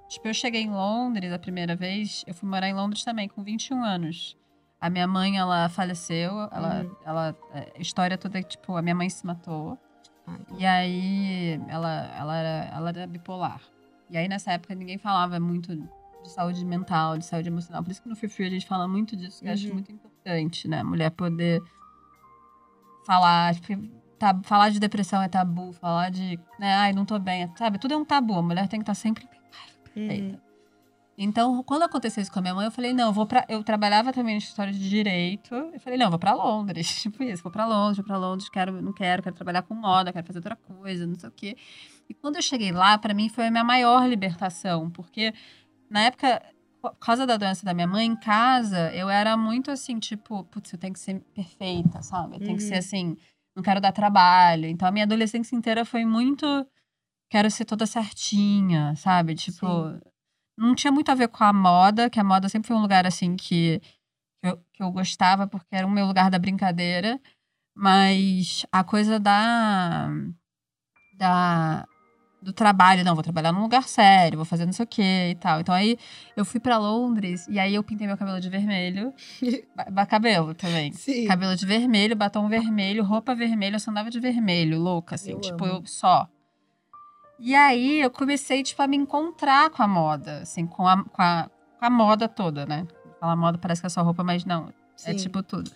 Tipo, 0.07 0.27
eu 0.27 0.33
cheguei 0.35 0.61
em 0.61 0.69
Londres 0.69 1.33
a 1.33 1.39
primeira 1.39 1.75
vez, 1.75 2.23
eu 2.27 2.35
fui 2.35 2.47
morar 2.47 2.69
em 2.69 2.73
Londres 2.75 3.03
também, 3.03 3.27
com 3.27 3.41
21 3.43 3.83
anos. 3.83 4.37
A 4.85 4.89
minha 4.91 5.07
mãe, 5.07 5.35
ela 5.35 5.67
faleceu, 5.67 6.47
ela, 6.51 6.83
Uhum. 6.83 6.95
ela, 7.03 7.35
é, 7.55 7.73
a 7.75 7.81
história 7.81 8.19
toda, 8.19 8.43
tipo, 8.43 8.77
a 8.77 8.83
minha 8.83 8.93
mãe 8.93 9.09
se 9.09 9.25
matou. 9.25 9.79
E 10.59 10.63
aí, 10.63 11.59
ela, 11.67 11.89
ela, 12.15 12.35
era, 12.37 12.69
ela 12.75 12.89
era 12.89 13.07
bipolar. 13.07 13.61
E 14.11 14.15
aí, 14.15 14.27
nessa 14.27 14.51
época, 14.51 14.75
ninguém 14.75 14.99
falava 14.99 15.39
muito 15.39 15.75
de 15.75 16.29
saúde 16.29 16.63
mental, 16.63 17.17
de 17.17 17.25
saúde 17.25 17.49
emocional. 17.49 17.81
Por 17.83 17.89
isso 17.89 18.01
que 18.03 18.07
no 18.09 18.15
Free 18.15 18.29
Free 18.29 18.45
a 18.45 18.49
gente 18.51 18.67
fala 18.67 18.87
muito 18.87 19.15
disso, 19.15 19.41
que 19.41 19.47
eu 19.49 19.53
acho 19.53 19.67
Uhum. 19.69 19.73
muito 19.73 19.91
importante, 19.91 20.67
né? 20.67 20.81
A 20.81 20.83
mulher 20.83 21.09
poder 21.09 21.63
falar, 23.07 23.55
tipo, 23.55 23.87
tá- 24.19 24.39
falar 24.43 24.69
de 24.69 24.79
depressão 24.79 25.19
é 25.19 25.27
tabu, 25.27 25.73
falar 25.73 26.11
de, 26.11 26.39
né, 26.59 26.75
ai, 26.75 26.93
não 26.93 27.05
tô 27.05 27.17
bem, 27.17 27.51
sabe? 27.57 27.79
Tudo 27.79 27.95
é 27.95 27.97
um 27.97 28.05
tabu, 28.05 28.37
a 28.37 28.41
mulher 28.43 28.67
tem 28.67 28.79
que 28.79 28.83
estar 28.83 28.93
sempre 28.95 29.27
uhum. 29.95 30.37
Então, 31.17 31.63
quando 31.63 31.83
aconteceu 31.83 32.21
isso 32.21 32.31
com 32.31 32.39
a 32.39 32.41
minha 32.41 32.53
mãe, 32.53 32.65
eu 32.65 32.71
falei, 32.71 32.91
não, 32.93 33.07
eu 33.07 33.13
vou 33.13 33.25
pra. 33.25 33.45
Eu 33.47 33.63
trabalhava 33.63 34.11
também 34.11 34.35
no 34.35 34.39
escritório 34.39 34.73
de 34.73 34.89
direito. 34.89 35.53
Eu 35.55 35.79
falei, 35.79 35.97
não, 35.97 36.07
eu 36.07 36.09
vou 36.11 36.19
pra 36.19 36.33
Londres. 36.33 36.87
Tipo 37.01 37.23
isso, 37.23 37.41
vou 37.41 37.51
pra 37.51 37.65
Londres, 37.65 37.97
vou 37.97 38.05
pra 38.05 38.17
Londres, 38.17 38.49
quero, 38.49 38.81
não 38.81 38.91
quero, 38.91 39.23
quero 39.23 39.35
trabalhar 39.35 39.61
com 39.61 39.73
moda, 39.73 40.11
quero 40.11 40.25
fazer 40.27 40.39
outra 40.39 40.55
coisa, 40.57 41.07
não 41.07 41.15
sei 41.17 41.29
o 41.29 41.31
quê. 41.31 41.57
E 42.09 42.13
quando 42.13 42.35
eu 42.35 42.41
cheguei 42.41 42.71
lá, 42.71 42.97
pra 42.97 43.13
mim 43.13 43.29
foi 43.29 43.47
a 43.47 43.51
minha 43.51 43.63
maior 43.63 44.07
libertação, 44.07 44.89
porque 44.91 45.33
na 45.89 46.01
época, 46.01 46.41
por 46.81 46.95
causa 46.97 47.25
da 47.25 47.37
doença 47.37 47.65
da 47.65 47.73
minha 47.73 47.87
mãe, 47.87 48.05
em 48.05 48.15
casa, 48.15 48.93
eu 48.93 49.09
era 49.09 49.37
muito 49.37 49.71
assim, 49.71 49.97
tipo, 49.99 50.43
putz, 50.45 50.73
eu 50.73 50.77
tenho 50.79 50.93
que 50.93 50.99
ser 50.99 51.19
perfeita, 51.33 52.01
sabe? 52.01 52.35
Eu 52.35 52.39
tenho 52.41 52.57
que 52.57 52.63
Uhum. 52.63 52.69
ser 52.69 52.75
assim, 52.75 53.17
não 53.55 53.63
quero 53.63 53.79
dar 53.79 53.93
trabalho. 53.93 54.65
Então 54.67 54.85
a 54.87 54.91
minha 54.91 55.05
adolescência 55.05 55.55
inteira 55.55 55.85
foi 55.85 56.03
muito. 56.05 56.45
Quero 57.29 57.49
ser 57.49 57.65
toda 57.65 57.85
certinha, 57.87 58.95
sabe? 58.97 59.33
Tipo, 59.33 59.65
Sim. 59.93 59.99
Não 60.57 60.75
tinha 60.75 60.91
muito 60.91 61.09
a 61.09 61.15
ver 61.15 61.27
com 61.27 61.43
a 61.43 61.53
moda, 61.53 62.09
que 62.09 62.19
a 62.19 62.23
moda 62.23 62.49
sempre 62.49 62.67
foi 62.67 62.77
um 62.77 62.81
lugar 62.81 63.05
assim 63.05 63.35
que, 63.35 63.81
que, 64.41 64.49
eu, 64.49 64.57
que 64.73 64.83
eu 64.83 64.91
gostava, 64.91 65.47
porque 65.47 65.75
era 65.75 65.85
o 65.87 65.91
meu 65.91 66.05
lugar 66.05 66.29
da 66.29 66.39
brincadeira. 66.39 67.19
Mas 67.75 68.65
a 68.71 68.83
coisa 68.83 69.19
da. 69.19 70.09
da 71.17 71.85
do 72.41 72.53
trabalho, 72.53 73.03
não, 73.03 73.15
vou 73.15 73.23
trabalhar 73.23 73.51
num 73.51 73.63
lugar 73.63 73.87
sério, 73.87 74.37
vou 74.37 74.45
fazer 74.45 74.67
não 74.67 74.71
sei 74.71 74.83
o 74.83 74.87
que 74.87 75.01
e 75.01 75.35
tal. 75.35 75.59
Então 75.59 75.73
aí 75.73 75.97
eu 76.37 76.45
fui 76.45 76.59
pra 76.59 76.77
Londres 76.77 77.47
e 77.49 77.57
aí 77.57 77.73
eu 77.73 77.83
pintei 77.83 78.05
meu 78.05 78.15
cabelo 78.15 78.39
de 78.39 78.49
vermelho. 78.49 79.11
cabelo 80.07 80.53
também. 80.53 80.93
Sim. 80.93 81.25
Cabelo 81.25 81.55
de 81.55 81.65
vermelho, 81.65 82.15
batom 82.15 82.47
vermelho, 82.47 83.03
roupa 83.03 83.33
vermelha, 83.33 83.77
eu 83.77 83.79
só 83.79 83.89
andava 83.89 84.11
de 84.11 84.19
vermelho, 84.19 84.79
louca, 84.79 85.15
assim, 85.15 85.31
Eu 85.31 85.41
tipo, 85.41 85.65
amo. 85.65 85.77
eu 85.77 85.85
só. 85.87 86.29
E 87.39 87.53
aí 87.53 88.01
eu 88.01 88.09
comecei, 88.09 88.63
tipo, 88.63 88.81
a 88.81 88.87
me 88.87 88.95
encontrar 88.95 89.69
com 89.69 89.83
a 89.83 89.87
moda, 89.87 90.39
assim, 90.39 90.65
com 90.65 90.87
a, 90.87 91.03
com 91.03 91.21
a, 91.21 91.49
com 91.79 91.85
a 91.85 91.89
moda 91.89 92.27
toda, 92.27 92.65
né? 92.65 92.87
Falar 93.19 93.35
moda 93.35 93.57
parece 93.57 93.81
que 93.81 93.87
é 93.87 93.89
só 93.89 94.01
roupa, 94.01 94.23
mas 94.23 94.45
não, 94.45 94.69
é 95.05 95.11
Sim. 95.11 95.15
tipo 95.15 95.43
tudo. 95.43 95.69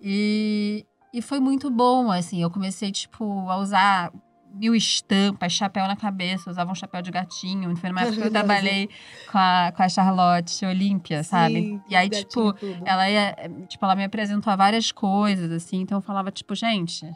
E, 0.00 0.86
e 1.12 1.20
foi 1.20 1.40
muito 1.40 1.70
bom, 1.70 2.10
assim, 2.10 2.42
eu 2.42 2.50
comecei, 2.50 2.92
tipo, 2.92 3.48
a 3.48 3.56
usar 3.56 4.12
mil 4.54 4.74
estampas, 4.74 5.52
chapéu 5.52 5.86
na 5.86 5.96
cabeça, 5.96 6.50
usava 6.50 6.70
um 6.70 6.74
chapéu 6.74 7.02
de 7.02 7.10
gatinho. 7.10 7.74
Foi 7.76 7.90
numa 7.90 8.02
época 8.02 8.16
que 8.16 8.26
eu 8.26 8.30
trabalhei 8.32 8.88
com 9.30 9.38
a, 9.38 9.72
com 9.76 9.82
a 9.82 9.88
Charlotte 9.88 10.64
Olímpia, 10.64 11.22
sabe? 11.22 11.80
E 11.88 11.94
aí, 11.94 12.08
tipo, 12.08 12.52
tudo. 12.54 12.82
ela 12.84 13.08
ia, 13.10 13.34
tipo, 13.68 13.84
ela 13.84 13.94
me 13.94 14.04
apresentou 14.04 14.52
a 14.52 14.56
várias 14.56 14.90
coisas, 14.92 15.50
assim, 15.50 15.80
então 15.80 15.98
eu 15.98 16.02
falava, 16.02 16.30
tipo, 16.30 16.54
gente, 16.54 17.10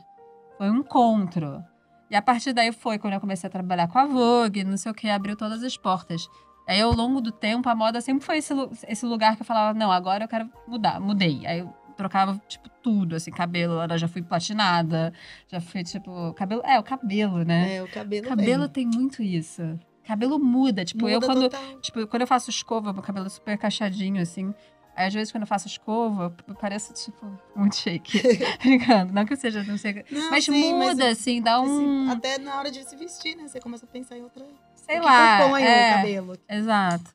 foi 0.59 0.71
um 0.71 0.79
encontro. 0.79 1.65
E 2.13 2.15
a 2.15 2.21
partir 2.21 2.53
daí 2.53 2.71
foi 2.73 2.99
quando 2.99 3.15
eu 3.15 3.21
comecei 3.21 3.49
a 3.49 3.51
trabalhar 3.51 3.89
com 3.89 3.99
a 3.99 4.05
Vogue, 4.05 4.65
não 4.65 4.77
sei 4.77 4.93
o 4.93 4.95
que, 4.95 5.09
abriu 5.09 5.35
todas 5.35 5.63
as 5.63 5.79
portas. 5.79 6.29
Aí, 6.69 6.79
ao 6.79 6.93
longo 6.93 7.23
do 7.23 7.33
tempo, 7.33 7.67
a 7.71 7.75
moda 7.75 8.03
sempre 8.03 8.23
foi 8.23 8.37
esse, 8.37 8.53
esse 8.87 9.07
lugar 9.07 9.35
que 9.35 9.41
eu 9.41 9.47
falava, 9.47 9.77
não, 9.77 9.91
agora 9.91 10.25
eu 10.25 10.29
quero 10.29 10.47
mudar, 10.69 11.01
mudei. 11.01 11.47
Aí 11.47 11.61
eu 11.61 11.73
trocava, 11.97 12.39
tipo, 12.47 12.69
tudo, 12.83 13.17
assim, 13.17 13.31
cabelo, 13.31 13.81
eu 13.83 13.99
já 13.99 14.07
fui 14.07 14.21
platinada, 14.21 15.11
já 15.49 15.59
fui, 15.59 15.83
tipo, 15.83 16.35
cabelo, 16.35 16.61
é, 16.67 16.79
o 16.79 16.83
cabelo, 16.83 17.45
né? 17.45 17.77
É, 17.77 17.83
o 17.83 17.89
cabelo 17.89 18.29
cabelo 18.29 18.69
tem 18.69 18.87
muito 18.87 19.23
isso. 19.23 19.63
Cabelo 20.05 20.39
muda, 20.39 20.85
tipo, 20.85 21.09
eu 21.09 21.15
Muda 21.15 21.27
quando, 21.27 21.43
total. 21.49 21.81
Tipo, 21.81 22.07
quando 22.09 22.21
eu 22.21 22.29
faço 22.29 22.51
escova, 22.51 22.93
meu 22.93 23.03
cabelo 23.03 23.25
é 23.25 23.31
super 23.31 23.57
cacheadinho, 23.57 24.21
assim. 24.21 24.53
Aí, 24.95 25.07
às 25.07 25.15
vezes, 25.15 25.33
quando 25.33 25.43
eu 25.45 25.47
faço 25.47 25.67
escova, 25.69 26.35
eu 26.47 26.55
pareço, 26.55 26.93
tipo, 26.93 27.27
muito 27.57 27.77
shake. 27.77 28.21
Brincando. 28.63 29.13
Não 29.13 29.25
que 29.25 29.33
eu 29.33 29.37
seja, 29.39 29.65
não 29.65 29.79
sei. 29.79 30.05
Não, 30.11 30.31
Mas 30.31 30.45
sim, 30.45 30.75
mas 30.75 30.89
muda, 30.91 31.09
assim, 31.11 31.41
dá 31.41 31.59
esse- 31.63 31.71
um. 31.71 32.11
Até 32.11 32.39
na 32.39 32.59
hora 32.59 32.71
de 32.71 32.85
se 32.85 32.95
vestir, 32.97 33.35
né? 33.37 33.49
Você 33.49 33.59
começa 33.59 33.87
a 33.87 33.89
pensar 33.89 34.19
em 34.19 34.23
outra. 34.23 34.47
sei 34.75 34.99
o 34.99 35.01
que 35.01 35.07
lá. 35.07 35.43
compõe 35.45 35.63
é, 35.63 35.91
o 35.91 35.95
cabelo. 35.97 36.37
Exato. 36.49 37.11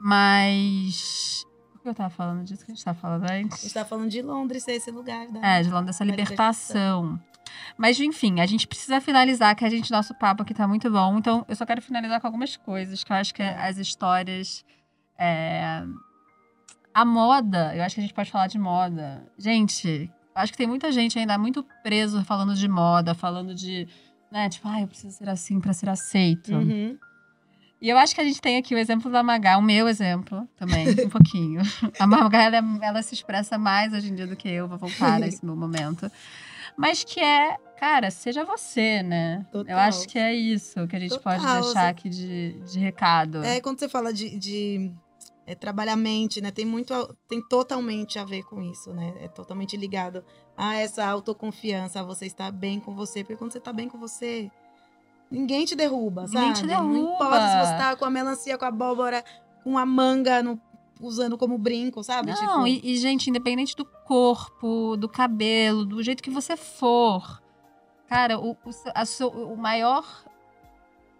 Mas. 0.00 1.44
Por 1.72 1.80
que 1.82 1.88
eu 1.88 1.94
tava 1.94 2.10
falando 2.10 2.44
disso 2.44 2.64
que 2.64 2.70
a 2.70 2.74
gente 2.74 2.84
tava 2.84 2.98
falando 2.98 3.28
A 3.28 3.34
antes? 3.34 3.60
gente 3.62 3.74
tá 3.74 3.84
falando 3.84 4.08
de 4.08 4.22
Londres 4.22 4.62
ser 4.62 4.72
esse 4.72 4.90
lugar 4.90 5.26
da. 5.28 5.40
É, 5.44 5.62
de 5.62 5.70
dessa 5.84 6.04
Da 6.04 6.10
libertação. 6.10 7.18
Mas, 7.76 7.98
enfim, 7.98 8.40
a 8.40 8.46
gente 8.46 8.66
precisa 8.68 9.00
finalizar, 9.00 9.54
que 9.56 9.64
a 9.64 9.68
gente, 9.70 9.90
nosso 9.90 10.14
papo 10.14 10.42
aqui 10.42 10.54
tá 10.54 10.66
muito 10.68 10.88
bom. 10.90 11.18
Então, 11.18 11.44
eu 11.48 11.56
só 11.56 11.66
quero 11.66 11.82
finalizar 11.82 12.20
com 12.20 12.26
algumas 12.28 12.56
coisas, 12.56 13.02
que 13.02 13.12
eu 13.12 13.16
acho 13.16 13.34
que 13.34 13.42
É. 13.42 13.56
as 13.68 13.78
histórias. 13.78 14.64
é, 15.18 15.82
A 16.94 17.04
moda, 17.04 17.74
eu 17.74 17.82
acho 17.82 17.94
que 17.94 18.00
a 18.00 18.04
gente 18.04 18.14
pode 18.14 18.30
falar 18.30 18.46
de 18.48 18.58
moda. 18.58 19.24
Gente, 19.38 20.10
eu 20.34 20.42
acho 20.42 20.52
que 20.52 20.58
tem 20.58 20.66
muita 20.66 20.92
gente 20.92 21.18
ainda 21.18 21.36
muito 21.38 21.64
preso 21.82 22.22
falando 22.24 22.54
de 22.54 22.68
moda, 22.68 23.14
falando 23.14 23.54
de. 23.54 23.88
Né, 24.30 24.48
tipo, 24.48 24.66
ah, 24.68 24.80
eu 24.80 24.88
preciso 24.88 25.16
ser 25.16 25.28
assim 25.28 25.60
pra 25.60 25.72
ser 25.72 25.88
aceito. 25.90 26.52
Uhum. 26.54 26.96
E 27.80 27.88
eu 27.88 27.98
acho 27.98 28.14
que 28.14 28.20
a 28.20 28.24
gente 28.24 28.40
tem 28.40 28.56
aqui 28.56 28.74
o 28.74 28.78
exemplo 28.78 29.10
da 29.10 29.22
Magá, 29.22 29.58
o 29.58 29.62
meu 29.62 29.88
exemplo 29.88 30.48
também, 30.56 30.88
um 31.04 31.08
pouquinho. 31.10 31.62
A 31.98 32.06
Magá, 32.06 32.44
ela, 32.44 32.56
é- 32.58 32.86
ela 32.86 33.02
se 33.02 33.12
expressa 33.14 33.58
mais 33.58 33.92
hoje 33.92 34.10
em 34.10 34.14
dia 34.14 34.26
do 34.26 34.36
que 34.36 34.48
eu, 34.48 34.68
vou 34.68 34.78
voltar 34.78 35.18
nesse 35.18 35.44
meu 35.44 35.56
momento. 35.56 36.10
Mas 36.76 37.02
que 37.04 37.20
é, 37.20 37.56
cara, 37.78 38.10
seja 38.10 38.44
você, 38.44 39.02
né? 39.02 39.44
Eu 39.52 39.64
Total. 39.64 39.78
acho 39.80 40.08
que 40.08 40.18
é 40.18 40.32
isso 40.32 40.86
que 40.86 40.96
a 40.96 40.98
gente 41.00 41.18
pode 41.18 41.40
Total, 41.40 41.60
deixar 41.60 41.72
você- 41.82 41.88
aqui 41.88 42.08
de, 42.08 42.52
de 42.70 42.78
recado. 42.78 43.42
É, 43.44 43.60
quando 43.60 43.78
você 43.80 43.88
fala 43.88 44.12
de, 44.12 44.38
de 44.38 44.90
é, 45.52 45.54
trabalhar 45.54 45.92
a 45.92 45.96
mente, 45.96 46.40
né? 46.40 46.50
Tem 46.50 46.64
muito, 46.64 46.92
tem 47.28 47.40
totalmente 47.48 48.18
a 48.18 48.24
ver 48.24 48.42
com 48.44 48.62
isso, 48.62 48.92
né? 48.92 49.14
É 49.20 49.28
totalmente 49.28 49.76
ligado 49.76 50.24
a 50.56 50.74
essa 50.76 51.04
autoconfiança, 51.06 52.00
a 52.00 52.02
você 52.02 52.26
estar 52.26 52.50
bem 52.50 52.80
com 52.80 52.94
você, 52.94 53.22
porque 53.22 53.36
quando 53.36 53.52
você 53.52 53.60
tá 53.60 53.72
bem 53.72 53.88
com 53.88 53.98
você, 53.98 54.50
ninguém 55.30 55.64
te 55.64 55.74
derruba, 55.74 56.26
Ninguém 56.26 56.54
sabe? 56.54 56.60
te 56.60 56.66
Não 56.66 56.92
derruba. 56.92 56.98
importa 57.14 57.48
se 57.48 57.58
você 57.58 57.76
tá 57.76 57.96
com 57.96 58.04
a 58.04 58.10
melancia, 58.10 58.58
com 58.58 58.64
a 58.64 58.68
abóbora, 58.68 59.24
com 59.64 59.78
a 59.78 59.86
manga 59.86 60.42
no- 60.42 60.60
usando 61.00 61.36
como 61.38 61.58
brinco, 61.58 62.02
sabe? 62.04 62.30
Não, 62.30 62.36
Tipo, 62.36 62.66
e, 62.66 62.92
e, 62.92 62.96
gente, 62.96 63.28
independente 63.30 63.74
do 63.74 63.84
corpo, 63.84 64.96
do 64.96 65.08
cabelo, 65.08 65.84
do 65.84 66.02
jeito 66.02 66.22
que 66.22 66.30
você 66.30 66.56
for, 66.56 67.42
cara, 68.08 68.38
o, 68.38 68.52
o, 68.52 68.70
a 68.94 69.26
o 69.52 69.56
maior 69.56 70.04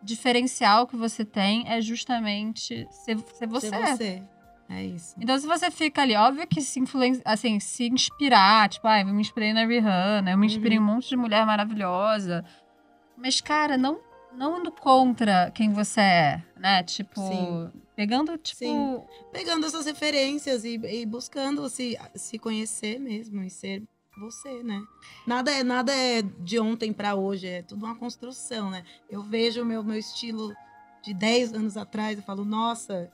diferencial 0.03 0.87
que 0.87 0.97
você 0.97 1.25
tem 1.25 1.69
é 1.69 1.81
justamente 1.81 2.87
ser, 2.91 3.19
ser 3.35 3.47
você. 3.47 3.69
ser 3.69 3.81
você. 3.97 4.23
É 4.69 4.85
isso. 4.85 5.15
Então, 5.21 5.39
se 5.39 5.47
você 5.47 5.71
fica 5.71 6.01
ali, 6.03 6.17
óbvio 6.17 6.47
que 6.47 6.63
se 6.63 6.81
influencia, 6.81 7.23
assim, 7.27 7.61
se 7.61 7.89
inspirar, 7.89 8.69
tipo, 8.71 8.87
ah, 8.89 9.01
eu 9.01 9.07
me 9.07 9.21
inspirei 9.21 9.53
na 9.53 9.67
Rihanna, 9.67 10.31
eu 10.31 10.39
me 10.39 10.47
inspirei 10.47 10.79
em 10.79 10.81
Uhum. 10.81 10.89
um 10.91 10.95
monte 10.95 11.09
de 11.11 11.17
mulher 11.17 11.45
maravilhosa. 11.45 12.43
Mas, 13.17 13.41
cara, 13.41 13.77
não, 13.77 14.01
não 14.35 14.61
indo 14.61 14.73
contra 14.73 15.51
quem 15.51 15.71
você 15.73 16.01
é, 16.01 16.43
né? 16.57 16.83
Tipo, 16.85 17.21
Sim. 17.21 17.71
pegando, 17.95 18.39
tipo. 18.39 18.59
Sim. 18.59 19.03
Pegando 19.31 19.67
essas 19.67 19.85
referências 19.85 20.65
e, 20.65 20.77
e 20.77 21.05
buscando 21.05 21.69
se, 21.69 21.99
se 22.15 22.39
conhecer 22.39 22.99
mesmo 22.99 23.43
e 23.43 23.51
ser 23.51 23.83
você, 24.19 24.63
né? 24.63 24.83
Nada 25.27 25.51
é, 25.51 25.63
nada 25.63 25.93
é 25.95 26.23
de 26.23 26.59
ontem 26.59 26.93
pra 26.93 27.15
hoje, 27.15 27.47
é 27.47 27.63
tudo 27.63 27.85
uma 27.87 27.95
construção, 27.97 28.71
né? 28.71 28.85
Eu 29.09 29.23
vejo 29.23 29.63
o 29.63 29.67
meu, 29.67 29.83
meu 29.83 29.99
estilo 29.99 30.55
de 31.03 31.13
10 31.15 31.53
anos 31.55 31.77
atrás 31.77 32.19
e 32.19 32.23
falo, 32.23 32.45
nossa, 32.45 33.11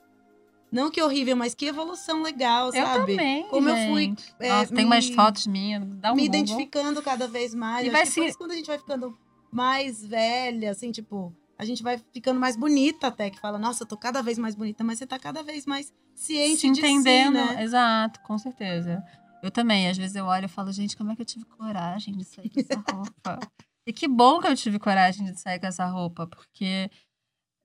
não 0.71 0.91
que 0.91 1.01
horrível, 1.01 1.35
mas 1.35 1.55
que 1.55 1.65
evolução 1.65 2.21
legal, 2.21 2.67
Eu 2.73 2.85
sabe? 2.85 3.11
também. 3.13 3.47
Como 3.47 3.69
eu 3.69 3.75
fui, 3.77 4.03
gente. 4.05 4.35
é, 4.39 4.49
Nossa, 4.49 4.73
tem 4.73 4.85
me- 4.85 4.91
umas 4.91 5.09
fotos 5.09 5.47
minhas, 5.47 5.83
dá 5.95 6.11
um 6.11 6.15
me 6.15 6.27
Google. 6.27 6.39
identificando 6.39 7.01
cada 7.01 7.27
vez 7.27 7.55
mais. 7.55 7.85
E 7.85 7.87
Eu 7.87 7.91
vai 7.93 8.01
acho 8.01 8.11
que 8.11 8.13
se- 8.13 8.19
depois, 8.19 8.35
quando 8.37 8.51
a 8.51 8.55
gente 8.55 8.67
vai 8.67 8.77
ficando 8.77 9.17
mais 9.51 10.05
velha, 10.05 10.69
assim, 10.71 10.91
tipo, 10.91 11.33
a 11.57 11.65
gente 11.65 11.81
vai 11.81 11.99
ficando 12.13 12.39
mais 12.39 12.55
bonita 12.55 13.07
até, 13.07 13.29
que 13.31 13.39
fala, 13.39 13.57
nossa, 13.57 13.83
eu 13.83 13.87
tô 13.87 13.97
cada 13.97 14.21
vez 14.21 14.37
mais 14.37 14.53
bonita, 14.53 14.83
mas 14.83 14.99
você 14.99 15.07
tá 15.07 15.17
cada 15.17 15.41
vez 15.41 15.65
mais 15.65 15.91
ciente 16.13 16.59
se 16.61 16.69
de 16.71 16.79
entendendo. 16.79 17.33
si, 17.39 17.55
né? 17.55 17.63
Exato, 17.63 18.19
com 18.21 18.37
certeza. 18.37 19.03
Eu 19.41 19.49
também, 19.49 19.87
às 19.87 19.97
vezes 19.97 20.15
eu 20.15 20.25
olho 20.25 20.45
e 20.45 20.49
falo, 20.49 20.71
gente, 20.71 20.97
como 20.97 21.11
é 21.11 21.15
que 21.15 21.21
eu 21.21 21.25
tive 21.25 21.45
coragem 21.45 22.15
de 22.15 22.25
sair 22.25 22.49
com 22.49 22.59
essa 22.59 22.79
roupa? 22.79 23.39
e 23.87 23.93
que 23.93 24.07
bom 24.07 24.39
que 24.39 24.47
eu 24.47 24.55
tive 24.55 24.77
coragem 24.79 25.25
de 25.25 25.39
sair 25.39 25.59
com 25.59 25.67
essa 25.67 25.85
roupa, 25.85 26.27
porque, 26.27 26.89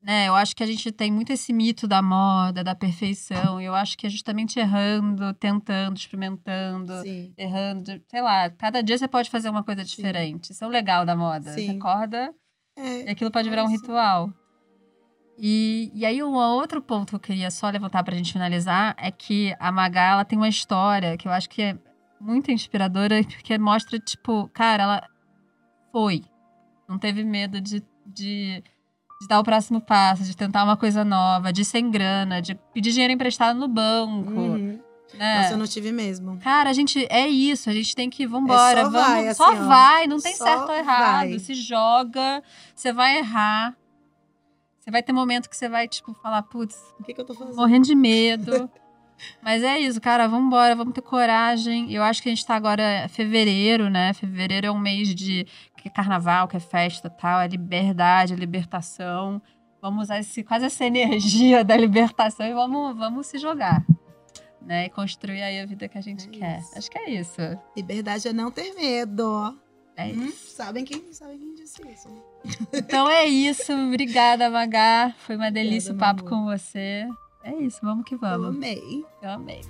né, 0.01 0.29
eu 0.29 0.37
acho 0.37 0.55
que 0.55 0.63
a 0.63 0.67
gente 0.67 0.93
tem 0.93 1.11
muito 1.11 1.33
esse 1.33 1.53
mito 1.53 1.89
da 1.89 2.01
moda, 2.01 2.63
da 2.63 2.77
perfeição, 2.77 3.61
e 3.61 3.65
eu 3.65 3.75
acho 3.75 3.99
que 3.99 4.07
é 4.07 4.11
justamente 4.11 4.59
errando, 4.59 5.35
tentando, 5.35 5.97
experimentando, 5.97 6.93
Sim. 7.03 7.35
errando, 7.37 8.01
sei 8.09 8.23
lá, 8.23 8.49
cada 8.51 8.81
dia 8.81 8.97
você 8.97 9.09
pode 9.09 9.29
fazer 9.29 9.49
uma 9.49 9.65
coisa 9.65 9.85
diferente. 9.85 10.53
Isso 10.53 10.63
é 10.63 10.67
o 10.67 10.71
legal 10.71 11.05
da 11.05 11.17
moda. 11.17 11.51
Você 11.51 11.63
Sim. 11.63 11.77
acorda 11.77 12.33
e 12.79 13.09
É, 13.09 13.11
aquilo 13.11 13.33
pode 13.33 13.51
virar 13.51 13.65
um 13.65 13.71
Isso. 13.71 13.83
ritual. 13.83 14.33
E, 15.39 15.91
e 15.95 16.07
aí, 16.07 16.23
um 16.23 16.35
outro 16.35 16.81
ponto 16.81 17.11
que 17.11 17.15
eu 17.17 17.21
queria 17.21 17.51
só 17.51 17.69
levantar 17.69 18.05
pra 18.05 18.17
gente 18.17 18.33
finalizar 18.33 18.95
é 18.99 19.11
que 19.11 19.55
a 19.59 19.73
Magá, 19.73 20.13
ela 20.13 20.25
tem 20.25 20.39
uma 20.39 20.49
história 20.49 21.17
que 21.17 21.27
eu 21.27 21.33
acho 21.33 21.49
que 21.49 21.61
é 21.61 21.79
muito 22.21 22.51
inspiradora, 22.51 23.23
porque 23.25 23.59
mostra, 23.59 23.99
tipo, 23.99 24.49
cara, 24.53 24.83
ela 24.83 25.09
foi. 25.93 26.23
Não 26.89 26.99
teve 26.99 27.25
medo 27.25 27.61
de, 27.61 27.83
de, 28.07 28.63
de 29.21 29.29
dar 29.29 29.41
o 29.41 29.45
próximo 29.45 29.81
passo, 29.81 30.23
de 30.23 30.37
tentar 30.37 30.65
uma 30.65 30.77
coisa 30.77 31.05
nova, 31.05 31.53
de 31.53 31.63
ir 31.63 31.65
sem 31.65 31.91
grana, 31.91 32.41
de 32.41 32.55
pedir 32.73 32.93
dinheiro 32.93 33.13
emprestado 33.13 33.59
no 33.59 33.67
banco, 33.67 34.33
uhum. 34.33 34.81
né? 35.15 35.39
Nossa, 35.39 35.55
eu 35.55 35.59
não 35.59 35.67
tive 35.67 35.93
mesmo. 35.93 36.39
Cara, 36.39 36.71
a 36.71 36.73
gente 36.73 37.07
é 37.11 37.27
isso, 37.29 37.71
a 37.71 37.73
gente 37.73 37.95
tem 37.95 38.11
que 38.11 38.27
vambora, 38.27 38.81
É 38.81 38.85
só 38.85 38.91
vamos, 38.91 39.09
vai, 39.09 39.35
só 39.35 39.53
assim, 39.53 39.65
vai, 39.67 40.07
não 40.07 40.21
tem 40.21 40.35
certo 40.35 40.69
ou 40.69 40.75
errado, 40.75 41.31
vai. 41.31 41.39
se 41.39 41.55
joga, 41.55 42.43
você 42.75 42.93
vai 42.93 43.19
errar. 43.19 43.75
Você 44.85 44.91
vai 44.91 45.03
ter 45.03 45.15
momento 45.15 45.49
que 45.49 45.57
você 45.57 45.67
vai 45.67 45.89
tipo 45.89 46.13
falar, 46.13 46.43
putz, 46.43 46.77
O 47.01 47.03
que, 47.05 47.15
que 47.15 47.21
eu 47.21 47.25
tô 47.25 47.33
fazendo? 47.33 47.57
morrendo 47.57 47.87
de 47.87 47.95
medo. 47.95 48.69
Mas 49.41 49.63
é 49.63 49.79
isso, 49.79 49.99
cara, 49.99 50.27
vamos 50.29 50.49
embora, 50.49 50.77
vamos 50.77 50.93
ter 50.93 51.01
coragem. 51.01 51.91
Eu 51.91 52.03
acho 52.03 52.23
que 52.23 52.29
a 52.29 52.33
gente 52.33 52.45
tá 52.45 52.55
agora 52.55 52.83
é 52.83 53.09
fevereiro, 53.09 53.89
né? 53.89 54.13
Fevereiro 54.13 54.67
é 54.67 54.71
um 54.71 54.79
mês 54.79 55.15
de 55.15 55.47
que 55.79 55.89
é 55.89 55.91
carnaval, 55.91 56.47
que 56.49 56.57
é 56.59 56.61
festa, 56.61 57.09
tal, 57.09 57.41
é 57.41 57.47
liberdade, 57.49 58.35
é 58.35 58.37
libertação. 58.37 59.41
Vamos 59.81 60.05
usar 60.05 60.19
esse, 60.19 60.43
quase 60.45 60.67
essa 60.67 60.85
energia 60.85 61.65
da 61.65 61.77
libertação 61.79 62.45
e 62.45 62.53
vamos, 62.53 62.95
vamos 62.95 63.27
se 63.27 63.39
jogar. 63.39 63.83
Né, 64.61 64.87
e 64.87 64.91
construir 64.91 65.43
aí 65.43 65.61
a 65.61 65.67
vida 65.67 65.89
que 65.89 65.97
a 65.97 66.01
gente 66.03 66.27
É 66.27 66.31
quer. 66.31 66.59
isso. 66.59 66.79
Acho 66.79 66.91
que 66.91 66.99
é 66.99 67.11
isso. 67.11 67.41
Liberdade 67.77 68.29
é 68.29 68.33
não 68.35 68.51
ter 68.51 68.75
medo. 68.75 69.59
É 69.97 70.07
Hum, 70.07 70.27
isso. 70.27 70.57
sabem, 70.57 70.85
quem, 70.85 71.13
sabem 71.13 71.39
quem 71.39 71.55
disse 71.55 71.81
isso? 71.89 72.09
Então 72.73 73.09
é 73.09 73.27
isso. 73.27 73.73
Obrigada, 73.73 74.51
Magá. 74.51 75.15
Foi 75.19 75.37
uma 75.37 75.51
delícia 75.51 75.93
o 75.93 75.95
Obrigada, 75.95 76.17
papo 76.23 76.29
meu 76.29 76.39
com 76.39 76.45
você. 76.45 77.07
É 77.45 77.55
isso, 77.63 77.79
vamos 77.83 78.05
que 78.05 78.15
Eu 78.15 78.19
vamos. 78.19 78.49
amei. 78.49 79.05
Eu 79.23 79.31
amei. 79.31 79.61